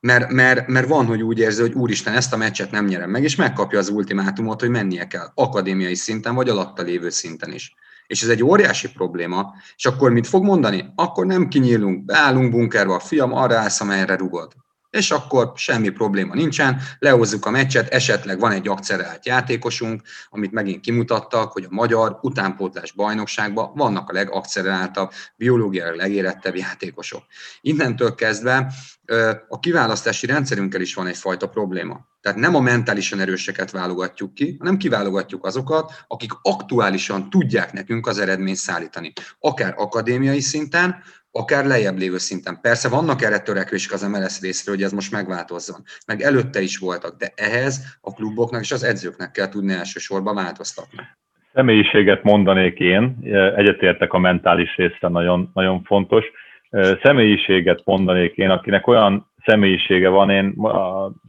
mert, 0.06 0.32
mert, 0.32 0.68
mert 0.68 0.88
van, 0.88 1.06
hogy 1.06 1.22
úgy 1.22 1.40
érzi, 1.40 1.62
hogy 1.62 1.74
úristen, 1.74 2.14
ezt 2.14 2.34
a 2.34 2.38
meccset 2.38 2.72
nem 2.72 2.86
nyerem 2.86 3.10
meg, 3.10 3.24
és 3.24 3.36
megkapja 3.36 3.80
az 3.80 3.90
ultimátumot, 3.90 4.60
hogy 4.60 4.70
mennie 4.70 5.08
kell, 5.08 5.32
akadémiai 5.36 5.96
szinten, 5.96 6.36
vagy 6.36 6.50
alatta 6.50 6.84
lévő 6.84 7.10
szinten 7.10 7.52
is. 7.52 7.76
És 8.08 8.24
ez 8.24 8.30
egy 8.30 8.44
óriási 8.44 8.92
probléma, 8.92 9.54
és 9.76 9.86
akkor 9.86 10.12
mit 10.12 10.28
fog 10.28 10.44
mondani? 10.44 10.92
Akkor 10.96 11.26
nem 11.26 11.48
kinyílunk, 11.48 12.06
beállunk 12.06 12.52
bunkerbe, 12.52 12.94
a 12.94 13.00
fiam 13.00 13.34
arra 13.34 13.58
állsz, 13.58 13.82
amelyre 13.82 14.16
rugod 14.16 14.54
és 14.96 15.12
akkor 15.12 15.52
semmi 15.56 15.90
probléma 15.90 16.34
nincsen, 16.34 16.82
lehozzuk 17.00 17.46
a 17.46 17.50
meccset, 17.50 17.90
esetleg 17.90 18.40
van 18.40 18.52
egy 18.52 18.68
akcereált 18.68 19.26
játékosunk, 19.26 20.02
amit 20.30 20.52
megint 20.52 20.82
kimutattak, 20.82 21.52
hogy 21.52 21.64
a 21.64 21.74
magyar 21.74 22.20
utánpótlás 22.22 22.92
bajnokságban 22.92 23.72
vannak 23.76 24.10
a 24.10 24.14
legakcereláltabb, 24.14 25.12
biológiailag 25.36 25.96
legérettebb 25.96 26.56
játékosok. 26.56 27.24
Innentől 27.62 28.16
kezdve 28.16 28.74
a 29.48 29.60
kiválasztási 29.60 30.26
rendszerünkkel 30.26 30.82
is 30.82 30.94
van 30.94 31.08
egyfajta 31.08 31.50
probléma. 31.50 32.06
Tehát 32.22 32.40
nem 32.40 32.56
a 32.56 32.60
mentálisan 32.60 33.20
erőseket 33.20 33.72
válogatjuk 33.72 34.34
ki, 34.34 34.56
hanem 34.60 34.78
kiválogatjuk 34.78 35.46
azokat, 35.46 36.04
akik 36.08 36.32
aktuálisan 36.42 37.30
tudják 37.30 37.74
nekünk 37.74 38.08
az 38.08 38.18
eredményt 38.18 38.58
szállítani. 38.58 39.14
Akár 39.40 39.74
akadémiai 39.78 40.40
szinten, 40.40 41.04
akár 41.42 41.66
lejjebb 41.66 41.98
lévő 41.98 42.18
szinten. 42.18 42.60
Persze 42.62 42.90
vannak 42.90 43.22
erre 43.22 43.40
törekvések 43.40 43.94
az 43.94 44.08
MLS 44.08 44.42
részről, 44.42 44.76
hogy 44.76 44.84
ez 44.84 44.92
most 44.92 45.12
megváltozzon. 45.12 45.80
Meg 46.08 46.22
előtte 46.22 46.62
is 46.62 46.78
voltak, 46.78 47.18
de 47.18 47.28
ehhez 47.36 47.98
a 48.02 48.14
kluboknak 48.14 48.62
és 48.62 48.72
az 48.72 48.84
edzőknek 48.84 49.32
kell 49.32 49.50
tudni 49.50 49.74
elsősorban 49.74 50.36
változtatni. 50.36 51.00
Személyiséget 51.54 52.24
mondanék 52.24 52.80
én, 52.80 53.18
egyetértek 53.56 54.14
a 54.14 54.18
mentális 54.18 54.76
része, 54.76 55.08
nagyon, 55.08 55.52
nagyon 55.54 55.84
fontos. 55.84 56.26
Személyiséget 57.04 57.82
mondanék 57.86 58.36
én, 58.36 58.50
akinek 58.50 58.88
olyan 58.88 59.32
személyisége 59.46 60.10
van, 60.10 60.30
én 60.30 60.56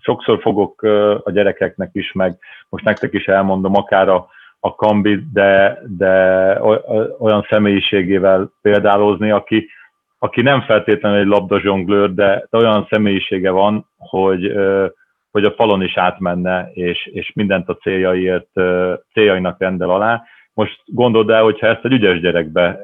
sokszor 0.01 0.41
fogok 0.41 0.83
a 1.25 1.31
gyerekeknek 1.31 1.91
is, 1.93 2.13
meg 2.13 2.39
most 2.69 2.85
nektek 2.85 3.13
is 3.13 3.25
elmondom, 3.25 3.77
akár 3.77 4.09
a, 4.09 4.29
a 4.61 4.75
Kambi, 4.75 5.19
de, 5.33 5.79
de 5.97 6.15
olyan 7.19 7.47
személyiségével 7.49 8.51
példálozni, 8.63 9.31
aki, 9.31 9.69
aki 10.19 10.43
nem 10.43 10.61
feltétlenül 10.61 11.19
egy 11.19 11.27
labdazsonglőr, 11.27 12.15
de, 12.15 12.47
de 12.51 12.59
olyan 12.59 12.87
személyisége 12.91 13.51
van, 13.51 13.87
hogy, 13.97 14.53
hogy 15.31 15.45
a 15.45 15.53
falon 15.53 15.83
is 15.83 15.97
átmenne, 15.97 16.71
és, 16.73 17.07
és 17.07 17.33
mindent 17.35 17.69
a 17.69 17.77
céljaiért, 17.77 18.51
céljainak 19.13 19.61
rendel 19.61 19.91
alá. 19.91 20.23
Most 20.57 20.83
gondold 20.87 21.31
el, 21.31 21.43
hogyha 21.43 21.67
ezt 21.67 21.81
egy 21.85 21.93
ügyes 21.93 22.21
gyerekbe 22.21 22.79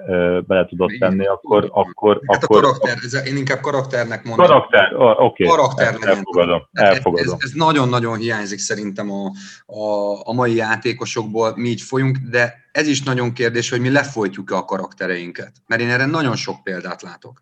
bele 0.47 0.67
tudod 0.67 0.91
tenni, 0.99 1.27
akkor... 1.27 1.71
akkor, 1.73 2.21
hát 2.27 2.45
akkor 2.45 2.57
a 2.57 2.61
karakter, 2.61 2.99
ez, 3.03 3.27
én 3.27 3.37
inkább 3.37 3.61
karakternek 3.61 4.25
mondom. 4.25 4.47
Karakter, 4.47 4.95
oké. 4.95 5.23
Okay. 5.23 5.47
Karakter 5.47 5.93
legyen. 5.93 6.09
Elfogadom, 6.09 6.69
elfogadom. 6.73 7.35
Ez, 7.35 7.45
ez, 7.45 7.53
nagyon-nagyon 7.53 8.17
hiányzik 8.17 8.59
szerintem 8.59 9.11
a, 9.11 9.27
a, 9.67 10.21
a 10.25 10.33
mai 10.33 10.55
játékosokból, 10.55 11.53
mi 11.57 11.69
így 11.69 11.81
folyunk, 11.81 12.17
de 12.31 12.55
ez 12.73 12.87
is 12.87 13.03
nagyon 13.03 13.33
kérdés, 13.33 13.71
hogy 13.71 13.81
mi 13.81 13.91
lefolytjuk-e 13.91 14.57
a 14.57 14.65
karaktereinket. 14.65 15.53
Mert 15.67 15.81
én 15.81 15.89
erre 15.89 16.07
nagyon 16.07 16.37
sok 16.37 16.63
példát 16.63 17.03
látok. 17.03 17.41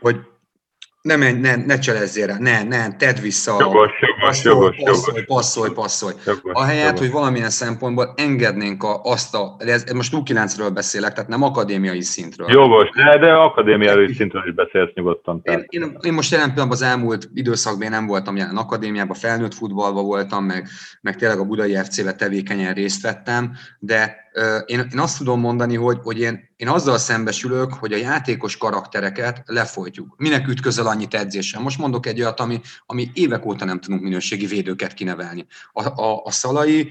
Hogy 0.00 0.16
ne, 1.02 1.16
menj, 1.16 1.40
ne, 1.40 1.56
ne 1.56 1.78
cselezzél 1.78 2.26
rá, 2.26 2.36
ne, 2.38 2.62
ne, 2.62 2.96
tedd 2.96 3.20
vissza. 3.20 3.56
Jogos, 3.58 3.90
jogos, 4.00 4.13
passzolj, 4.26 4.54
jogos, 4.54 4.76
passzolj, 4.84 5.24
passzolj, 5.24 5.70
passzolj. 5.72 6.14
Jogos, 6.26 6.52
Ahelyett, 6.52 6.84
jogos. 6.84 7.00
hogy 7.00 7.10
valamilyen 7.10 7.50
szempontból 7.50 8.12
engednénk 8.16 8.82
a, 8.82 9.00
azt 9.02 9.34
a, 9.34 9.56
ez, 9.58 9.84
most 9.92 10.12
U9-ről 10.16 10.70
beszélek, 10.74 11.12
tehát 11.12 11.30
nem 11.30 11.42
akadémiai 11.42 12.00
szintről. 12.00 12.50
Jogos, 12.50 12.88
de, 12.90 13.18
de 13.18 13.32
akadémiai 13.32 14.14
szintről 14.14 14.42
is 14.46 14.54
beszélsz 14.54 14.90
nyugodtan. 14.94 15.40
Én, 15.42 15.64
én, 15.68 15.96
én, 16.00 16.12
most 16.12 16.30
jelen 16.30 16.52
pillanatban 16.52 16.88
az 16.88 16.92
elmúlt 16.92 17.28
időszakban 17.34 17.90
nem 17.90 18.06
voltam 18.06 18.36
jelen 18.36 18.56
akadémiában, 18.56 19.16
felnőtt 19.16 19.54
futballban 19.54 20.04
voltam, 20.04 20.44
meg, 20.44 20.68
meg 21.00 21.16
tényleg 21.16 21.38
a 21.38 21.44
Budai 21.44 21.74
FC-be 21.74 22.12
tevékenyen 22.12 22.74
részt 22.74 23.02
vettem, 23.02 23.52
de 23.78 24.23
én, 24.66 24.88
én 24.92 24.98
azt 24.98 25.18
tudom 25.18 25.40
mondani, 25.40 25.76
hogy, 25.76 25.98
hogy 26.02 26.18
én, 26.18 26.50
én 26.56 26.68
azzal 26.68 26.98
szembesülök, 26.98 27.72
hogy 27.72 27.92
a 27.92 27.96
játékos 27.96 28.56
karaktereket 28.56 29.42
lefolytjuk. 29.46 30.14
Minek 30.16 30.48
ütközel 30.48 30.86
annyit 30.86 31.14
edzésen? 31.14 31.62
Most 31.62 31.78
mondok 31.78 32.06
egy 32.06 32.20
olyat, 32.20 32.40
ami, 32.40 32.60
ami 32.86 33.10
évek 33.12 33.46
óta 33.46 33.64
nem 33.64 33.80
tudunk 33.80 34.02
minőségi 34.02 34.46
védőket 34.46 34.94
kinevelni. 34.94 35.46
A, 35.72 36.02
a, 36.02 36.22
a 36.24 36.30
Szalai, 36.30 36.90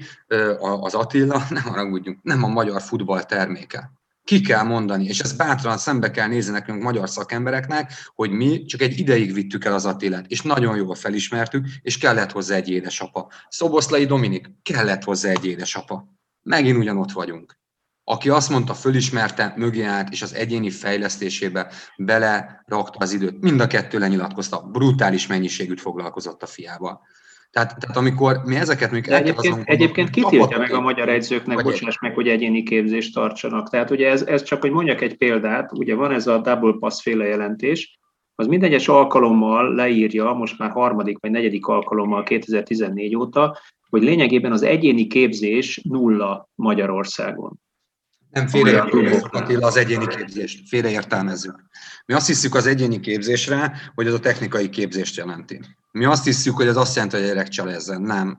az 0.80 0.94
Attila, 0.94 1.42
nem 1.50 1.62
haragudjunk, 1.62 2.18
nem 2.22 2.44
a 2.44 2.48
magyar 2.48 2.82
futball 2.82 3.22
terméke. 3.22 3.92
Ki 4.24 4.40
kell 4.40 4.62
mondani, 4.62 5.04
és 5.04 5.20
ezt 5.20 5.36
bátran 5.36 5.78
szembe 5.78 6.10
kell 6.10 6.28
nézni 6.28 6.52
nekünk 6.52 6.82
magyar 6.82 7.08
szakembereknek, 7.08 7.92
hogy 8.14 8.30
mi 8.30 8.64
csak 8.64 8.80
egy 8.80 8.98
ideig 8.98 9.32
vittük 9.32 9.64
el 9.64 9.74
az 9.74 9.86
Attilát, 9.86 10.26
és 10.28 10.42
nagyon 10.42 10.76
jól 10.76 10.94
felismertük, 10.94 11.66
és 11.82 11.98
kellett 11.98 12.30
hozzá 12.30 12.56
egy 12.56 12.70
édesapa. 12.70 13.32
Szoboszlai 13.48 14.04
Dominik, 14.04 14.50
kellett 14.62 15.02
hozzá 15.02 15.30
egy 15.30 15.46
édesapa 15.46 16.14
megint 16.44 16.76
ugyanott 16.76 17.12
vagyunk. 17.12 17.58
Aki 18.04 18.28
azt 18.28 18.50
mondta, 18.50 18.74
fölismerte, 18.74 19.54
mögé 19.56 19.82
állt, 19.82 20.12
és 20.12 20.22
az 20.22 20.34
egyéni 20.34 20.70
fejlesztésébe 20.70 21.72
belerakta 21.96 22.98
az 22.98 23.12
időt. 23.12 23.40
Mind 23.40 23.60
a 23.60 23.66
kettő 23.66 23.98
lenyilatkozta, 23.98 24.60
brutális 24.60 25.26
mennyiségűt 25.26 25.80
foglalkozott 25.80 26.42
a 26.42 26.46
fiával. 26.46 27.00
Tehát, 27.50 27.78
tehát 27.78 27.96
amikor 27.96 28.40
mi 28.44 28.56
ezeket 28.56 28.90
mondjuk 28.90 29.14
Egyébként, 29.14 29.38
azon 29.38 29.62
egyébként 29.64 30.10
kitiltja 30.10 30.58
meg 30.58 30.72
a 30.72 30.80
magyar 30.80 31.08
edzőknek, 31.08 31.62
bocsáss 31.62 31.98
meg, 32.00 32.14
hogy 32.14 32.28
egyéni 32.28 32.62
képzést 32.62 33.14
tartsanak. 33.14 33.70
Tehát 33.70 33.90
ugye 33.90 34.10
ez, 34.10 34.22
ez 34.22 34.42
csak, 34.42 34.60
hogy 34.60 34.70
mondjak 34.70 35.00
egy 35.00 35.16
példát, 35.16 35.72
ugye 35.72 35.94
van 35.94 36.12
ez 36.12 36.26
a 36.26 36.38
double 36.38 36.74
pass 36.78 37.02
féle 37.02 37.24
jelentés, 37.24 37.98
az 38.34 38.46
minden 38.46 38.68
egyes 38.68 38.88
alkalommal 38.88 39.74
leírja, 39.74 40.32
most 40.32 40.58
már 40.58 40.70
harmadik 40.70 41.18
vagy 41.20 41.30
negyedik 41.30 41.66
alkalommal 41.66 42.22
2014 42.22 43.16
óta, 43.16 43.58
hogy 43.94 44.02
lényegében 44.02 44.52
az 44.52 44.62
egyéni 44.62 45.06
képzés 45.06 45.80
nulla 45.82 46.48
Magyarországon. 46.54 47.60
Nem 48.30 48.46
félreértelmezzük 48.46 49.34
Attila 49.34 49.66
az 49.66 49.76
egyéni 49.76 50.06
képzést, 50.06 50.68
félreértelmezzük. 50.68 51.64
Mi 52.06 52.14
azt 52.14 52.26
hiszük 52.26 52.54
az 52.54 52.66
egyéni 52.66 53.00
képzésre, 53.00 53.72
hogy 53.94 54.06
ez 54.06 54.12
a 54.12 54.20
technikai 54.20 54.68
képzést 54.68 55.16
jelenti. 55.16 55.60
Mi 55.90 56.04
azt 56.04 56.24
hiszük, 56.24 56.56
hogy 56.56 56.66
ez 56.66 56.76
azt 56.76 56.94
jelenti, 56.94 57.16
hogy 57.16 57.24
a 57.24 57.28
gyerek 57.28 57.48
cselezzen. 57.48 58.02
Nem. 58.02 58.36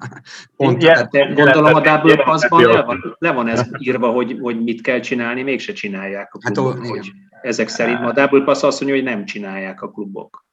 Pont, 0.56 0.84
yeah, 0.84 1.08
tehát, 1.08 1.34
gondolom 1.34 1.74
a 1.74 1.82
double 1.82 2.24
passban 2.24 2.62
le 2.62 2.84
van, 2.84 3.16
le 3.20 3.32
van 3.32 3.48
ez 3.48 3.70
írva, 3.78 4.12
hogy, 4.12 4.38
hogy 4.42 4.64
mit 4.64 4.82
kell 4.82 5.00
csinálni, 5.00 5.44
mégse 5.44 5.74
csinálják 5.74 6.34
a 6.34 6.38
klubok. 6.38 6.78
Hát, 6.78 6.88
hogy 6.88 7.12
ezek 7.42 7.68
szerint 7.68 8.00
a 8.00 8.12
double 8.12 8.44
pass 8.44 8.64
azt 8.64 8.82
mondja, 8.82 9.02
hogy 9.02 9.14
nem 9.14 9.26
csinálják 9.26 9.82
a 9.82 9.92
klubok. 9.92 10.46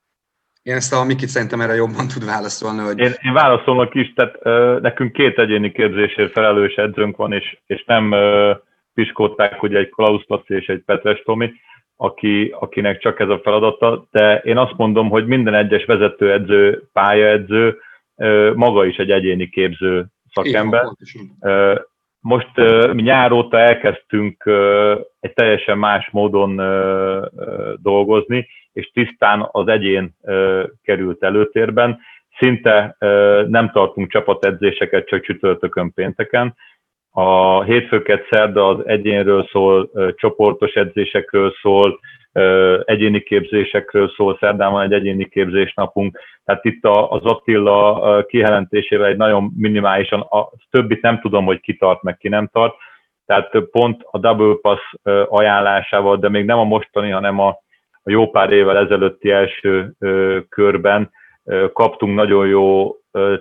Én 0.63 0.75
ezt 0.75 0.93
a 0.93 1.05
Mikit 1.05 1.29
szerintem 1.29 1.61
erre 1.61 1.75
jobban 1.75 2.09
tud 2.09 2.25
válaszolni. 2.25 2.81
Hogy... 2.83 2.99
Én, 2.99 3.13
én 3.23 3.33
válaszolnak 3.33 3.95
is, 3.95 4.13
tehát 4.13 4.37
ö, 4.43 4.79
nekünk 4.81 5.13
két 5.13 5.39
egyéni 5.39 5.73
képzésért 5.73 6.33
felelős 6.33 6.75
edzőnk 6.75 7.17
van, 7.17 7.33
és, 7.33 7.59
és 7.67 7.85
nem 7.87 8.13
ö, 8.13 8.53
piskódták, 8.95 9.59
hogy 9.59 9.75
egy 9.75 9.89
Klaus 9.89 10.25
Laci 10.27 10.55
és 10.55 10.67
egy 10.67 10.83
Petres 10.87 11.23
Tomi, 11.25 11.53
aki, 11.97 12.55
akinek 12.59 12.99
csak 12.99 13.21
ez 13.21 13.29
a 13.29 13.41
feladata, 13.43 14.07
de 14.11 14.39
én 14.39 14.57
azt 14.57 14.77
mondom, 14.77 15.09
hogy 15.09 15.27
minden 15.27 15.55
egyes 15.55 15.85
vezetőedző, 15.85 16.83
pályaedző 16.93 17.79
ö, 18.17 18.53
maga 18.55 18.85
is 18.85 18.97
egy 18.97 19.11
egyéni 19.11 19.49
képző 19.49 20.07
szakember. 20.35 20.85
Igen, 21.01 21.81
most 22.21 22.57
mi 22.93 23.03
nyár 23.03 23.33
óta 23.33 23.59
elkezdtünk 23.59 24.45
egy 25.21 25.33
teljesen 25.33 25.79
más 25.79 26.09
módon 26.11 26.57
dolgozni, 27.83 28.49
és 28.73 28.91
tisztán 28.91 29.49
az 29.51 29.68
egyén 29.68 30.14
került 30.83 31.23
előtérben. 31.23 31.99
Szinte 32.39 32.97
nem 33.49 33.70
tartunk 33.73 34.11
csapatedzéseket, 34.11 35.07
csak 35.07 35.23
csütörtökön, 35.23 35.93
pénteken. 35.93 36.55
A 37.11 37.62
hétfőket 37.62 38.27
szerda 38.31 38.68
az 38.68 38.87
egyénről 38.87 39.49
szól, 39.51 39.91
csoportos 40.14 40.73
edzésekről 40.73 41.55
szól, 41.62 42.01
egyéni 42.85 43.20
képzésekről 43.20 44.09
szól, 44.09 44.37
szerdán 44.41 44.73
van 44.73 44.83
egy 44.83 44.93
egyéni 44.93 45.29
képzésnapunk, 45.29 46.18
tehát 46.45 46.64
itt 46.64 46.85
az 46.85 47.25
Attila 47.25 48.25
kijelentésével 48.27 49.07
egy 49.07 49.16
nagyon 49.16 49.53
minimálisan, 49.57 50.20
a 50.20 50.51
többit 50.70 51.03
nem 51.03 51.20
tudom, 51.20 51.45
hogy 51.45 51.61
ki 51.61 51.77
tart, 51.77 52.03
meg 52.03 52.16
ki 52.16 52.29
nem 52.29 52.49
tart, 52.53 52.75
tehát 53.27 53.51
pont 53.70 54.03
a 54.11 54.18
Double 54.18 54.55
Pass 54.62 54.81
ajánlásával, 55.29 56.16
de 56.16 56.29
még 56.29 56.45
nem 56.45 56.59
a 56.59 56.64
mostani, 56.64 57.11
hanem 57.11 57.39
a, 57.39 57.59
a 58.03 58.11
jó 58.11 58.31
pár 58.31 58.53
évvel 58.53 58.79
ezelőtti 58.79 59.31
első 59.31 59.93
körben 60.49 61.11
kaptunk 61.73 62.15
nagyon 62.15 62.47
jó 62.47 62.97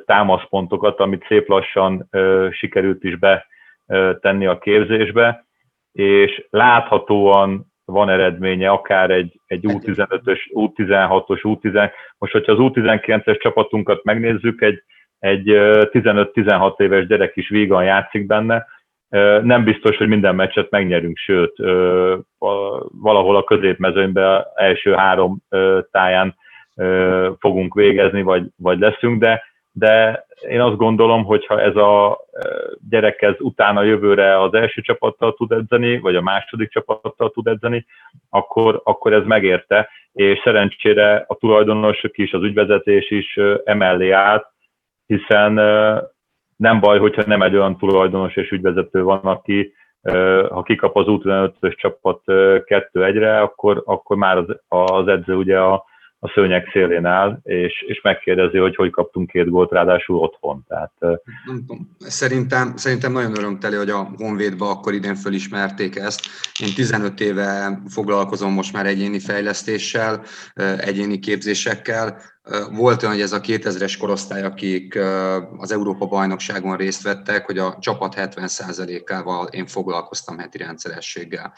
támaszpontokat, 0.05 0.99
amit 0.99 1.25
szép 1.27 1.47
lassan 1.47 2.09
sikerült 2.51 3.03
is 3.03 3.15
betenni 3.17 4.45
a 4.45 4.57
képzésbe, 4.57 5.45
és 5.91 6.47
láthatóan 6.49 7.71
van 7.85 8.09
eredménye, 8.09 8.69
akár 8.69 9.09
egy, 9.09 9.39
egy 9.47 9.65
U15-ös, 9.67 10.39
U16-os, 10.53 11.39
U10, 11.43 11.91
most 12.17 12.31
hogyha 12.33 12.51
az 12.51 12.57
U19-es 12.61 13.41
csapatunkat 13.41 14.03
megnézzük, 14.03 14.61
egy, 14.61 14.83
egy 15.19 15.43
15-16 15.45 16.79
éves 16.79 17.07
gyerek 17.07 17.35
is 17.35 17.49
vígan 17.49 17.83
játszik 17.83 18.25
benne, 18.25 18.65
nem 19.43 19.63
biztos, 19.63 19.97
hogy 19.97 20.07
minden 20.07 20.35
meccset 20.35 20.69
megnyerünk, 20.69 21.17
sőt, 21.17 21.55
valahol 23.01 23.35
a 23.35 23.43
középmezőnyben 23.43 24.45
első 24.55 24.93
három 24.93 25.37
táján 25.91 26.35
fogunk 27.39 27.73
végezni, 27.73 28.21
vagy, 28.21 28.43
vagy 28.57 28.79
leszünk, 28.79 29.19
de, 29.19 29.43
de 29.71 30.25
én 30.49 30.61
azt 30.61 30.77
gondolom, 30.77 31.23
hogy 31.23 31.45
ha 31.45 31.61
ez 31.61 31.75
a 31.75 32.19
gyerek 32.89 33.21
ez 33.21 33.35
utána 33.39 33.83
jövőre 33.83 34.41
az 34.41 34.53
első 34.53 34.81
csapattal 34.81 35.33
tud 35.33 35.51
edzeni, 35.51 35.99
vagy 35.99 36.15
a 36.15 36.21
második 36.21 36.69
csapattal 36.69 37.29
tud 37.29 37.47
edzeni, 37.47 37.85
akkor, 38.29 38.81
akkor 38.83 39.13
ez 39.13 39.23
megérte, 39.25 39.89
és 40.13 40.41
szerencsére 40.43 41.25
a 41.27 41.35
tulajdonosok 41.35 42.17
is, 42.17 42.31
az 42.33 42.43
ügyvezetés 42.43 43.11
is 43.11 43.39
emellé 43.63 44.11
állt, 44.11 44.45
hiszen 45.05 45.59
nem 46.61 46.79
baj, 46.79 46.99
hogyha 46.99 47.23
nem 47.25 47.41
egy 47.41 47.55
olyan 47.55 47.77
tulajdonos 47.77 48.35
és 48.35 48.51
ügyvezető 48.51 49.03
van, 49.03 49.19
aki 49.19 49.73
ha 50.49 50.63
kikap 50.63 50.95
az 50.95 51.05
U15-ös 51.07 51.75
csapat 51.75 52.21
2-1-re, 52.25 53.41
akkor, 53.41 53.83
akkor 53.85 54.17
már 54.17 54.37
az, 54.37 54.45
az 54.67 55.07
edző 55.07 55.35
ugye 55.35 55.59
a, 55.59 55.85
a 56.19 56.31
szőnyek 56.33 56.69
szélén 56.71 57.05
áll, 57.05 57.39
és, 57.43 57.83
és 57.87 58.01
megkérdezi, 58.01 58.57
hogy 58.57 58.75
hogy 58.75 58.89
kaptunk 58.89 59.29
két 59.29 59.49
gólt, 59.49 59.71
ráadásul 59.71 60.17
otthon. 60.17 60.63
Tehát, 60.67 60.91
szerintem, 61.97 62.75
szerintem 62.75 63.11
nagyon 63.11 63.37
örömteli, 63.37 63.75
hogy 63.75 63.89
a 63.89 64.07
Honvédba 64.17 64.69
akkor 64.69 64.93
idén 64.93 65.15
fölismerték 65.15 65.95
ezt. 65.95 66.21
Én 66.59 66.73
15 66.75 67.19
éve 67.19 67.79
foglalkozom 67.87 68.53
most 68.53 68.73
már 68.73 68.85
egyéni 68.85 69.19
fejlesztéssel, 69.19 70.21
egyéni 70.77 71.19
képzésekkel, 71.19 72.17
volt 72.71 73.01
olyan, 73.03 73.13
hogy 73.13 73.23
ez 73.23 73.31
a 73.31 73.41
2000-es 73.41 73.95
korosztály, 73.99 74.43
akik 74.43 74.99
az 75.57 75.71
Európa 75.71 76.05
bajnokságon 76.05 76.77
részt 76.77 77.03
vettek, 77.03 77.45
hogy 77.45 77.57
a 77.57 77.77
csapat 77.79 78.13
70%-ával 78.17 79.47
én 79.51 79.65
foglalkoztam 79.65 80.37
heti 80.37 80.57
rendszerességgel. 80.57 81.53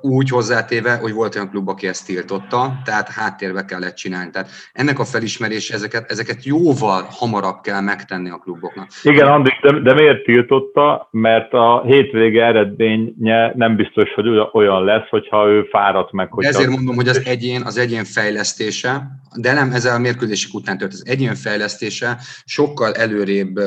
Úgy 0.00 0.28
hozzátéve, 0.28 0.96
hogy 0.96 1.12
volt 1.12 1.34
olyan 1.34 1.50
klub, 1.50 1.68
aki 1.68 1.86
ezt 1.86 2.06
tiltotta, 2.06 2.72
tehát 2.84 3.08
háttérbe 3.08 3.64
kellett 3.64 3.94
csinálni. 3.94 4.30
Tehát 4.30 4.48
ennek 4.72 4.98
a 4.98 5.04
felismerése, 5.04 5.74
ezeket, 5.74 6.10
ezeket 6.10 6.44
jóval 6.44 7.06
hamarabb 7.10 7.60
kell 7.60 7.80
megtenni 7.80 8.30
a 8.30 8.36
kluboknak. 8.36 8.86
Igen, 9.02 9.26
Andris, 9.26 9.60
de, 9.62 9.80
de 9.80 9.94
miért 9.94 10.24
tiltotta? 10.24 11.08
Mert 11.10 11.52
a 11.52 11.82
hétvége 11.86 12.44
eredménye 12.44 13.52
nem 13.54 13.76
biztos, 13.76 14.12
hogy 14.14 14.26
olyan 14.52 14.84
lesz, 14.84 15.08
hogyha 15.08 15.48
ő 15.48 15.62
fáradt 15.62 16.12
meg. 16.12 16.32
Hogyha... 16.32 16.50
Ezért 16.50 16.70
mondom, 16.70 16.94
hogy 16.94 17.08
az 17.08 17.22
egyén, 17.24 17.62
az 17.62 17.78
egyén 17.78 18.04
fejlesztése, 18.04 19.02
de 19.36 19.52
nem 19.52 19.72
ezzel 19.72 19.98
miért 19.98 20.21
mérkőzések 20.22 20.54
után 20.54 20.78
tört 20.78 20.92
az 20.92 21.02
egyén 21.06 21.34
fejlesztése 21.34 22.18
sokkal 22.44 22.94
előrébb 22.94 23.60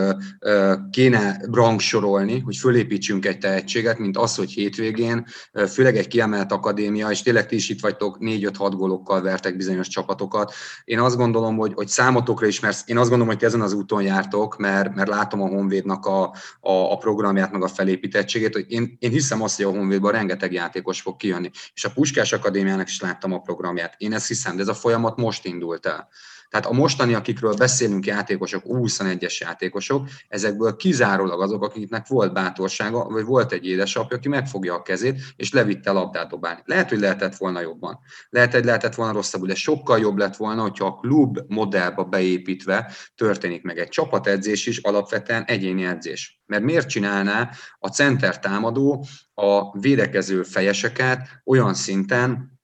kéne 0.92 1.42
rangsorolni, 1.52 2.40
hogy 2.40 2.56
fölépítsünk 2.56 3.26
egy 3.26 3.38
tehetséget, 3.38 3.98
mint 3.98 4.18
az, 4.18 4.36
hogy 4.36 4.52
hétvégén, 4.52 5.26
főleg 5.68 5.98
egy 5.98 6.08
kiemelt 6.08 6.52
akadémia, 6.52 7.10
és 7.10 7.22
tényleg 7.22 7.48
ti 7.48 7.56
is 7.56 7.70
itt 7.70 7.82
vagytok, 7.82 8.18
4-5-6 8.20 8.74
gólokkal 8.76 9.22
vertek 9.22 9.56
bizonyos 9.56 9.88
csapatokat. 9.88 10.54
Én 10.84 11.00
azt 11.00 11.18
gondolom, 11.18 11.58
hogy, 11.58 11.74
hogy 11.74 11.88
számotokra 11.88 12.48
is, 12.48 12.60
mert 12.60 12.90
én 12.90 12.98
azt 12.98 13.10
gondolom, 13.10 13.34
hogy 13.34 13.44
ezen 13.44 13.62
az 13.62 13.74
úton 13.74 14.02
jártok, 14.02 14.58
mert, 14.58 14.96
mert 14.96 15.10
látom 15.10 15.42
a 15.42 15.48
Honvédnak 15.48 16.06
a, 16.06 16.24
a, 16.60 16.92
a 16.92 16.98
programját, 16.98 17.52
meg 17.52 17.64
a 17.64 17.68
felépítettségét, 17.68 18.54
hogy 18.54 18.66
én, 18.68 18.96
én 19.00 19.12
hiszem 19.12 19.42
azt, 19.42 19.56
hogy 19.56 19.66
a 19.66 19.70
Honvédban 19.78 20.12
rengeteg 20.12 20.54
játékos 20.54 21.02
fog 21.02 21.18
kijönni. 21.18 21.50
És 21.74 21.86
a 21.86 21.92
Puskás 21.94 22.34
Akadémiának 22.34 22.88
is 22.88 23.02
láttam 23.02 23.34
a 23.34 23.40
programját. 23.40 23.94
Én 23.98 24.14
ezt 24.14 24.28
hiszem, 24.28 24.56
de 24.56 24.62
ez 24.62 24.68
a 24.68 24.74
folyamat 24.74 25.18
most 25.18 25.46
indult 25.46 25.86
el. 25.86 26.08
Tehát 26.50 26.66
a 26.66 26.74
mostani, 26.74 27.14
akikről 27.14 27.54
beszélünk 27.54 28.06
játékosok, 28.06 28.64
21-es 28.66 29.38
játékosok, 29.38 30.08
ezekből 30.28 30.76
kizárólag 30.76 31.42
azok, 31.42 31.64
akiknek 31.64 32.08
volt 32.08 32.34
bátorsága, 32.34 33.04
vagy 33.04 33.26
volt 33.26 33.52
egy 33.52 33.66
édesapja, 33.66 34.18
aki 34.18 34.28
megfogja 34.28 34.74
a 34.74 34.82
kezét, 34.82 35.22
és 35.36 35.52
levitte 35.52 35.90
a 35.90 35.94
labdát 35.94 36.30
dobálni. 36.30 36.62
Lehet, 36.66 36.90
hogy 36.90 37.00
lehetett 37.00 37.36
volna 37.36 37.62
jobban. 37.62 38.00
Lehet, 38.30 38.54
hogy 38.54 38.66
lehetett 38.66 38.96
volna 38.96 39.14
rosszabbul, 39.14 39.48
de 39.48 39.56
sokkal 39.56 40.00
jobb 40.00 40.18
lett 40.18 40.36
volna, 40.36 40.62
hogyha 40.62 40.86
a 40.86 40.96
klub 40.96 41.40
modellba 41.48 42.04
beépítve 42.04 42.92
történik 43.16 43.64
meg 43.64 43.78
egy 43.78 43.90
csapatedzés 43.90 44.66
is, 44.66 44.78
alapvetően 44.78 45.44
egyéni 45.44 45.86
edzés. 45.86 46.42
Mert 46.46 46.64
miért 46.64 46.90
csinálná 46.90 47.50
a 47.80 47.88
center 47.88 48.40
támadó 48.40 49.06
a 49.34 49.80
védekező 49.80 50.44
fejeseket 50.44 51.28
olyan 51.46 51.74
szinten, 51.74 52.55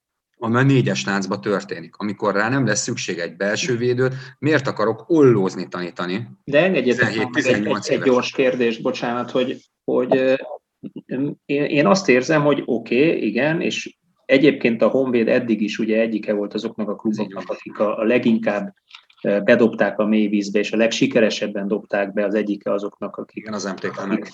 ami 0.44 0.56
a 0.56 0.64
négyes 0.64 1.06
láncba 1.06 1.39
történik. 1.39 1.96
Amikor 1.96 2.34
rá 2.34 2.50
nem 2.50 2.66
lesz 2.66 2.82
szükség 2.82 3.18
egy 3.18 3.36
belső 3.36 3.78
védőt, 3.78 4.14
miért 4.39 4.68
akarok 4.68 5.04
ollózni 5.08 5.68
tanítani? 5.68 6.28
De 6.44 6.64
engedjetek 6.64 7.16
meg 7.16 7.46
egy, 7.46 7.66
egy, 7.66 7.78
egy 7.88 8.02
gyors 8.02 8.32
kérdés, 8.32 8.78
bocsánat, 8.78 9.32
hogy, 9.32 9.58
hogy 9.84 10.39
én, 11.46 11.66
én 11.66 11.88
azt 11.88 12.10
érzem, 12.10 12.42
hogy 12.42 12.64
oké, 12.66 13.08
okay, 13.08 13.26
igen, 13.26 13.62
és 13.62 13.98
egyébként 14.26 14.82
a 14.82 14.88
Honvéd 14.88 15.28
eddig 15.28 15.62
is 15.62 15.80
ugye 15.80 16.00
egyike 16.00 16.34
volt 16.34 16.54
azoknak 16.54 16.89
a 16.89 16.96
kluboknak, 16.96 17.50
akik 17.50 17.80
a, 17.80 17.98
a 17.98 18.04
leginkább 18.04 18.74
bedobták 19.22 20.00
a 20.00 20.06
mélyvízbe, 20.06 20.60
és 20.60 20.72
a 20.72 20.78
legsikeresebben 20.78 21.68
dobták 21.68 22.14
be 22.14 22.26
az 22.26 22.34
egyike 22.34 22.72
azoknak, 22.72 23.16
akik... 23.16 23.38
Igen, 23.38 23.54
az 23.54 23.64
MTK 23.64 24.08
meg. 24.08 24.30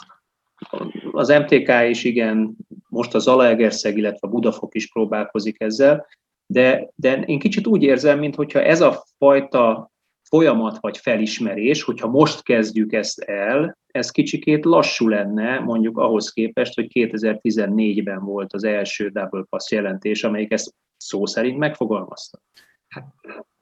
Az 1.18 1.28
MTK 1.28 1.72
is 1.90 2.04
igen, 2.04 2.58
most 2.90 3.16
a 3.16 3.20
Zalaegerszeg, 3.20 3.98
illetve 3.98 4.28
a 4.28 4.32
Budafok 4.32 4.76
is 4.76 4.92
próbálkozik 4.92 5.62
ezzel, 5.62 6.08
de, 6.46 6.90
de 6.96 7.20
én 7.20 7.40
kicsit 7.40 7.68
úgy 7.68 7.84
érzem, 7.84 8.20
mintha 8.20 8.62
ez 8.62 8.82
a 8.82 9.04
fajta 9.18 9.92
folyamat 10.30 10.78
vagy 10.80 10.98
felismerés, 10.98 11.84
hogyha 11.84 12.08
most 12.08 12.44
kezdjük 12.44 12.94
ezt 12.94 13.20
el, 13.20 13.78
ez 13.88 14.12
kicsikét 14.12 14.66
lassú 14.66 15.08
lenne, 15.08 15.60
mondjuk 15.60 15.98
ahhoz 15.98 16.30
képest, 16.30 16.76
hogy 16.76 16.88
2014-ben 16.94 18.20
volt 18.20 18.54
az 18.54 18.64
első 18.64 19.10
double 19.10 19.44
pass 19.50 19.72
jelentés, 19.72 20.24
amelyik 20.24 20.52
ezt 20.52 20.74
szó 20.98 21.26
szerint 21.26 21.58
megfogalmazta. 21.58 22.40
Hát, 22.88 23.06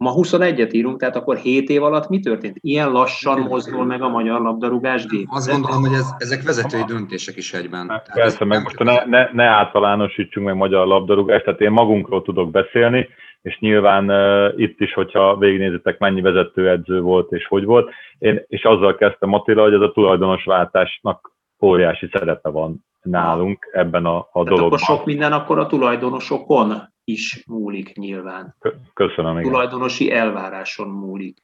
ma 0.05 0.13
21-et 0.15 0.73
írunk, 0.73 0.99
tehát 0.99 1.15
akkor 1.15 1.37
7 1.37 1.69
év 1.69 1.83
alatt 1.83 2.09
mi 2.09 2.19
történt? 2.19 2.57
Ilyen 2.61 2.91
lassan 2.91 3.39
mozdul 3.39 3.85
meg 3.85 4.01
a 4.01 4.09
magyar 4.09 4.41
labdarúgás 4.41 5.05
gép. 5.05 5.27
Azt 5.29 5.51
gondolom, 5.51 5.81
hogy 5.81 5.93
ez, 5.93 6.15
ezek 6.17 6.43
vezetői 6.43 6.83
döntések 6.87 7.35
is 7.35 7.53
egyben. 7.53 7.89
Hát, 7.89 8.09
persze, 8.13 8.45
meg 8.45 8.63
most 8.63 8.79
ne, 8.79 9.05
ne, 9.05 9.29
ne 9.31 9.43
általánosítsunk 9.43 10.45
meg 10.45 10.55
magyar 10.55 10.87
labdarúgást, 10.87 11.43
tehát 11.43 11.61
én 11.61 11.71
magunkról 11.71 12.21
tudok 12.21 12.51
beszélni, 12.51 13.07
és 13.41 13.59
nyilván 13.59 14.09
uh, 14.09 14.59
itt 14.59 14.79
is, 14.79 14.93
hogyha 14.93 15.37
végignézitek, 15.37 15.97
mennyi 15.97 16.21
vezetőedző 16.21 17.01
volt 17.01 17.31
és 17.31 17.47
hogy 17.47 17.63
volt, 17.63 17.89
én, 18.19 18.45
és 18.47 18.63
azzal 18.63 18.95
kezdtem 18.95 19.33
Attila, 19.33 19.63
hogy 19.63 19.73
ez 19.73 19.81
a 19.81 19.91
tulajdonosváltásnak 19.91 21.34
óriási 21.65 22.09
szerepe 22.11 22.49
van 22.49 22.85
nálunk 23.01 23.69
ebben 23.71 24.05
a, 24.05 24.17
a 24.17 24.43
dologban. 24.43 24.65
Akkor 24.65 24.79
sok 24.79 25.05
minden 25.05 25.31
akkor 25.31 25.59
a 25.59 25.67
tulajdonosokon 25.67 26.73
is 27.03 27.43
múlik 27.47 27.95
nyilván. 27.95 28.55
Köszönöm. 28.93 29.37
Igen. 29.37 29.51
Tulajdonosi 29.51 30.11
elváráson 30.11 30.87
múlik. 30.87 31.37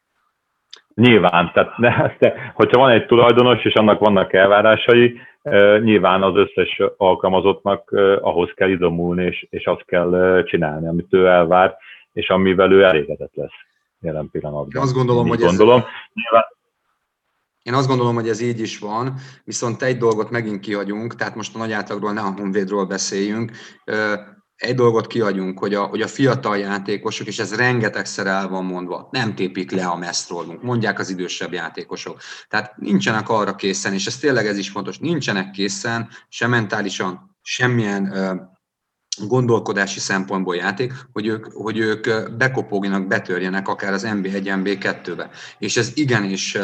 Nyilván, 0.94 1.52
tehát 1.54 1.78
ne, 1.78 2.08
de, 2.20 2.52
hogyha 2.56 2.80
van 2.80 2.92
egy 2.92 3.06
tulajdonos, 3.06 3.66
és 3.66 3.74
annak 3.74 4.00
vannak 4.00 4.34
elvárásai, 4.34 5.20
nyilván 5.82 6.24
az 6.24 6.36
összes 6.36 6.82
alkalmazottnak 6.98 7.92
ahhoz 8.22 8.52
kell 8.56 8.70
idomulni, 8.70 9.26
és, 9.26 9.48
és 9.50 9.66
azt 9.66 9.86
kell 9.86 10.44
csinálni, 10.46 10.88
amit 10.88 11.14
ő 11.14 11.26
elvár, 11.26 11.78
és 12.14 12.30
amivel 12.30 12.72
ő 12.72 12.84
elégedett 12.84 13.36
lesz 13.36 13.52
jelen 14.02 14.30
pillanatban. 14.32 14.76
Én 14.76 14.82
azt 14.82 14.94
gondolom, 14.94 15.28
hogy 15.28 15.40
gondolom. 15.40 15.78
Ez... 15.78 15.86
Nyilván, 16.14 16.46
én 17.64 17.74
azt 17.74 17.88
gondolom, 17.88 18.16
hogy 18.16 18.30
ez 18.30 18.40
így 18.40 18.60
is 18.60 18.80
van, 18.80 19.20
viszont 19.44 19.82
egy 19.82 19.98
dolgot 19.98 20.30
megint 20.30 20.60
kihagyunk, 20.60 21.16
tehát 21.16 21.36
most 21.36 21.56
a 21.56 21.58
nagy 21.58 21.72
átlagról, 21.72 22.14
ne 22.14 22.22
a 22.22 22.34
Honvédról 22.38 22.86
beszéljünk 22.86 23.52
egy 24.62 24.76
dolgot 24.76 25.08
kiadjunk, 25.08 25.60
hogy 25.60 25.74
a, 25.74 25.84
hogy 25.84 26.02
a 26.02 26.08
fiatal 26.08 26.58
játékosok, 26.58 27.28
és 27.28 27.40
ez 27.40 27.56
rengetegszer 27.56 28.28
el 28.28 28.48
van 28.48 28.66
mondva, 28.66 29.08
nem 29.12 29.36
tépik 29.36 29.72
le 29.72 29.86
a 29.86 29.98
mestrólunk, 29.98 30.62
mondják 30.62 31.00
az 31.00 31.10
idősebb 31.10 31.54
játékosok. 31.54 32.20
Tehát 32.50 32.78
nincsenek 32.78 33.30
arra 33.30 33.56
készen, 33.56 33.94
és 33.94 34.06
ez 34.06 34.18
tényleg 34.18 34.48
ez 34.48 34.58
is 34.58 34.70
fontos, 34.70 34.98
nincsenek 34.98 35.52
készen, 35.52 36.10
sem 36.30 36.50
mentálisan, 36.50 37.38
semmilyen 37.42 38.14
gondolkodási 39.28 40.00
szempontból 40.00 40.56
játék, 40.56 40.94
hogy 41.14 41.28
ők, 41.28 41.46
hogy 41.54 41.78
ők 41.78 42.08
bekopogjanak, 42.38 43.08
betörjenek 43.08 43.68
akár 43.68 43.94
az 43.94 44.12
MB1, 44.16 44.64
MB2-be. 44.64 45.30
És 45.60 45.78
ez 45.78 45.92
igenis, 45.96 46.58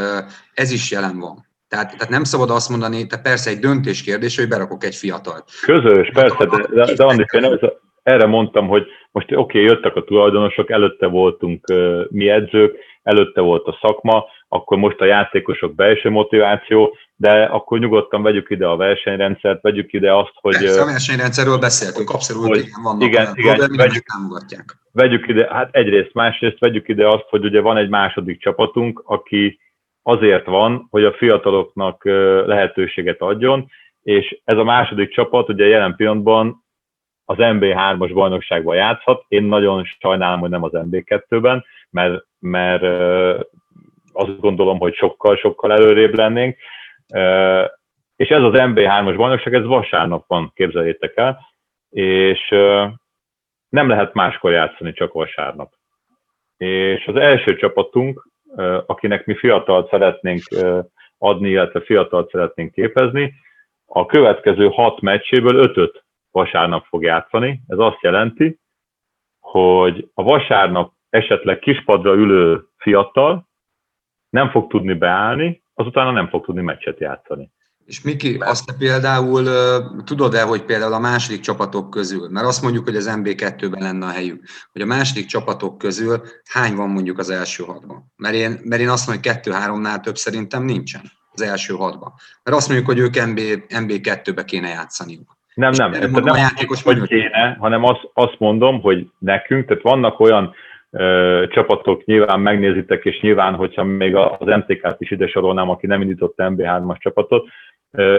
ez 0.54 0.72
is 0.72 0.92
jelen 0.92 1.20
van. 1.20 1.46
Tehát, 1.68 1.92
tehát 1.92 2.10
nem 2.10 2.24
szabad 2.24 2.50
azt 2.50 2.70
mondani, 2.70 3.08
te 3.08 3.18
persze 3.18 3.50
egy 3.50 3.60
döntés 3.60 4.04
kérdés, 4.04 4.38
hogy 4.38 4.48
berakok 4.48 4.84
egy 4.84 4.96
fiatalt. 4.96 5.44
Közös, 5.66 6.10
persze, 6.14 6.46
de, 6.46 6.86
de, 6.86 6.94
de 6.94 7.04
Andis, 7.04 7.26
én 7.32 7.60
erre 8.04 8.26
mondtam, 8.26 8.68
hogy 8.68 8.86
most 9.12 9.32
oké, 9.32 9.36
okay, 9.36 9.62
jöttek 9.62 9.96
a 9.96 10.04
tulajdonosok, 10.04 10.70
előtte 10.72 11.08
voltunk 11.08 11.66
mi 12.10 12.30
edzők, 12.30 12.76
előtte 13.04 13.42
volt 13.42 13.66
a 13.66 13.78
szakma, 13.82 14.26
akkor 14.48 14.78
most 14.78 15.00
a 15.00 15.06
játékosok 15.06 15.76
belső 15.76 16.10
motiváció, 16.10 16.98
de 17.20 17.44
akkor 17.44 17.80
nyugodtan 17.80 18.24
vegyük 18.24 18.50
ide 18.50 18.68
a 18.68 18.76
versenyrendszert, 18.76 19.62
vegyük 19.62 19.94
ide 19.94 20.14
azt, 20.14 20.34
hogy... 20.34 20.58
Persze, 20.58 20.82
a 20.82 20.86
versenyrendszerről 20.86 21.58
beszéltünk, 21.58 22.10
abszolút 22.10 22.48
hogy, 22.48 22.58
igen, 22.58 22.82
vannak 22.84 23.08
igen, 23.08 23.32
igen, 23.36 23.56
problémák, 23.56 23.88
vegyük, 23.88 24.04
támogatják. 24.06 24.78
Vegyük 24.92 25.28
ide, 25.28 25.48
hát 25.54 25.76
egyrészt, 25.76 26.14
másrészt 26.14 26.60
vegyük 26.60 26.88
ide 26.88 27.08
azt, 27.08 27.26
hogy 27.30 27.46
ugye 27.46 27.62
van 27.62 27.78
egy 27.78 27.90
második 27.90 28.42
csapatunk, 28.42 29.04
aki 29.06 29.60
azért 30.04 30.46
van, 30.46 30.88
hogy 30.90 31.04
a 31.04 31.14
fiataloknak 31.14 32.06
lehetőséget 32.46 33.22
adjon, 33.22 33.70
és 34.02 34.42
ez 34.44 34.58
a 34.58 34.64
második 34.64 35.10
csapat 35.14 35.50
ugye 35.50 35.66
jelen 35.66 35.96
pillanatban 35.96 36.66
az 37.26 37.36
MB3-as 37.40 38.12
bajnokságban 38.14 38.76
játszhat. 38.76 39.26
Én 39.28 39.44
nagyon 39.44 39.84
sajnálom, 40.00 40.40
hogy 40.40 40.50
nem 40.50 40.64
az 40.64 40.72
MB2-ben, 40.74 41.66
mert, 41.90 42.24
mert 42.40 42.84
azt 44.14 44.40
gondolom, 44.40 44.80
hogy 44.80 44.96
sokkal-sokkal 44.96 45.72
előrébb 45.72 46.16
lennénk. 46.16 46.58
És 48.16 48.30
ez 48.30 48.42
az 48.42 48.52
MB3-as 48.54 49.14
bajnokság, 49.18 49.54
ez 49.54 49.66
vasárnap 49.66 50.28
van, 50.28 50.52
képzeljétek 50.56 51.18
el, 51.18 51.40
és 51.90 52.48
nem 53.70 53.88
lehet 53.88 54.14
máskor 54.14 54.52
játszani, 54.52 54.94
csak 54.94 55.14
vasárnap. 55.14 55.74
És 56.58 57.06
az 57.06 57.16
első 57.16 57.56
csapatunk, 57.56 58.30
akinek 58.86 59.26
mi 59.26 59.36
fiatalt 59.36 59.90
szeretnénk 59.90 60.42
adni, 61.18 61.50
illetve 61.50 61.82
fiatalt 61.82 62.30
szeretnénk 62.32 62.72
képezni, 62.72 63.34
a 63.86 64.06
következő 64.06 64.68
hat 64.68 65.02
meccséből 65.02 65.56
ötöt 65.56 66.06
vasárnap 66.32 66.86
fog 66.86 67.04
játszani. 67.04 67.62
Ez 67.68 67.78
azt 67.78 68.02
jelenti, 68.02 68.60
hogy 69.40 70.10
a 70.14 70.24
vasárnap 70.24 70.94
esetleg 71.10 71.60
kispadra 71.60 72.14
ülő 72.14 72.68
fiatal 72.78 73.48
nem 74.30 74.50
fog 74.50 74.70
tudni 74.70 74.94
beállni, 74.94 75.64
azután 75.78 76.14
nem 76.14 76.30
fog 76.30 76.46
tudni 76.46 76.62
meccset 76.62 77.00
játszani. 77.00 77.52
És 77.86 78.02
Miki, 78.02 78.36
azt 78.36 78.66
te 78.66 78.74
például 78.78 79.44
tudod-e, 80.04 80.42
hogy 80.42 80.64
például 80.64 80.94
a 80.94 81.00
második 81.00 81.40
csapatok 81.40 81.90
közül, 81.90 82.30
mert 82.30 82.46
azt 82.46 82.62
mondjuk, 82.62 82.84
hogy 82.84 82.96
az 82.96 83.14
MB2-ben 83.16 83.82
lenne 83.82 84.06
a 84.06 84.10
helyük, 84.10 84.44
hogy 84.72 84.82
a 84.82 84.86
második 84.86 85.26
csapatok 85.26 85.78
közül 85.78 86.22
hány 86.46 86.76
van 86.76 86.90
mondjuk 86.90 87.18
az 87.18 87.30
első 87.30 87.64
hatban? 87.64 88.12
Mert 88.16 88.36
én, 88.36 88.60
mert 88.64 88.82
én 88.82 88.90
azt 88.90 89.08
mondom, 89.08 89.24
hogy 89.24 89.34
kettő-háromnál 89.34 90.00
több 90.00 90.16
szerintem 90.16 90.64
nincsen 90.64 91.02
az 91.32 91.42
első 91.42 91.74
hatban. 91.74 92.14
Mert 92.44 92.58
azt 92.58 92.68
mondjuk, 92.68 92.90
hogy 92.90 93.00
ők 93.00 93.26
MB, 93.26 93.40
MB2-be 93.70 94.46
kéne 94.46 94.68
játszaniuk. 94.68 95.38
Nem, 95.54 95.72
nem, 95.72 95.92
nem, 95.92 96.12
nem 96.12 96.24
a 96.24 96.38
játékos 96.38 96.84
hogy 96.84 97.02
kéne, 97.02 97.58
hanem 97.60 97.84
azt, 97.84 98.10
azt 98.14 98.36
mondom, 98.40 98.82
hogy 98.82 99.08
nekünk, 99.20 99.68
tehát 99.68 99.84
vannak 99.84 100.20
olyan 100.20 100.54
csapatok, 101.50 102.06
nyilván 102.06 102.40
megnézitek, 102.40 103.06
és 103.06 103.20
nyilván, 103.20 103.54
hogyha 103.54 103.84
még 103.84 104.16
az 104.16 104.38
MTK-t 104.40 104.96
is 104.98 105.12
ide 105.12 105.28
sorolnám, 105.28 105.70
aki 105.70 105.88
nem 105.88 106.02
indított 106.02 106.34
MB3-as 106.38 106.98
csapatot, 106.98 107.48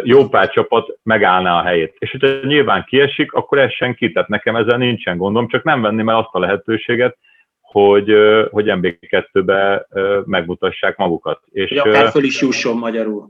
jó 0.02 0.28
pár 0.28 0.50
csapat 0.50 0.98
megállná 1.02 1.58
a 1.58 1.62
helyét. 1.62 1.94
És 1.98 2.10
hogyha 2.10 2.46
nyilván 2.46 2.84
kiesik, 2.84 3.32
akkor 3.32 3.58
ez 3.58 3.72
senki, 3.72 4.12
tehát 4.12 4.28
nekem 4.28 4.56
ezzel 4.56 4.78
nincsen 4.78 5.16
gondom, 5.16 5.48
csak 5.48 5.64
nem 5.64 5.80
venném 5.80 6.08
el 6.08 6.16
azt 6.16 6.28
a 6.32 6.38
lehetőséget, 6.38 7.18
hogy, 7.60 8.12
hogy 8.50 8.64
MB2-be 8.68 9.86
megmutassák 10.24 10.96
magukat. 10.96 11.40
És, 11.50 11.68
hogy 11.68 11.78
akár 11.78 12.10
föl 12.10 12.24
is 12.24 12.40
jusson 12.40 12.76
magyarul. 12.76 13.28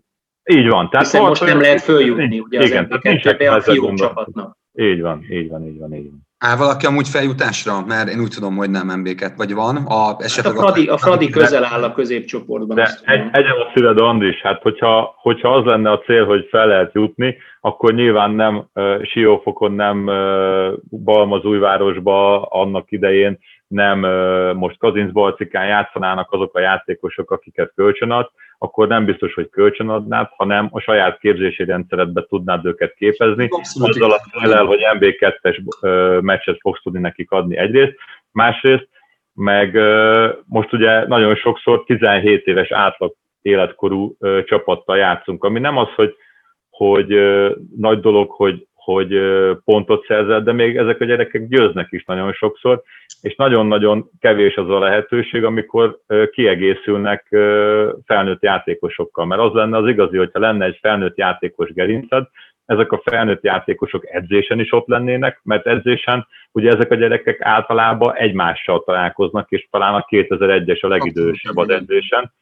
Így 0.51 0.69
van. 0.69 0.91
Tehát 0.91 1.07
Hiszen 1.07 1.23
most 1.23 1.45
nem 1.45 1.61
lehet 1.61 1.81
följutni, 1.81 2.39
ugye 2.39 2.65
igen, 2.65 2.87
az 2.91 2.99
MB2-be 3.03 3.53
a 3.53 3.61
fiú 3.61 3.95
csapatnak. 3.95 4.57
Így 4.75 5.01
van, 5.01 5.27
így 5.31 5.49
van, 5.49 5.67
így 5.67 5.79
van, 5.79 5.95
így 5.95 6.11
van. 6.11 6.28
Áll 6.39 6.57
valaki 6.57 6.87
amúgy 6.87 7.09
feljutásra? 7.09 7.85
Mert 7.87 8.09
én 8.09 8.21
úgy 8.21 8.31
tudom, 8.35 8.57
hogy 8.57 8.71
nem 8.71 9.03
MB2, 9.03 9.33
vagy 9.37 9.55
van. 9.55 9.77
A, 9.77 10.17
esetleg 10.19 10.55
hát 10.55 10.63
a, 10.63 10.67
Fradi, 10.67 10.87
a 10.87 10.97
Fradi 10.97 11.29
közel 11.29 11.65
áll 11.65 11.83
a 11.83 11.93
középcsoportban. 11.93 12.77
De 12.77 12.91
egy, 13.05 13.29
egyen 13.33 13.51
a 13.51 13.71
szüled, 13.75 13.99
Andris, 13.99 14.41
hát 14.41 14.63
hogyha, 14.63 15.15
hogyha 15.17 15.55
az 15.55 15.65
lenne 15.65 15.91
a 15.91 15.99
cél, 15.99 16.27
hogy 16.27 16.47
fel 16.51 16.67
lehet 16.67 16.93
jutni, 16.95 17.37
akkor 17.61 17.95
nyilván 17.95 18.31
nem 18.31 18.65
uh, 18.75 19.03
Siófokon, 19.05 19.73
nem 19.73 20.07
uh, 20.07 20.73
Balmazújvárosba 21.05 22.43
annak 22.43 22.91
idején, 22.91 23.39
nem 23.69 23.99
most 24.57 24.79
Kazincbarcikán 24.79 25.67
játszanának 25.67 26.33
azok 26.33 26.57
a 26.57 26.61
játékosok, 26.61 27.31
akiket 27.31 27.73
kölcsönad, 27.75 28.31
akkor 28.59 28.89
nem 28.89 29.05
biztos, 29.05 29.35
hogy 29.35 29.49
kölcsönadnád, 29.51 30.29
hanem 30.37 30.69
a 30.73 30.81
saját 30.81 31.19
képzési 31.19 31.65
rendszeredbe 31.65 32.25
tudnád 32.29 32.65
őket 32.65 32.95
képezni, 32.95 33.49
Abszolút 33.51 33.89
azzal 33.89 34.11
a 34.13 34.21
felel, 34.41 34.65
hogy 34.65 34.81
MB2-es 34.99 35.61
meccset 36.23 36.59
fogsz 36.61 36.83
tudni 36.83 37.01
nekik 37.01 37.31
adni 37.31 37.57
egyrészt, 37.57 37.95
másrészt, 38.33 38.89
meg 39.33 39.79
most 40.47 40.73
ugye 40.73 41.07
nagyon 41.07 41.35
sokszor 41.35 41.85
17 41.85 42.47
éves 42.47 42.73
átlag 42.73 43.15
életkorú 43.43 44.17
csapattal 44.45 44.97
játszunk, 44.97 45.45
ami 45.45 45.59
nem 45.59 45.77
az, 45.77 45.89
hogy, 45.95 46.15
hogy 46.71 47.07
nagy 47.77 48.01
dolog, 48.01 48.31
hogy 48.31 48.68
hogy 48.93 49.21
pontot 49.65 50.05
szerzett, 50.07 50.45
de 50.45 50.53
még 50.53 50.77
ezek 50.77 51.01
a 51.01 51.05
gyerekek 51.05 51.49
győznek 51.49 51.89
is 51.91 52.05
nagyon 52.05 52.33
sokszor, 52.33 52.83
és 53.21 53.35
nagyon-nagyon 53.35 54.11
kevés 54.21 54.57
az 54.57 54.71
a 54.71 54.79
lehetőség, 54.79 55.45
amikor 55.45 55.99
kiegészülnek 56.31 57.27
felnőtt 58.07 58.43
játékosokkal, 58.43 59.27
mert 59.27 59.41
az 59.41 59.53
lenne 59.53 59.77
az 59.77 59.89
igazi, 59.89 60.17
hogyha 60.17 60.41
lenne 60.41 60.65
egy 60.65 60.79
felnőtt 60.81 61.17
játékos 61.17 61.73
gerinced, 61.73 62.25
ezek 62.67 62.93
a 62.93 63.01
felnőtt 63.05 63.43
játékosok 63.43 64.07
edzésen 64.07 64.61
is 64.61 64.73
ott 64.73 64.87
lennének, 64.87 65.41
mert 65.43 65.67
edzésen 65.67 66.27
ugye 66.53 66.71
ezek 66.71 66.91
a 66.91 66.95
gyerekek 66.95 67.41
általában 67.41 68.15
egymással 68.15 68.85
találkoznak, 68.85 69.51
és 69.51 69.67
talán 69.71 69.95
a 69.95 70.07
2001-es 70.11 70.81
a 70.81 70.89
legidősebb 70.89 71.57
az 71.57 71.71
edzésen. 71.71 72.33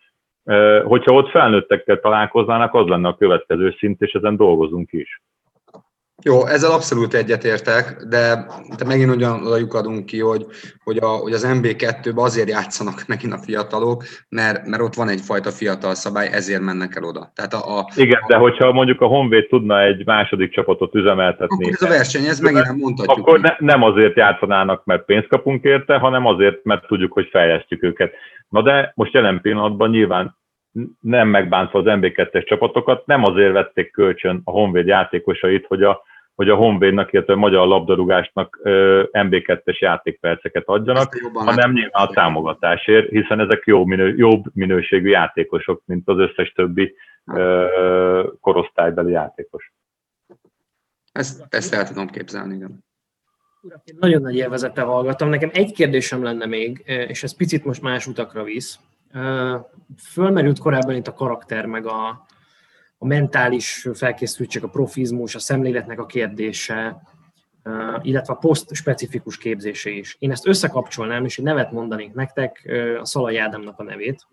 Hogyha 0.84 1.12
ott 1.12 1.30
felnőttekkel 1.30 2.01
találkoznának, 2.01 2.74
az 2.74 2.86
lenne 2.86 3.09
a 3.09 3.16
következő 3.16 3.74
szint, 3.78 4.03
és 4.03 4.12
ezen 4.12 4.36
dolgozunk 4.36 4.92
is. 4.92 5.20
Jó, 6.24 6.46
ezzel 6.46 6.70
abszolút 6.70 7.14
egyetértek, 7.14 7.96
de, 8.08 8.46
de 8.78 8.84
megint 8.86 9.14
ugyan 9.14 9.58
lyukadunk 9.58 10.06
ki, 10.06 10.20
hogy, 10.20 10.46
hogy, 10.84 10.96
a, 10.96 11.06
hogy 11.06 11.32
az 11.32 11.46
MB2-ben 11.54 12.24
azért 12.24 12.48
játszanak 12.48 13.04
megint 13.06 13.32
a 13.32 13.38
fiatalok, 13.38 14.04
mert, 14.28 14.66
mert 14.66 14.82
ott 14.82 14.94
van 14.94 15.08
egyfajta 15.08 15.50
fiatal 15.50 15.94
szabály, 15.94 16.28
ezért 16.32 16.60
mennek 16.60 16.96
el 16.96 17.04
oda. 17.04 17.32
Tehát 17.34 17.52
a, 17.52 17.78
a, 17.78 17.86
Igen, 17.96 18.20
a, 18.22 18.26
de 18.26 18.36
hogyha 18.36 18.72
mondjuk 18.72 19.00
a 19.00 19.06
Honvéd 19.06 19.46
tudna 19.48 19.82
egy 19.82 20.06
második 20.06 20.52
csapatot 20.52 20.94
üzemeltetni. 20.94 21.64
Akkor 21.64 21.72
ez 21.72 21.82
a 21.82 21.88
verseny, 21.88 22.24
ez 22.24 22.40
megint 22.40 22.64
nem 22.64 22.76
mondhatjuk. 22.76 23.26
Akkor 23.26 23.40
ne, 23.40 23.54
nem 23.58 23.82
azért 23.82 24.16
játszanának, 24.16 24.84
mert 24.84 25.04
pénzt 25.04 25.28
kapunk 25.28 25.64
érte, 25.64 25.96
hanem 25.96 26.26
azért, 26.26 26.64
mert 26.64 26.86
tudjuk, 26.86 27.12
hogy 27.12 27.28
fejlesztjük 27.30 27.82
őket. 27.82 28.12
Na 28.48 28.62
de 28.62 28.92
most 28.94 29.12
jelen 29.12 29.40
pillanatban 29.40 29.90
nyilván 29.90 30.36
nem 31.01 31.29
megbántva 31.29 31.79
az 31.79 31.85
MB2-es 31.89 32.47
csapatokat, 32.47 33.07
nem 33.07 33.24
azért 33.24 33.53
vették 33.53 33.91
kölcsön 33.93 34.41
a 34.45 34.51
Honvéd 34.51 34.87
játékosait, 34.87 35.66
hogy 35.66 35.83
a, 35.83 36.03
hogy 36.35 36.49
a 36.49 36.55
Honvédnak, 36.57 37.12
illetve 37.12 37.33
a 37.33 37.37
magyar 37.37 37.66
labdarúgásnak 37.66 38.59
MB2-es 39.12 39.79
játékperceket 39.79 40.62
adjanak, 40.66 41.16
hanem 41.33 41.72
nyilván 41.72 42.07
a 42.07 42.11
támogatásért, 42.12 43.09
hiszen 43.09 43.41
ezek 43.41 43.62
jobb, 43.66 43.87
minő, 43.87 44.14
jobb 44.16 44.45
minőségű 44.53 45.09
játékosok, 45.09 45.83
mint 45.85 46.09
az 46.09 46.18
összes 46.18 46.53
többi 46.53 46.95
ö, 47.35 48.29
korosztálybeli 48.41 49.12
játékos. 49.12 49.72
Ezt, 51.12 51.47
ezt 51.49 51.74
el 51.74 51.89
tudom 51.89 52.07
képzelni, 52.07 52.55
igen. 52.55 52.85
Én 53.85 53.97
nagyon 54.01 54.22
nagy 54.22 54.37
élvezettel 54.37 54.85
hallgattam. 54.85 55.29
Nekem 55.29 55.51
egy 55.53 55.72
kérdésem 55.72 56.22
lenne 56.22 56.47
még, 56.47 56.83
és 56.87 57.22
ez 57.22 57.37
picit 57.37 57.64
most 57.64 57.83
más 57.83 58.07
utakra 58.07 58.43
visz. 58.43 58.79
Fölmerült 59.98 60.58
korábban 60.58 60.94
itt 60.94 61.06
a 61.06 61.12
karakter, 61.12 61.66
meg 61.66 61.86
a, 61.86 62.26
a 62.98 63.06
mentális 63.06 63.88
felkészültség, 63.94 64.62
a 64.62 64.68
profizmus, 64.68 65.34
a 65.34 65.38
szemléletnek 65.38 66.00
a 66.00 66.06
kérdése, 66.06 67.02
illetve 68.02 68.32
a 68.32 68.36
poszt-specifikus 68.36 69.38
képzése 69.38 69.90
is. 69.90 70.16
Én 70.18 70.30
ezt 70.30 70.46
összekapcsolnám, 70.46 71.24
és 71.24 71.38
egy 71.38 71.44
nevet 71.44 71.72
mondanék 71.72 72.14
nektek, 72.14 72.70
a 73.00 73.04
Szalai 73.04 73.36
Ádámnak 73.36 73.78
a 73.78 73.82
nevét. 73.82 74.26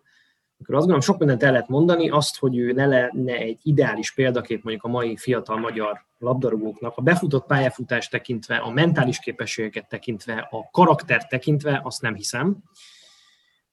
Akkor 0.61 0.75
azt 0.75 0.83
gondolom, 0.83 1.01
sok 1.01 1.17
mindent 1.17 1.43
el 1.43 1.51
lehet 1.51 1.67
mondani, 1.67 2.09
azt, 2.09 2.37
hogy 2.37 2.57
ő 2.57 2.71
ne 2.71 2.85
lenne 2.85 3.33
egy 3.33 3.59
ideális 3.63 4.13
példakép 4.13 4.63
mondjuk 4.63 4.85
a 4.85 4.87
mai 4.87 5.17
fiatal 5.17 5.57
magyar 5.57 6.05
labdarúgóknak, 6.19 6.97
a 6.97 7.01
befutott 7.01 7.45
pályafutást 7.45 8.11
tekintve, 8.11 8.55
a 8.55 8.71
mentális 8.71 9.19
képességeket 9.19 9.87
tekintve, 9.87 10.47
a 10.51 10.69
karakter 10.71 11.27
tekintve, 11.27 11.81
azt 11.83 12.01
nem 12.01 12.15
hiszem. 12.15 12.57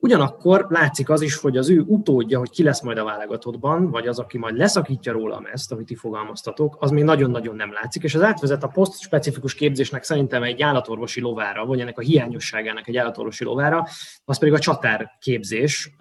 Ugyanakkor 0.02 0.66
látszik 0.68 1.10
az 1.10 1.20
is, 1.20 1.36
hogy 1.36 1.56
az 1.56 1.70
ő 1.70 1.80
utódja, 1.80 2.38
hogy 2.38 2.50
ki 2.50 2.62
lesz 2.62 2.82
majd 2.82 2.98
a 2.98 3.04
válogatottban, 3.04 3.90
vagy 3.90 4.06
az, 4.06 4.18
aki 4.18 4.38
majd 4.38 4.56
leszakítja 4.56 5.12
rólam 5.12 5.46
ezt, 5.52 5.72
amit 5.72 5.86
ti 5.86 5.94
fogalmaztatok, 5.94 6.76
az 6.78 6.90
még 6.90 7.04
nagyon-nagyon 7.04 7.56
nem 7.56 7.72
látszik, 7.72 8.02
és 8.02 8.14
az 8.14 8.22
átvezet 8.22 8.62
a 8.62 8.68
poszt-specifikus 8.68 9.54
képzésnek 9.54 10.02
szerintem 10.02 10.42
egy 10.42 10.62
állatorvosi 10.62 11.20
lovára, 11.20 11.66
vagy 11.66 11.80
ennek 11.80 11.98
a 11.98 12.02
hiányosságának 12.02 12.88
egy 12.88 12.96
állatorvosi 12.96 13.44
lovára, 13.44 13.86
az 14.24 14.38
pedig 14.38 14.54
a 14.54 14.58
csatár 14.58 15.16
képzés, 15.18 15.94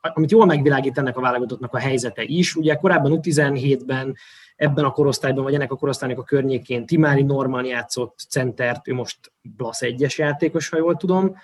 amit 0.00 0.30
jól 0.30 0.46
megvilágít 0.46 0.98
ennek 0.98 1.16
a 1.16 1.20
válogatottnak 1.20 1.74
a 1.74 1.78
helyzete 1.78 2.22
is. 2.22 2.56
Ugye 2.56 2.74
korábban 2.74 3.18
U17-ben 3.20 4.16
ebben 4.56 4.84
a 4.84 4.90
korosztályban, 4.90 5.44
vagy 5.44 5.54
ennek 5.54 5.72
a 5.72 5.76
korosztálynak 5.76 6.18
a 6.18 6.24
környékén 6.24 6.86
Timári 6.86 7.22
Norman 7.22 7.64
játszott 7.64 8.18
centert, 8.28 8.88
ő 8.88 8.94
most 8.94 9.32
Blasz 9.42 9.82
egyes 9.82 10.18
játékos, 10.18 10.68
ha 10.68 10.76
jól 10.76 10.96
tudom, 10.96 11.36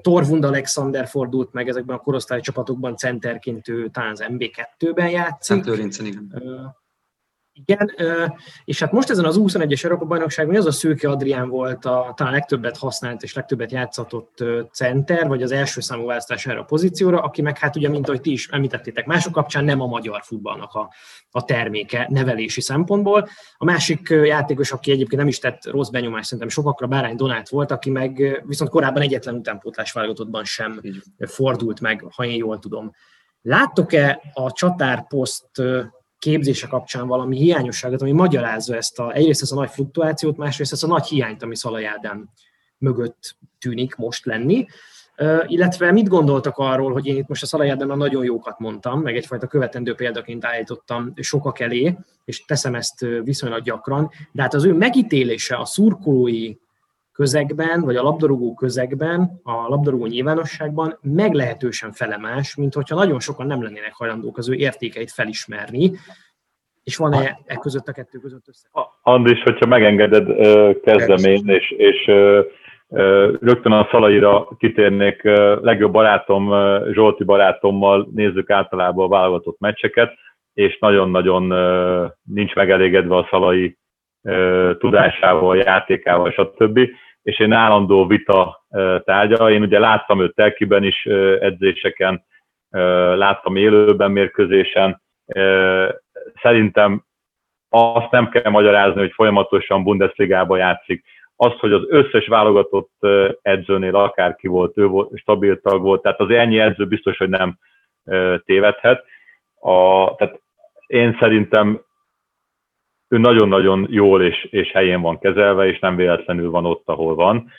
Torvund 0.00 0.44
Alexander 0.44 1.06
fordult 1.06 1.52
meg 1.52 1.68
ezekben 1.68 1.96
a 1.96 2.00
korosztály 2.00 2.40
csapatokban 2.40 2.96
centerként, 2.96 3.68
ő 3.68 3.88
talán 3.88 4.10
az 4.10 4.24
MB2-ben 4.28 5.10
játszik. 5.10 5.64
Szent 5.64 5.98
igen. 6.00 6.32
Igen, 7.56 7.90
és 8.64 8.80
hát 8.80 8.92
most 8.92 9.10
ezen 9.10 9.24
az 9.24 9.36
21-es 9.38 9.84
Európa 9.84 10.04
bajnokságon 10.04 10.56
az 10.56 10.66
a 10.66 10.72
Szőke 10.72 11.08
Adrián 11.08 11.48
volt 11.48 11.84
a 11.84 12.12
talán 12.16 12.32
legtöbbet 12.32 12.76
használt 12.76 13.22
és 13.22 13.34
legtöbbet 13.34 13.72
játszatott 13.72 14.44
center, 14.72 15.28
vagy 15.28 15.42
az 15.42 15.52
első 15.52 15.80
számú 15.80 16.06
választás 16.06 16.46
erre 16.46 16.58
a 16.58 16.64
pozícióra, 16.64 17.20
aki 17.20 17.42
meg 17.42 17.58
hát 17.58 17.76
ugye, 17.76 17.88
mint 17.88 18.08
ahogy 18.08 18.20
ti 18.20 18.32
is 18.32 18.48
említettétek, 18.48 19.06
mások 19.06 19.32
kapcsán 19.32 19.64
nem 19.64 19.80
a 19.80 19.86
magyar 19.86 20.22
futballnak 20.22 20.72
a, 20.72 20.92
a 21.30 21.44
terméke 21.44 22.06
nevelési 22.10 22.60
szempontból. 22.60 23.28
A 23.56 23.64
másik 23.64 24.08
játékos, 24.08 24.72
aki 24.72 24.90
egyébként 24.90 25.20
nem 25.20 25.28
is 25.28 25.38
tett 25.38 25.66
rossz 25.66 25.88
benyomást, 25.88 26.24
szerintem 26.24 26.48
sokakra 26.48 26.86
Bárány 26.86 27.16
Donát 27.16 27.48
volt, 27.48 27.70
aki 27.70 27.90
meg 27.90 28.42
viszont 28.46 28.70
korábban 28.70 29.02
egyetlen 29.02 29.34
utánpótlás 29.34 29.92
válogatottban 29.92 30.44
sem 30.44 30.80
fordult 31.26 31.80
meg, 31.80 32.04
ha 32.14 32.24
én 32.24 32.36
jól 32.36 32.58
tudom. 32.58 32.92
Láttok-e 33.42 34.20
a 34.32 34.52
csatárposzt 34.52 35.62
képzése 36.24 36.66
kapcsán 36.66 37.06
valami 37.06 37.36
hiányosságot, 37.36 38.02
ami 38.02 38.12
magyarázza 38.12 38.76
ezt 38.76 38.98
a, 38.98 39.12
egyrészt 39.12 39.42
ezt 39.42 39.52
a 39.52 39.54
nagy 39.54 39.70
fluktuációt, 39.70 40.36
másrészt 40.36 40.72
ezt 40.72 40.84
a 40.84 40.86
nagy 40.86 41.06
hiányt, 41.06 41.42
ami 41.42 41.56
Szalai 41.56 41.84
Ádám 41.84 42.28
mögött 42.78 43.36
tűnik 43.58 43.96
most 43.96 44.24
lenni. 44.24 44.66
Illetve 45.46 45.92
mit 45.92 46.08
gondoltak 46.08 46.56
arról, 46.56 46.92
hogy 46.92 47.06
én 47.06 47.16
itt 47.16 47.28
most 47.28 47.42
a 47.42 47.46
Szalai 47.46 47.68
Ádámnak 47.68 47.96
nagyon 47.96 48.24
jókat 48.24 48.58
mondtam, 48.58 49.00
meg 49.00 49.16
egyfajta 49.16 49.46
követendő 49.46 49.94
példaként 49.94 50.44
állítottam 50.44 51.12
sokak 51.16 51.60
elé, 51.60 51.96
és 52.24 52.44
teszem 52.44 52.74
ezt 52.74 53.06
viszonylag 53.24 53.62
gyakran, 53.62 54.10
de 54.32 54.42
hát 54.42 54.54
az 54.54 54.64
ő 54.64 54.72
megítélése 54.72 55.56
a 55.56 55.64
szurkolói 55.64 56.54
közegben, 57.14 57.80
vagy 57.80 57.96
a 57.96 58.02
labdarúgó 58.02 58.54
közegben, 58.54 59.40
a 59.42 59.68
labdarúgó 59.68 60.06
nyilvánosságban 60.06 60.98
meglehetősen 61.02 61.92
felemás, 61.92 62.56
mint 62.56 62.74
hogyha 62.74 62.94
nagyon 62.94 63.20
sokan 63.20 63.46
nem 63.46 63.62
lennének 63.62 63.94
hajlandók 63.94 64.38
az 64.38 64.48
ő 64.48 64.54
értékeit 64.54 65.10
felismerni, 65.10 65.90
és 66.84 66.96
van-e 66.96 67.38
e 67.46 67.56
között 67.56 67.88
a 67.88 67.92
kettő 67.92 68.18
között 68.18 68.48
össze? 68.48 68.68
Andris, 69.02 69.42
hogyha 69.42 69.66
megengeded, 69.66 70.26
kezdem 70.80 71.32
én, 71.32 71.48
és, 71.48 71.70
és 71.70 72.04
rögtön 73.40 73.72
a 73.72 73.88
szalaira 73.90 74.48
kitérnék. 74.58 75.22
Legjobb 75.60 75.92
barátom, 75.92 76.52
Zsolti 76.92 77.24
barátommal 77.24 78.08
nézzük 78.14 78.50
általában 78.50 79.04
a 79.04 79.08
válogatott 79.08 79.58
meccseket, 79.58 80.12
és 80.54 80.78
nagyon-nagyon 80.78 81.42
nincs 82.22 82.54
megelégedve 82.54 83.16
a 83.16 83.26
szalai 83.30 83.78
tudásával, 84.78 85.56
játékával, 85.56 86.30
stb. 86.30 86.80
És 87.24 87.38
én 87.38 87.52
állandó 87.52 88.06
vita 88.06 88.64
tárgya. 89.04 89.50
Én 89.50 89.62
ugye 89.62 89.78
láttam 89.78 90.20
őt 90.20 90.34
telkiben 90.34 90.82
is 90.82 91.04
edzéseken, 91.40 92.24
láttam 93.14 93.56
élőben 93.56 94.10
mérkőzésen. 94.10 95.02
Szerintem 96.42 97.04
azt 97.68 98.10
nem 98.10 98.28
kell 98.28 98.50
magyarázni, 98.50 99.00
hogy 99.00 99.12
folyamatosan 99.12 99.82
Bundesligába 99.82 100.56
játszik, 100.56 101.04
az, 101.36 101.52
hogy 101.58 101.72
az 101.72 101.82
összes 101.88 102.26
válogatott 102.26 102.92
edzőnél 103.42 103.96
akárki 103.96 104.46
volt, 104.46 104.78
ő 104.78 104.86
volt, 104.86 105.18
stabil 105.18 105.60
tag 105.60 105.82
volt, 105.82 106.02
tehát 106.02 106.20
az 106.20 106.30
ennyi 106.30 106.58
edző 106.58 106.86
biztos, 106.86 107.16
hogy 107.16 107.28
nem 107.28 107.58
tévedhet. 108.44 109.04
A, 109.60 110.14
tehát 110.14 110.40
én 110.86 111.16
szerintem 111.20 111.80
ő 113.14 113.18
nagyon-nagyon 113.18 113.86
jól 113.90 114.22
és, 114.22 114.44
és 114.44 114.70
helyén 114.70 115.00
van 115.00 115.18
kezelve, 115.18 115.66
és 115.66 115.78
nem 115.78 115.96
véletlenül 115.96 116.50
van 116.50 116.66
ott, 116.66 116.82
ahol 116.88 117.14
van. 117.14 117.50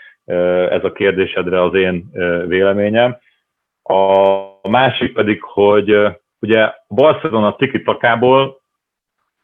Ez 0.70 0.84
a 0.84 0.92
kérdésedre 0.92 1.62
az 1.62 1.74
én 1.74 2.10
véleményem. 2.48 3.18
A 3.84 4.70
másik 4.70 5.14
pedig, 5.14 5.42
hogy 5.42 5.98
ugye 6.40 6.74
Barcelona 6.88 7.56
tiki 7.56 7.82
takából 7.82 8.62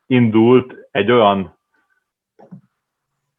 indult 0.07 0.74
egy 0.91 1.12
olyan 1.12 1.59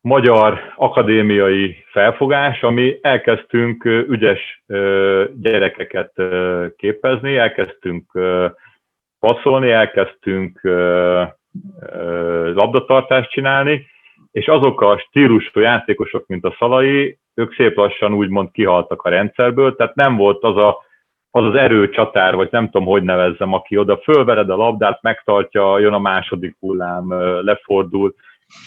magyar 0.00 0.72
akadémiai 0.76 1.84
felfogás, 1.90 2.62
ami 2.62 2.98
elkezdtünk 3.02 3.84
ügyes 3.84 4.64
gyerekeket 5.34 6.12
képezni, 6.76 7.36
elkezdtünk 7.36 8.18
passzolni, 9.18 9.70
elkezdtünk 9.70 10.60
labdatartást 12.54 13.30
csinálni, 13.30 13.86
és 14.30 14.46
azok 14.46 14.80
a 14.80 14.98
stílusú 14.98 15.60
játékosok, 15.60 16.26
mint 16.26 16.44
a 16.44 16.54
Szalai, 16.58 17.18
ők 17.34 17.54
szép 17.54 17.76
lassan 17.76 18.14
úgymond 18.14 18.50
kihaltak 18.50 19.02
a 19.02 19.08
rendszerből, 19.08 19.76
tehát 19.76 19.94
nem 19.94 20.16
volt 20.16 20.42
az 20.42 20.56
a, 20.56 20.78
az, 21.30 21.44
az 21.44 21.54
erőcsatár, 21.54 22.34
vagy 22.34 22.48
nem 22.50 22.64
tudom, 22.70 22.86
hogy 22.86 23.02
nevezzem, 23.02 23.52
aki 23.52 23.76
oda 23.76 23.96
fölvered 23.96 24.50
a 24.50 24.56
labdát, 24.56 25.02
megtartja, 25.02 25.78
jön 25.78 25.92
a 25.92 25.98
második 25.98 26.56
hullám, 26.60 27.12
lefordul, 27.42 28.14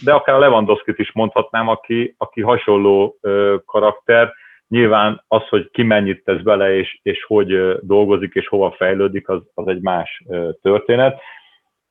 de 0.04 0.14
akár 0.14 0.36
a 0.36 0.40
Lewandowski-t 0.40 1.00
is 1.00 1.12
mondhatnám, 1.14 1.68
aki, 1.68 2.16
aki 2.18 2.42
hasonló 2.42 3.18
karakter, 3.66 4.34
nyilván 4.68 5.24
az, 5.28 5.48
hogy 5.48 5.70
ki 5.72 5.84
mennyit 5.84 6.24
tesz 6.24 6.42
bele, 6.42 6.78
és, 6.78 7.00
és 7.04 7.24
hogy 7.24 7.80
dolgozik, 7.82 8.34
és 8.34 8.48
hova 8.48 8.72
fejlődik, 8.72 9.30
az, 9.30 9.42
az 9.54 9.68
egy 9.68 9.82
más 9.82 10.24
történet. 10.62 11.22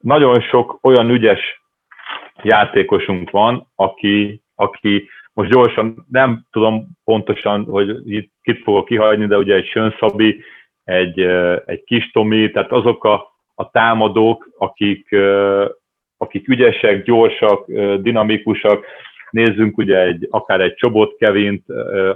Nagyon 0.04 0.40
sok 0.40 0.78
olyan 0.82 1.10
ügyes 1.10 1.62
játékosunk 2.42 3.30
van, 3.30 3.70
aki, 3.74 4.42
aki 4.54 5.08
most 5.32 5.50
gyorsan, 5.50 6.06
nem 6.10 6.46
tudom 6.50 6.86
pontosan, 7.04 7.64
hogy 7.64 8.12
itt 8.12 8.32
kit 8.42 8.62
fogok 8.62 8.84
kihagyni, 8.84 9.26
de 9.26 9.36
ugye 9.36 9.54
egy 9.54 9.66
Sönszabi, 9.66 10.42
egy, 10.84 11.20
egy 11.66 11.84
Kis 11.84 12.10
Tomi, 12.10 12.50
tehát 12.50 12.72
azok 12.72 13.04
a, 13.04 13.26
a 13.54 13.70
támadók, 13.70 14.48
akik, 14.58 15.16
akik 16.16 16.48
ügyesek, 16.48 17.04
gyorsak, 17.04 17.66
dinamikusak, 18.00 18.86
nézzünk 19.30 19.78
ugye 19.78 20.00
egy, 20.00 20.26
akár 20.30 20.60
egy 20.60 20.74
Csobot 20.74 21.16
Kevint, 21.16 21.64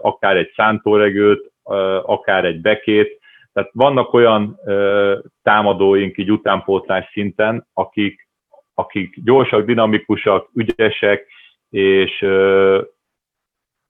akár 0.01 0.37
egy 0.37 0.53
Szántóregőt, 0.57 1.53
akár 2.03 2.45
egy 2.45 2.61
Bekét, 2.61 3.18
tehát 3.59 3.73
vannak 3.75 4.13
olyan 4.13 4.61
támadóink 5.43 6.19
így 6.19 6.31
utánpótlás 6.31 7.11
szinten, 7.13 7.67
akik, 7.75 8.29
akik 8.75 9.25
gyorsak, 9.25 9.65
dinamikusak, 9.65 10.51
ügyesek, 10.55 11.27
és, 11.71 12.27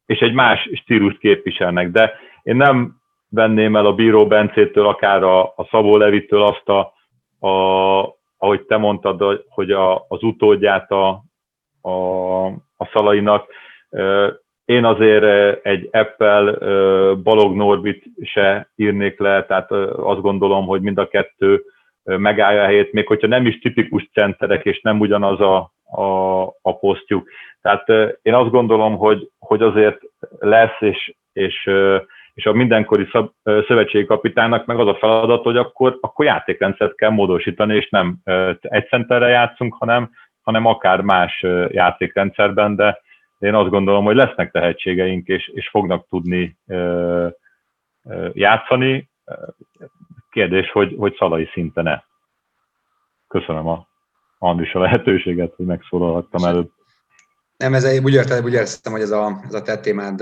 és 0.07 0.19
egy 0.19 0.33
más 0.33 0.71
stílust 0.73 1.19
képviselnek. 1.19 1.91
De 1.91 2.13
én 2.43 2.57
nem 2.57 2.97
venném 3.29 3.77
el 3.77 3.87
a 3.87 3.95
Bíró 3.95 4.27
Bencétől, 4.27 4.87
akár 4.87 5.23
a, 5.23 5.43
a 5.43 5.69
Szabó 5.71 5.97
Levitől 5.97 6.43
azt 6.43 6.69
a, 6.69 6.81
a 7.49 8.17
ahogy 8.39 8.63
te 8.63 8.77
mondtad, 8.77 9.45
hogy 9.49 9.71
a, 9.71 10.05
az 10.09 10.23
utódját 10.23 10.91
a, 10.91 11.25
a, 11.81 12.47
a 12.77 12.89
szalainak. 12.93 13.47
Én 14.69 14.85
azért 14.85 15.25
egy 15.65 15.89
Apple 15.93 16.53
Balog 17.15 17.57
Norbit 17.57 18.05
se 18.23 18.69
írnék 18.77 19.19
le, 19.19 19.45
tehát 19.45 19.71
azt 19.71 20.21
gondolom, 20.21 20.67
hogy 20.67 20.81
mind 20.81 20.99
a 20.99 21.09
kettő 21.09 21.63
megállja 22.03 22.63
a 22.63 22.65
helyét, 22.65 22.93
még 22.93 23.07
hogyha 23.07 23.27
nem 23.27 23.47
is 23.47 23.59
tipikus 23.59 24.09
centerek, 24.13 24.65
és 24.65 24.81
nem 24.81 25.01
ugyanaz 25.01 25.41
a, 25.41 25.73
a, 26.03 26.43
a 26.63 26.79
posztjuk. 26.79 27.29
Tehát 27.63 27.89
én 28.23 28.35
azt 28.35 28.51
gondolom, 28.51 28.97
hogy, 28.97 29.29
hogy 29.39 29.63
azért 29.63 30.01
lesz, 30.39 30.81
és, 30.81 31.15
és, 31.33 31.71
és 32.35 32.47
a 32.47 32.53
mindenkori 32.53 33.09
szab, 33.13 33.31
szövetségi 33.43 34.05
kapitánynak 34.05 34.67
meg 34.67 34.79
az 34.79 34.89
a 34.89 34.97
feladat, 34.97 35.43
hogy 35.43 35.57
akkor, 35.57 35.99
akkor 36.01 36.25
játékrendszert 36.25 36.95
kell 36.95 37.11
módosítani, 37.11 37.77
és 37.77 37.89
nem 37.89 38.17
egy 38.61 38.89
centerre 38.89 39.29
játszunk, 39.29 39.77
hanem, 39.79 40.11
hanem 40.43 40.67
akár 40.67 41.01
más 41.01 41.47
játékrendszerben, 41.69 42.77
de 42.77 43.07
én 43.39 43.55
azt 43.55 43.71
gondolom, 43.71 44.05
hogy 44.05 44.17
lesznek 44.17 44.51
tehetségeink, 44.51 45.27
és, 45.27 45.49
és 45.55 45.69
fognak 45.69 46.07
tudni 46.09 46.59
játszani. 48.33 49.11
Kérdés, 50.31 50.71
hogy, 50.71 50.95
hogy 50.99 51.15
szalai 51.19 51.49
szinten-e. 51.53 52.05
Köszönöm 53.29 53.67
a 53.67 53.87
Andris 54.39 54.75
a 54.75 54.79
lehetőséget, 54.79 55.55
hogy 55.57 55.67
megszólalhattam 55.67 56.45
előtt. 56.45 56.77
Nem, 57.57 57.75
ez 57.75 58.01
úgy 58.05 58.15
értem, 58.15 58.45
úgy 58.45 58.53
értem, 58.53 58.93
hogy 58.93 59.01
ez 59.01 59.11
a, 59.11 59.41
ez 59.47 59.55
a 59.55 59.63
te 59.63 59.79
témád 59.79 60.21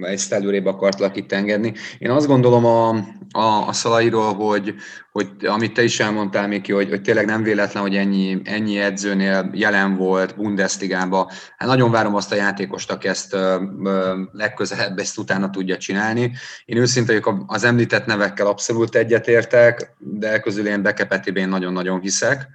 egy 0.00 0.22
előrébb 0.30 0.66
akartlak 0.66 1.16
itt 1.16 1.32
engedni. 1.32 1.72
Én 1.98 2.10
azt 2.10 2.26
gondolom 2.26 2.64
a, 2.64 2.88
a, 3.30 3.66
a 3.66 3.72
Szalairól, 3.72 4.34
hogy, 4.34 4.74
hogy 5.18 5.46
amit 5.46 5.72
te 5.72 5.82
is 5.82 6.00
elmondtál, 6.00 6.48
Miki, 6.48 6.72
hogy, 6.72 6.88
hogy 6.88 7.00
tényleg 7.00 7.26
nem 7.26 7.42
véletlen, 7.42 7.82
hogy 7.82 7.96
ennyi, 7.96 8.40
ennyi 8.44 8.78
edzőnél 8.78 9.50
jelen 9.52 9.96
volt 9.96 10.36
Bundesligába. 10.36 11.30
Hát 11.56 11.68
nagyon 11.68 11.90
várom 11.90 12.14
azt 12.14 12.32
a 12.32 12.34
játékost, 12.34 12.90
aki 12.90 13.08
ezt 13.08 13.34
ö, 13.34 13.62
ö, 13.84 14.20
legközelebb 14.32 14.98
ezt 14.98 15.18
utána 15.18 15.50
tudja 15.50 15.76
csinálni. 15.76 16.32
Én 16.64 16.76
őszintén 16.76 17.22
az 17.46 17.64
említett 17.64 18.06
nevekkel 18.06 18.46
abszolút 18.46 18.94
egyetértek, 18.94 19.94
de 19.98 20.40
közül 20.40 20.66
én 20.66 20.82
Bekepetibén 20.82 21.48
nagyon-nagyon 21.48 22.00
hiszek 22.00 22.48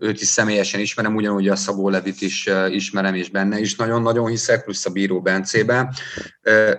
őt 0.00 0.20
is 0.20 0.26
személyesen 0.26 0.80
ismerem, 0.80 1.14
ugyanúgy 1.14 1.48
a 1.48 1.56
Szabó 1.56 1.88
Levit 1.88 2.20
is 2.20 2.48
ismerem, 2.70 3.14
és 3.14 3.30
benne 3.30 3.58
is 3.58 3.76
nagyon-nagyon 3.76 4.28
hiszek, 4.28 4.64
plusz 4.64 4.86
a 4.86 4.90
Bíró 4.90 5.20
Bencébe. 5.20 5.94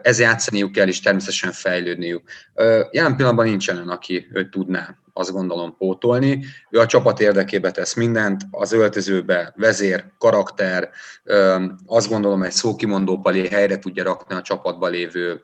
Ez 0.01 0.19
játszaniuk 0.19 0.71
kell, 0.71 0.87
és 0.87 0.99
természetesen 0.99 1.51
fejlődniük. 1.51 2.29
Jelen 2.91 3.15
pillanatban 3.15 3.45
nincsen 3.45 3.89
aki 3.89 4.27
őt 4.33 4.49
tudná 4.49 5.00
azt 5.13 5.31
gondolom 5.31 5.75
pótolni. 5.77 6.45
Ő 6.69 6.79
a 6.79 6.85
csapat 6.85 7.19
érdekébe 7.19 7.71
tesz 7.71 7.93
mindent, 7.93 8.41
az 8.51 8.71
öltözőbe 8.71 9.53
vezér, 9.55 10.05
karakter, 10.17 10.89
azt 11.85 12.09
gondolom 12.09 12.43
egy 12.43 12.51
szókimondó 12.51 13.19
palé 13.19 13.47
helyre 13.47 13.79
tudja 13.79 14.03
rakni 14.03 14.35
a 14.35 14.41
csapatba 14.41 14.87
lévő 14.87 15.41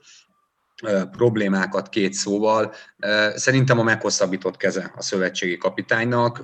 problémákat 1.12 1.90
két 1.90 2.14
szóval. 2.14 2.74
Szerintem 3.36 3.80
a 3.80 3.84
meghosszabbított 3.84 4.58
keze 4.58 4.92
a 4.96 5.02
szövetségi 5.02 5.58
kapitánynak, 5.58 6.44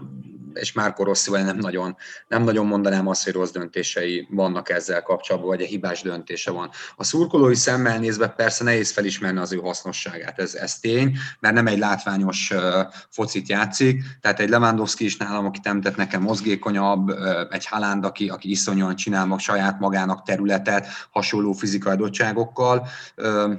és 0.54 0.72
Márko 0.72 1.04
Rosszival 1.04 1.41
nem 1.41 1.58
nagyon, 1.58 1.95
nem 2.28 2.43
nagyon 2.43 2.66
mondanám 2.66 3.08
azt, 3.08 3.24
hogy 3.24 3.34
rossz 3.34 3.51
döntései 3.51 4.28
vannak 4.32 4.70
ezzel 4.70 5.01
kapcsolatban, 5.01 5.49
vagy 5.49 5.62
egy 5.62 5.68
hibás 5.68 6.01
döntése 6.01 6.51
van. 6.51 6.70
A 6.95 7.04
szurkolói 7.04 7.56
szemmel 7.56 7.99
nézve 7.99 8.28
persze 8.28 8.64
nehéz 8.64 8.91
felismerni 8.91 9.39
az 9.39 9.51
ő 9.51 9.58
hasznosságát, 9.58 10.39
ez, 10.39 10.54
ez 10.54 10.80
tény, 10.80 11.18
mert 11.39 11.56
nem 11.56 11.68
egy 11.68 11.80
látványos 11.80 12.51
uh, 12.51 12.62
focit 13.10 13.49
játszik, 13.49 14.04
tehát 14.22 14.39
egy 14.39 14.49
Lewandowski 14.49 15.06
is 15.06 15.18
nálam, 15.18 15.45
aki 15.45 15.60
említett 15.64 15.95
nekem 15.95 16.22
mozgékonyabb, 16.22 17.10
uh, 17.10 17.18
egy 17.49 17.66
Haaland, 17.66 18.06
aki, 18.06 18.30
aki 18.30 18.49
iszonyúan 18.49 18.95
csinál 18.95 19.26
mag 19.26 19.39
saját 19.39 19.80
magának 19.80 20.24
területet, 20.24 20.88
hasonló 21.12 21.51
fizikai 21.51 21.93
adottságokkal, 21.93 22.88
uh, 23.18 23.54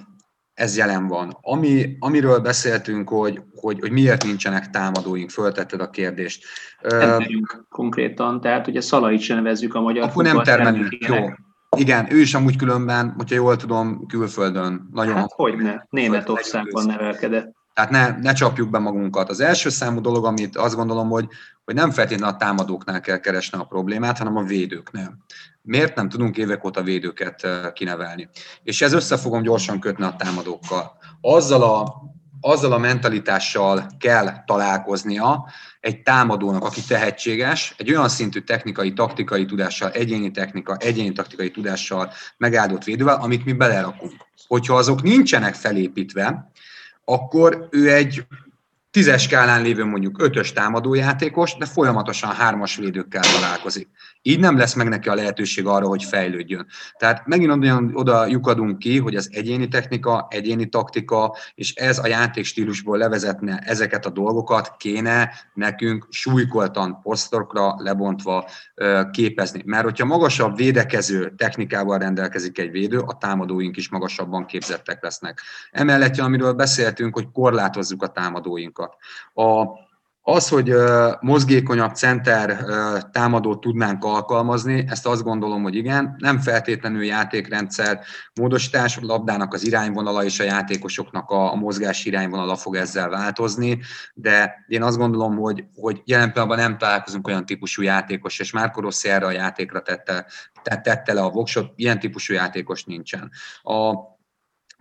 ez 0.54 0.76
jelen 0.76 1.06
van. 1.06 1.38
Ami, 1.40 1.96
amiről 1.98 2.38
beszéltünk, 2.38 3.08
hogy, 3.08 3.42
hogy, 3.54 3.80
hogy 3.80 3.90
miért 3.90 4.24
nincsenek 4.24 4.70
támadóink, 4.70 5.30
föltetted 5.30 5.80
a 5.80 5.90
kérdést. 5.90 6.44
Uh, 6.82 7.24
konkrétan, 7.68 8.40
tehát 8.40 8.66
ugye 8.66 8.80
Szalait 8.80 9.20
sem 9.20 9.36
nevezzük 9.36 9.74
a 9.74 9.80
magyar 9.80 10.08
Akkor 10.08 10.24
nem 10.24 10.42
termelünk, 10.42 10.96
jó. 11.06 11.16
Igen, 11.76 12.12
ő 12.12 12.18
is 12.20 12.34
amúgy 12.34 12.56
különben, 12.56 13.14
hogyha 13.16 13.34
jól 13.34 13.56
tudom, 13.56 14.06
külföldön. 14.06 14.88
Nagyon 14.92 15.14
hát 15.14 15.32
hogy 15.32 15.56
ne, 15.56 15.74
Németországban 15.88 16.86
nevelkedett. 16.86 17.52
Tehát 17.74 17.90
ne, 17.90 18.18
ne 18.20 18.32
csapjuk 18.32 18.70
be 18.70 18.78
magunkat. 18.78 19.28
Az 19.28 19.40
első 19.40 19.68
számú 19.68 20.00
dolog, 20.00 20.24
amit 20.24 20.56
azt 20.56 20.74
gondolom, 20.74 21.08
hogy, 21.08 21.28
hogy 21.64 21.74
nem 21.74 21.90
feltétlenül 21.90 22.34
a 22.34 22.38
támadóknál 22.38 23.00
kell 23.00 23.18
keresni 23.18 23.58
a 23.58 23.64
problémát, 23.64 24.18
hanem 24.18 24.36
a 24.36 24.42
védőknél. 24.42 25.16
Miért 25.62 25.94
nem 25.94 26.08
tudunk 26.08 26.36
évek 26.36 26.64
óta 26.64 26.82
védőket 26.82 27.46
kinevelni? 27.72 28.28
És 28.62 28.82
ez 28.82 28.92
össze 28.92 29.16
fogom 29.16 29.42
gyorsan 29.42 29.80
kötni 29.80 30.04
a 30.04 30.16
támadókkal. 30.18 30.96
Azzal 31.20 31.62
a, 31.62 32.02
azzal 32.40 32.72
a 32.72 32.78
mentalitással 32.78 33.86
kell 33.98 34.44
találkoznia 34.44 35.46
egy 35.80 36.02
támadónak, 36.02 36.64
aki 36.64 36.80
tehetséges, 36.88 37.74
egy 37.78 37.90
olyan 37.90 38.08
szintű 38.08 38.40
technikai, 38.40 38.92
taktikai 38.92 39.44
tudással, 39.44 39.90
egyéni 39.90 40.30
technika, 40.30 40.76
egyéni 40.76 41.12
taktikai 41.12 41.50
tudással 41.50 42.12
megáldott 42.36 42.84
védővel, 42.84 43.20
amit 43.20 43.44
mi 43.44 43.52
belerakunk. 43.52 44.14
Hogyha 44.46 44.76
azok 44.76 45.02
nincsenek 45.02 45.54
felépítve, 45.54 46.50
akkor 47.04 47.68
ő 47.70 47.92
egy 47.92 48.26
tízes 48.94 49.22
skálán 49.22 49.62
lévő 49.62 49.84
mondjuk 49.84 50.22
ötös 50.22 50.52
támadójátékos, 50.52 51.56
de 51.56 51.66
folyamatosan 51.66 52.30
hármas 52.30 52.76
védőkkel 52.76 53.22
találkozik. 53.22 53.88
Így 54.22 54.38
nem 54.38 54.56
lesz 54.56 54.74
meg 54.74 54.88
neki 54.88 55.08
a 55.08 55.14
lehetőség 55.14 55.66
arra, 55.66 55.86
hogy 55.86 56.04
fejlődjön. 56.04 56.66
Tehát 56.98 57.26
megint 57.26 57.62
olyan 57.62 57.90
oda 57.94 58.26
lyukadunk 58.26 58.78
ki, 58.78 58.98
hogy 58.98 59.16
az 59.16 59.28
egyéni 59.32 59.68
technika, 59.68 60.26
egyéni 60.30 60.68
taktika, 60.68 61.36
és 61.54 61.74
ez 61.74 61.98
a 61.98 62.06
játékstílusból 62.06 62.98
levezetne 62.98 63.58
ezeket 63.58 64.06
a 64.06 64.10
dolgokat, 64.10 64.76
kéne 64.76 65.30
nekünk 65.54 66.06
súlykoltan 66.10 67.00
posztokra 67.02 67.74
lebontva 67.78 68.48
képezni. 69.10 69.62
Mert 69.64 69.84
hogyha 69.84 70.06
magasabb 70.06 70.56
védekező 70.56 71.34
technikával 71.36 71.98
rendelkezik 71.98 72.58
egy 72.58 72.70
védő, 72.70 72.98
a 72.98 73.18
támadóink 73.18 73.76
is 73.76 73.88
magasabban 73.88 74.46
képzettek 74.46 75.02
lesznek. 75.02 75.40
Emellett, 75.70 76.18
amiről 76.18 76.52
beszéltünk, 76.52 77.14
hogy 77.14 77.30
korlátozzuk 77.32 78.02
a 78.02 78.08
támadóinkat. 78.08 78.83
A 79.34 79.82
az, 80.26 80.48
hogy 80.48 80.74
mozgékonyabb 81.20 81.94
center 81.94 82.64
támadót 83.12 83.60
tudnánk 83.60 84.04
alkalmazni, 84.04 84.84
ezt 84.88 85.06
azt 85.06 85.22
gondolom, 85.22 85.62
hogy 85.62 85.74
igen, 85.74 86.16
nem 86.18 86.38
feltétlenül 86.38 87.04
játékrendszer 87.04 88.00
módosítás, 88.34 88.98
labdának 89.00 89.52
az 89.54 89.66
irányvonala 89.66 90.24
és 90.24 90.40
a 90.40 90.44
játékosoknak 90.44 91.30
a, 91.30 91.52
a 91.52 91.54
mozgás 91.54 92.04
irányvonala 92.04 92.56
fog 92.56 92.76
ezzel 92.76 93.08
változni, 93.08 93.80
de 94.14 94.64
én 94.68 94.82
azt 94.82 94.98
gondolom, 94.98 95.36
hogy, 95.36 95.64
hogy 95.74 96.02
jelen 96.04 96.32
pillanatban 96.32 96.64
nem 96.64 96.78
találkozunk 96.78 97.26
olyan 97.26 97.46
típusú 97.46 97.82
játékos, 97.82 98.38
és 98.38 98.52
Márko 98.52 98.80
Rossi 98.80 99.08
erre 99.08 99.26
a 99.26 99.30
játékra 99.30 99.80
tette, 99.80 100.26
tette 100.62 101.12
le 101.12 101.20
a 101.20 101.30
voksot, 101.30 101.72
ilyen 101.76 101.98
típusú 101.98 102.34
játékos 102.34 102.84
nincsen. 102.84 103.30
A, 103.62 103.92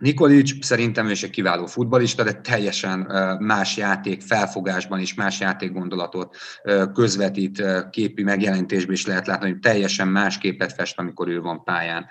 Nikolic 0.04 0.64
szerintem 0.64 1.06
ő 1.06 1.10
is 1.10 1.22
egy 1.22 1.30
kiváló 1.30 1.66
futbalista, 1.66 2.22
de 2.22 2.32
teljesen 2.32 2.98
más 3.40 3.76
játék 3.76 4.22
felfogásban 4.22 5.00
is 5.00 5.14
más 5.14 5.40
játékgondolatot 5.40 6.36
közvetít, 6.94 7.62
képi 7.90 8.22
megjelentésben 8.22 8.94
is 8.94 9.06
lehet 9.06 9.26
látni, 9.26 9.50
hogy 9.50 9.58
teljesen 9.58 10.08
más 10.08 10.38
képet 10.38 10.72
fest, 10.72 10.98
amikor 10.98 11.28
ő 11.28 11.40
van 11.40 11.64
pályán 11.64 12.06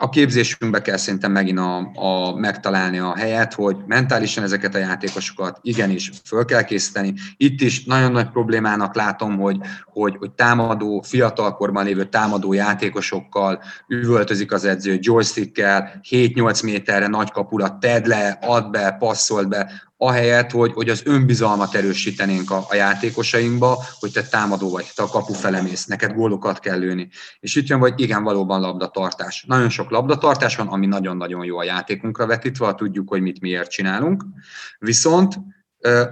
a 0.00 0.08
képzésünkbe 0.08 0.82
kell 0.82 0.96
szerintem 0.96 1.32
megint 1.32 1.58
a, 1.58 1.90
a, 1.94 2.34
megtalálni 2.36 2.98
a 2.98 3.16
helyet, 3.16 3.54
hogy 3.54 3.76
mentálisan 3.86 4.44
ezeket 4.44 4.74
a 4.74 4.78
játékosokat 4.78 5.58
igenis 5.62 6.10
föl 6.24 6.44
kell 6.44 6.62
készíteni. 6.62 7.14
Itt 7.36 7.60
is 7.60 7.84
nagyon 7.84 8.12
nagy 8.12 8.30
problémának 8.30 8.94
látom, 8.94 9.38
hogy, 9.38 9.58
hogy, 9.84 10.16
hogy 10.18 10.30
támadó, 10.30 11.00
fiatalkorban 11.00 11.84
lévő 11.84 12.04
támadó 12.04 12.52
játékosokkal 12.52 13.62
üvöltözik 13.88 14.52
az 14.52 14.64
edző, 14.64 14.98
joystickkel, 15.00 16.00
7-8 16.10 16.64
méterre 16.64 17.06
nagy 17.06 17.30
kapura 17.30 17.78
tedd 17.78 18.08
le, 18.08 18.38
add 18.42 18.70
be, 18.70 18.96
passzold 18.98 19.48
be, 19.48 19.87
ahelyett, 20.00 20.50
hogy, 20.50 20.72
hogy 20.72 20.88
az 20.88 21.02
önbizalmat 21.04 21.74
erősítenénk 21.74 22.50
a, 22.50 22.66
a 22.68 22.74
játékosainkba, 22.74 23.84
hogy 23.98 24.12
te 24.12 24.22
támadó 24.22 24.70
vagy, 24.70 24.90
te 24.94 25.02
a 25.02 25.08
kapu 25.08 25.32
felemész, 25.32 25.84
neked 25.84 26.12
gólokat 26.12 26.58
kell 26.58 26.78
lőni. 26.78 27.08
És 27.40 27.54
itt 27.54 27.66
jön, 27.66 27.78
hogy 27.78 28.00
igen, 28.00 28.22
valóban 28.22 28.60
labdatartás. 28.60 29.44
Nagyon 29.48 29.68
sok 29.68 29.90
labdatartás 29.90 30.56
van, 30.56 30.68
ami 30.68 30.86
nagyon-nagyon 30.86 31.44
jó 31.44 31.58
a 31.58 31.64
játékunkra 31.64 32.26
vetítve, 32.26 32.74
tudjuk, 32.74 33.08
hogy 33.08 33.20
mit 33.20 33.40
miért 33.40 33.70
csinálunk. 33.70 34.24
Viszont 34.78 35.38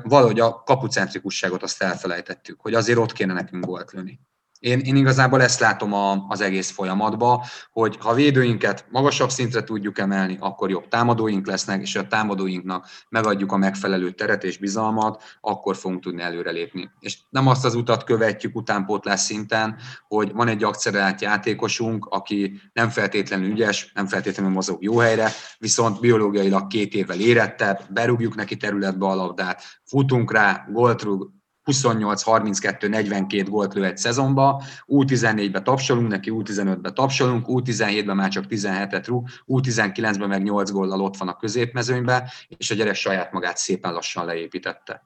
valahogy 0.03 0.41
a 0.41 0.63
kapucentrikusságot 0.63 1.63
azt 1.63 1.83
elfelejtettük, 1.83 2.61
hogy 2.61 2.75
azért 2.75 2.99
ott 2.99 3.13
kéne 3.13 3.33
nekünk 3.33 3.65
gólt 3.65 3.93
lőni. 3.93 4.21
Én, 4.67 4.79
én 4.79 4.97
igazából 4.97 5.43
ezt 5.43 5.61
látom 5.61 5.93
a, 5.93 6.27
az 6.29 6.41
egész 6.41 6.71
folyamatban, 6.71 7.41
hogy 7.73 7.97
ha 8.01 8.15
védőinket 8.15 8.87
magasabb 8.91 9.31
szintre 9.31 9.63
tudjuk 9.65 9.99
emelni, 9.99 10.37
akkor 10.41 10.71
jobb 10.71 10.89
támadóink 10.89 11.47
lesznek, 11.47 11.83
és 11.83 11.97
a 11.97 12.07
támadóinknak 12.07 12.87
megadjuk 13.09 13.53
a 13.53 13.57
megfelelő 13.57 14.11
teret 14.11 14.45
és 14.45 14.59
bizalmat, 14.59 15.23
akkor 15.41 15.77
fogunk 15.77 16.01
tudni 16.01 16.23
előrelépni. 16.23 16.91
És 17.01 17.19
nem 17.29 17.47
azt 17.47 17.65
az 17.65 17.75
utat 17.75 18.05
követjük 18.05 18.57
utánpótlás 18.57 19.21
szinten, 19.21 19.77
hogy 20.09 20.33
van 20.33 20.49
egy 20.49 20.65
akcelerált 20.65 21.21
játékosunk, 21.21 22.07
aki 22.07 22.61
nem 22.73 22.89
feltétlenül 22.89 23.51
ügyes, 23.51 23.91
nem 23.95 24.07
feltétlenül 24.07 24.53
mozog 24.53 24.83
jó 24.83 24.99
helyre, 24.99 25.31
viszont 25.59 26.01
biológiailag 26.01 26.67
két 26.67 26.95
évvel 26.95 27.21
érettebb, 27.21 27.81
berúgjuk 27.91 28.35
neki 28.35 28.57
területbe 28.57 29.07
a 29.07 29.15
labdát, 29.15 29.63
futunk 29.85 30.33
rá, 30.33 30.67
gólt 30.73 31.03
rúg, 31.03 31.35
28-32-42 31.67 33.47
gólt 33.49 33.75
lő 33.75 33.85
egy 33.85 33.97
szezonba, 33.97 34.63
U14-be 34.87 35.63
tapsolunk, 35.63 36.09
neki 36.09 36.31
U15-be 36.35 36.91
tapsolunk, 36.91 37.47
U17-ben 37.49 38.17
már 38.17 38.29
csak 38.29 38.45
17-et 38.49 39.05
rúg, 39.07 39.29
U19-ben 39.47 40.29
meg 40.29 40.43
8 40.43 40.71
góllal 40.71 41.01
ott 41.01 41.17
van 41.17 41.29
a 41.29 41.37
középmezőnybe, 41.37 42.33
és 42.57 42.71
a 42.71 42.75
gyerek 42.75 42.95
saját 42.95 43.33
magát 43.33 43.57
szépen 43.57 43.93
lassan 43.93 44.25
leépítette. 44.25 45.05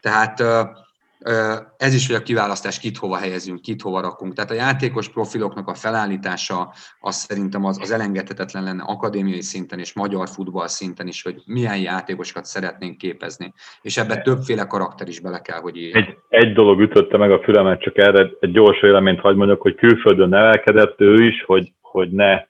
Tehát 0.00 0.42
ez 1.76 1.94
is, 1.94 2.06
hogy 2.06 2.16
a 2.16 2.22
kiválasztás 2.22 2.78
kit 2.78 2.96
hova 2.96 3.16
helyezünk, 3.16 3.60
kit 3.60 3.82
hova 3.82 4.00
rakunk. 4.00 4.32
Tehát 4.32 4.50
a 4.50 4.54
játékos 4.54 5.08
profiloknak 5.08 5.68
a 5.68 5.74
felállítása 5.74 6.72
az 7.00 7.14
szerintem 7.14 7.64
az, 7.64 7.78
az 7.80 7.90
elengedhetetlen 7.90 8.62
lenne 8.62 8.82
akadémiai 8.86 9.40
szinten 9.40 9.78
és 9.78 9.92
magyar 9.92 10.28
futball 10.28 10.66
szinten 10.66 11.06
is, 11.06 11.22
hogy 11.22 11.42
milyen 11.46 11.78
játékosokat 11.78 12.44
szeretnénk 12.44 12.96
képezni. 12.96 13.52
És 13.82 13.96
ebbe 13.96 14.22
többféle 14.22 14.66
karakter 14.66 15.08
is 15.08 15.20
bele 15.20 15.40
kell, 15.40 15.60
hogy 15.60 15.76
írja. 15.76 16.00
Egy, 16.00 16.16
egy 16.28 16.52
dolog 16.52 16.80
ütötte 16.80 17.16
meg 17.16 17.30
a 17.30 17.42
fülemet, 17.42 17.80
csak 17.80 17.98
erre 17.98 18.30
egy 18.40 18.52
gyors 18.52 18.80
véleményt 18.80 19.20
hagy 19.20 19.36
mondjak, 19.36 19.60
hogy 19.60 19.74
külföldön 19.74 20.28
nevelkedett 20.28 21.00
ő 21.00 21.26
is, 21.26 21.44
hogy, 21.44 21.72
hogy 21.80 22.10
ne 22.10 22.42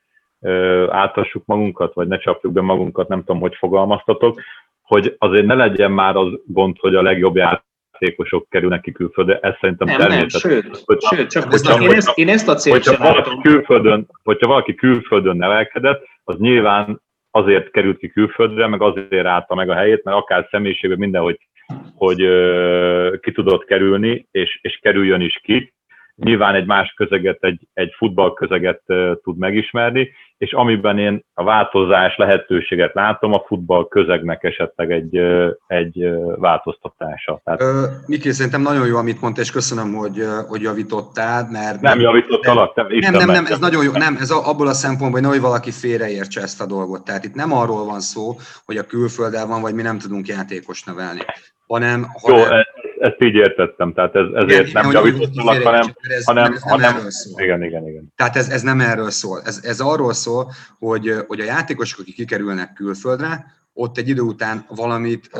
átassuk 0.88 1.42
magunkat, 1.46 1.94
vagy 1.94 2.08
ne 2.08 2.18
csapjuk 2.18 2.52
be 2.52 2.60
magunkat, 2.60 3.08
nem 3.08 3.18
tudom, 3.18 3.40
hogy 3.40 3.54
fogalmaztatok, 3.54 4.40
hogy 4.82 5.16
azért 5.18 5.46
ne 5.46 5.54
legyen 5.54 5.92
már 5.92 6.16
az 6.16 6.28
gond, 6.46 6.76
hogy 6.78 6.94
a 6.94 7.02
legjobb 7.02 7.36
játék 7.36 7.72
játékosok 7.98 8.46
kerülnek 8.48 8.80
ki 8.80 8.92
külföldre, 8.92 9.38
ez 9.38 9.54
szerintem 9.60 9.86
nem, 9.86 9.98
természetes. 9.98 10.42
Nem, 10.42 10.52
sőt, 10.52 10.82
hogyha, 10.84 11.16
sőt 11.16 11.30
csak 11.30 11.50
hogyha, 11.50 11.82
én, 11.82 11.90
ezt, 11.90 12.18
én 12.18 12.28
ezt 12.28 12.48
a 12.48 12.54
célt 12.54 12.84
hogyha 12.84 13.04
valaki, 13.04 13.40
külföldön, 13.42 14.06
hogyha 14.22 14.46
valaki 14.46 14.74
külföldön 14.74 15.36
nevelkedett, 15.36 16.04
az 16.24 16.36
nyilván 16.38 17.02
azért 17.30 17.70
került 17.70 17.98
ki 17.98 18.08
külföldre, 18.08 18.66
meg 18.66 18.82
azért 18.82 19.26
állta 19.26 19.54
meg 19.54 19.68
a 19.68 19.74
helyét, 19.74 20.04
mert 20.04 20.16
akár 20.16 20.48
személyiségben 20.50 20.98
mindenhogy 20.98 21.38
hogy, 21.96 22.20
hogy 22.20 23.20
ki 23.20 23.32
tudott 23.32 23.64
kerülni, 23.64 24.28
és, 24.30 24.58
és 24.62 24.78
kerüljön 24.82 25.20
is 25.20 25.40
ki. 25.42 25.72
Nyilván 26.14 26.54
egy 26.54 26.66
más 26.66 26.92
közeget, 26.96 27.44
egy, 27.44 27.60
egy 27.72 27.92
futballközeget 27.96 28.82
tud 29.22 29.38
megismerni, 29.38 30.10
és 30.38 30.52
amiben 30.52 30.98
én 30.98 31.24
a 31.34 31.44
változás 31.44 32.16
lehetőséget 32.16 32.94
látom, 32.94 33.32
a 33.32 33.44
futball 33.46 33.88
közegnek 33.88 34.44
esetleg 34.44 34.90
egy, 34.90 35.16
egy 35.66 36.08
változtatása. 36.36 37.40
Tehát... 37.44 37.62
Miki, 38.06 38.32
szerintem 38.32 38.62
nagyon 38.62 38.86
jó, 38.86 38.96
amit 38.96 39.20
mondta, 39.20 39.40
és 39.40 39.50
köszönöm, 39.50 39.94
hogy, 39.94 40.24
hogy 40.48 40.62
javítottál, 40.62 41.48
mert... 41.50 41.80
Nem 41.80 42.00
javítottalak, 42.00 42.74
nem, 42.74 42.86
nem, 42.86 43.12
nem, 43.12 43.26
nem, 43.26 43.46
ez 43.46 43.58
nagyon 43.58 43.84
jó, 43.84 43.92
nem, 43.92 44.16
ez 44.20 44.30
abból 44.30 44.66
a 44.66 44.72
szempontból, 44.72 45.10
hogy 45.10 45.22
nehogy 45.22 45.40
valaki 45.40 45.70
félreértse 45.70 46.40
ezt 46.40 46.60
a 46.60 46.66
dolgot. 46.66 47.04
Tehát 47.04 47.24
itt 47.24 47.34
nem 47.34 47.52
arról 47.52 47.84
van 47.84 48.00
szó, 48.00 48.36
hogy 48.64 48.76
a 48.76 48.86
külfölddel 48.86 49.46
van, 49.46 49.60
vagy 49.60 49.74
mi 49.74 49.82
nem 49.82 49.98
tudunk 49.98 50.26
játékos 50.26 50.84
nevelni, 50.84 51.20
hanem... 51.66 52.06
Jó, 52.26 52.34
hanem... 52.34 52.64
ezt 53.04 53.22
így 53.22 53.34
értettem, 53.34 53.92
tehát 53.92 54.14
ez, 54.14 54.26
ezért 54.34 54.68
igen, 54.68 54.82
nem 54.82 54.92
javítottalak, 54.92 55.62
hanem... 55.62 55.94
Ez, 56.00 56.24
hanem, 56.24 56.52
ez 56.52 56.62
hanem 56.62 56.96
igen, 57.36 57.62
igen, 57.62 57.88
igen. 57.88 58.12
Tehát 58.16 58.36
ez, 58.36 58.48
ez 58.48 58.62
nem 58.62 58.80
erről 58.80 59.10
szól. 59.10 59.42
Ez, 59.44 59.60
ez 59.62 59.80
arról 59.80 60.12
szól, 60.12 60.52
hogy, 60.78 61.14
hogy 61.26 61.40
a 61.40 61.44
játékosok, 61.44 62.00
akik 62.00 62.14
kikerülnek 62.14 62.72
külföldre, 62.72 63.44
ott 63.72 63.98
egy 63.98 64.08
idő 64.08 64.20
után 64.20 64.66
valamit 64.68 65.30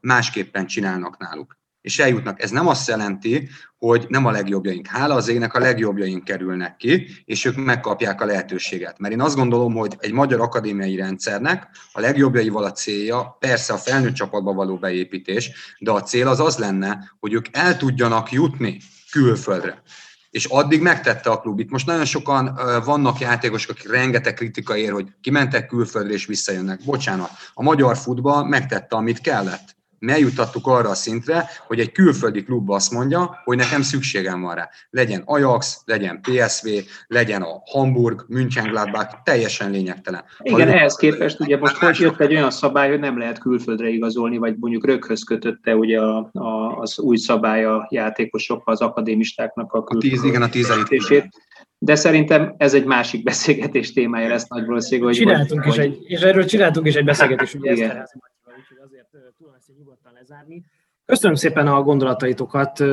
másképpen 0.00 0.66
csinálnak 0.66 1.18
náluk 1.18 1.59
és 1.80 1.98
eljutnak. 1.98 2.42
Ez 2.42 2.50
nem 2.50 2.68
azt 2.68 2.88
jelenti, 2.88 3.48
hogy 3.78 4.06
nem 4.08 4.26
a 4.26 4.30
legjobbjaink. 4.30 4.86
Hála 4.86 5.14
az 5.14 5.28
égnek 5.28 5.54
a 5.54 5.58
legjobbjaink 5.58 6.24
kerülnek 6.24 6.76
ki, 6.76 7.06
és 7.24 7.44
ők 7.44 7.56
megkapják 7.56 8.20
a 8.20 8.24
lehetőséget. 8.24 8.98
Mert 8.98 9.12
én 9.12 9.20
azt 9.20 9.36
gondolom, 9.36 9.74
hogy 9.74 9.96
egy 9.98 10.12
magyar 10.12 10.40
akadémiai 10.40 10.96
rendszernek 10.96 11.68
a 11.92 12.00
legjobbjaival 12.00 12.64
a 12.64 12.72
célja, 12.72 13.36
persze 13.38 13.72
a 13.72 13.76
felnőtt 13.76 14.14
csapatba 14.14 14.52
való 14.52 14.76
beépítés, 14.76 15.50
de 15.78 15.90
a 15.90 16.02
cél 16.02 16.28
az 16.28 16.40
az 16.40 16.56
lenne, 16.56 17.12
hogy 17.20 17.32
ők 17.32 17.46
el 17.52 17.76
tudjanak 17.76 18.32
jutni 18.32 18.78
külföldre. 19.10 19.82
És 20.30 20.44
addig 20.44 20.80
megtette 20.80 21.30
a 21.30 21.40
klub. 21.40 21.60
Itt 21.60 21.70
most 21.70 21.86
nagyon 21.86 22.04
sokan 22.04 22.58
vannak 22.84 23.18
játékosok, 23.18 23.70
akik 23.70 23.90
rengeteg 23.90 24.34
kritika 24.34 24.76
ér, 24.76 24.92
hogy 24.92 25.08
kimentek 25.20 25.66
külföldre 25.66 26.12
és 26.12 26.26
visszajönnek. 26.26 26.80
Bocsánat, 26.84 27.30
a 27.54 27.62
magyar 27.62 27.96
futball 27.96 28.44
megtette, 28.44 28.96
amit 28.96 29.20
kellett 29.20 29.78
mi 30.00 30.12
eljutottuk 30.12 30.66
arra 30.66 30.88
a 30.88 30.94
szintre, 30.94 31.48
hogy 31.66 31.80
egy 31.80 31.92
külföldi 31.92 32.42
klub 32.42 32.70
azt 32.70 32.90
mondja, 32.90 33.40
hogy 33.44 33.56
nekem 33.56 33.82
szükségem 33.82 34.40
van 34.40 34.54
rá. 34.54 34.68
Legyen 34.90 35.22
Ajax, 35.24 35.82
legyen 35.84 36.20
PSV, 36.20 36.68
legyen 37.06 37.42
a 37.42 37.62
Hamburg, 37.64 38.24
München-Gladbach, 38.28 39.22
teljesen 39.24 39.70
lényegtelen. 39.70 40.24
Igen, 40.42 40.68
ha 40.68 40.74
ehhez 40.74 40.96
képest 40.96 41.40
ugye 41.40 41.58
most 41.58 41.76
hogy 41.76 41.98
jött 41.98 42.20
egy 42.20 42.34
olyan 42.34 42.50
szabály, 42.50 42.90
hogy 42.90 43.00
nem 43.00 43.18
lehet 43.18 43.38
külföldre 43.38 43.88
igazolni, 43.88 44.36
vagy 44.36 44.56
mondjuk 44.58 44.86
röghöz 44.86 45.22
kötötte 45.22 45.74
ugye 45.74 46.00
a, 46.00 46.30
a, 46.32 46.76
az 46.80 46.98
új 46.98 47.16
szabály 47.16 47.64
a 47.64 47.86
játékosok, 47.90 48.62
az 48.64 48.80
akadémistáknak 48.80 49.72
a 49.72 49.84
külföldre. 49.84 50.08
A 50.08 50.20
tíz, 50.20 50.30
igen, 50.30 50.42
a 50.42 50.48
tíz 50.48 50.68
de 51.82 51.94
szerintem 51.94 52.54
ez 52.56 52.74
egy 52.74 52.84
másik 52.84 53.22
beszélgetés 53.22 53.92
témája 53.92 54.28
lesz 54.28 54.46
nagy 54.48 54.66
valószínűleg. 54.66 55.14
Hogy 55.14 55.16
csináltunk 55.16 55.66
is 55.66 55.76
egy, 55.76 55.98
és 56.02 56.20
erről 56.20 56.44
csináltunk 56.44 56.86
is 56.86 56.94
egy 56.94 57.04
beszélgetést, 57.04 57.54
ugye 57.54 57.72
igen. 57.72 58.08
Tudom 59.36 59.54
ezt 59.54 59.70
nyugodtan 59.78 60.12
lezárni. 60.12 60.64
Köszönöm 61.04 61.34
szépen 61.34 61.66
a 61.66 61.82
gondolataitokat. 61.82 62.84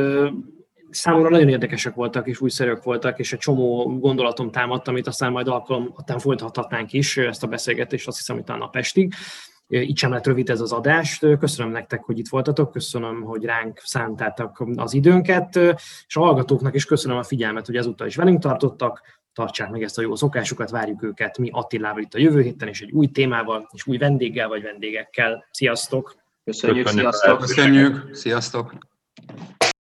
Számomra 0.89 1.29
nagyon 1.29 1.49
érdekesek 1.49 1.95
voltak 1.95 2.27
és 2.27 2.41
újszerűek 2.41 2.83
voltak, 2.83 3.19
és 3.19 3.33
egy 3.33 3.39
csomó 3.39 3.97
gondolatom 3.99 4.51
támadt, 4.51 4.87
amit 4.87 5.07
aztán 5.07 5.31
majd 5.31 5.47
alkalom, 5.47 5.93
aztán 5.95 6.19
folytathatnánk 6.19 6.93
is 6.93 7.17
ezt 7.17 7.43
a 7.43 7.47
beszélgetést, 7.47 8.07
azt 8.07 8.17
hiszem, 8.17 8.35
hogy 8.35 8.45
talán 8.45 8.61
a 8.61 8.67
Pestig. 8.67 9.13
Így 9.67 9.97
sem 9.97 10.11
lett 10.11 10.25
rövid 10.25 10.49
ez 10.49 10.61
az 10.61 10.71
adás. 10.71 11.19
Köszönöm 11.39 11.71
nektek, 11.71 12.03
hogy 12.03 12.19
itt 12.19 12.27
voltatok, 12.27 12.71
köszönöm, 12.71 13.21
hogy 13.21 13.43
ránk 13.43 13.79
szántátok 13.83 14.63
az 14.75 14.93
időnket, 14.93 15.55
és 16.07 16.15
a 16.15 16.19
hallgatóknak 16.19 16.75
is 16.75 16.85
köszönöm 16.85 17.17
a 17.17 17.23
figyelmet, 17.23 17.65
hogy 17.65 17.75
ezúttal 17.75 18.07
is 18.07 18.15
velünk 18.15 18.39
tartottak. 18.39 19.01
Tartsák 19.37 19.69
meg 19.69 19.83
ezt 19.83 19.97
a 19.97 20.01
jó 20.01 20.15
szokásukat, 20.15 20.69
várjuk 20.69 21.03
őket 21.03 21.37
mi 21.37 21.49
Attilával 21.51 22.01
itt 22.01 22.13
a 22.13 22.19
jövő 22.19 22.41
héten, 22.41 22.67
és 22.67 22.81
egy 22.81 22.91
új 22.91 23.07
témával, 23.07 23.69
és 23.73 23.87
új 23.87 23.97
vendéggel 23.97 24.47
vagy 24.47 24.61
vendégekkel. 24.61 25.45
Sziasztok! 25.51 26.15
Köszönjük, 26.43 26.85
Köszönjük 26.85 27.13
sziasztok! 27.13 27.39
Köszönjük, 27.39 28.15
sziasztok! 28.15 28.73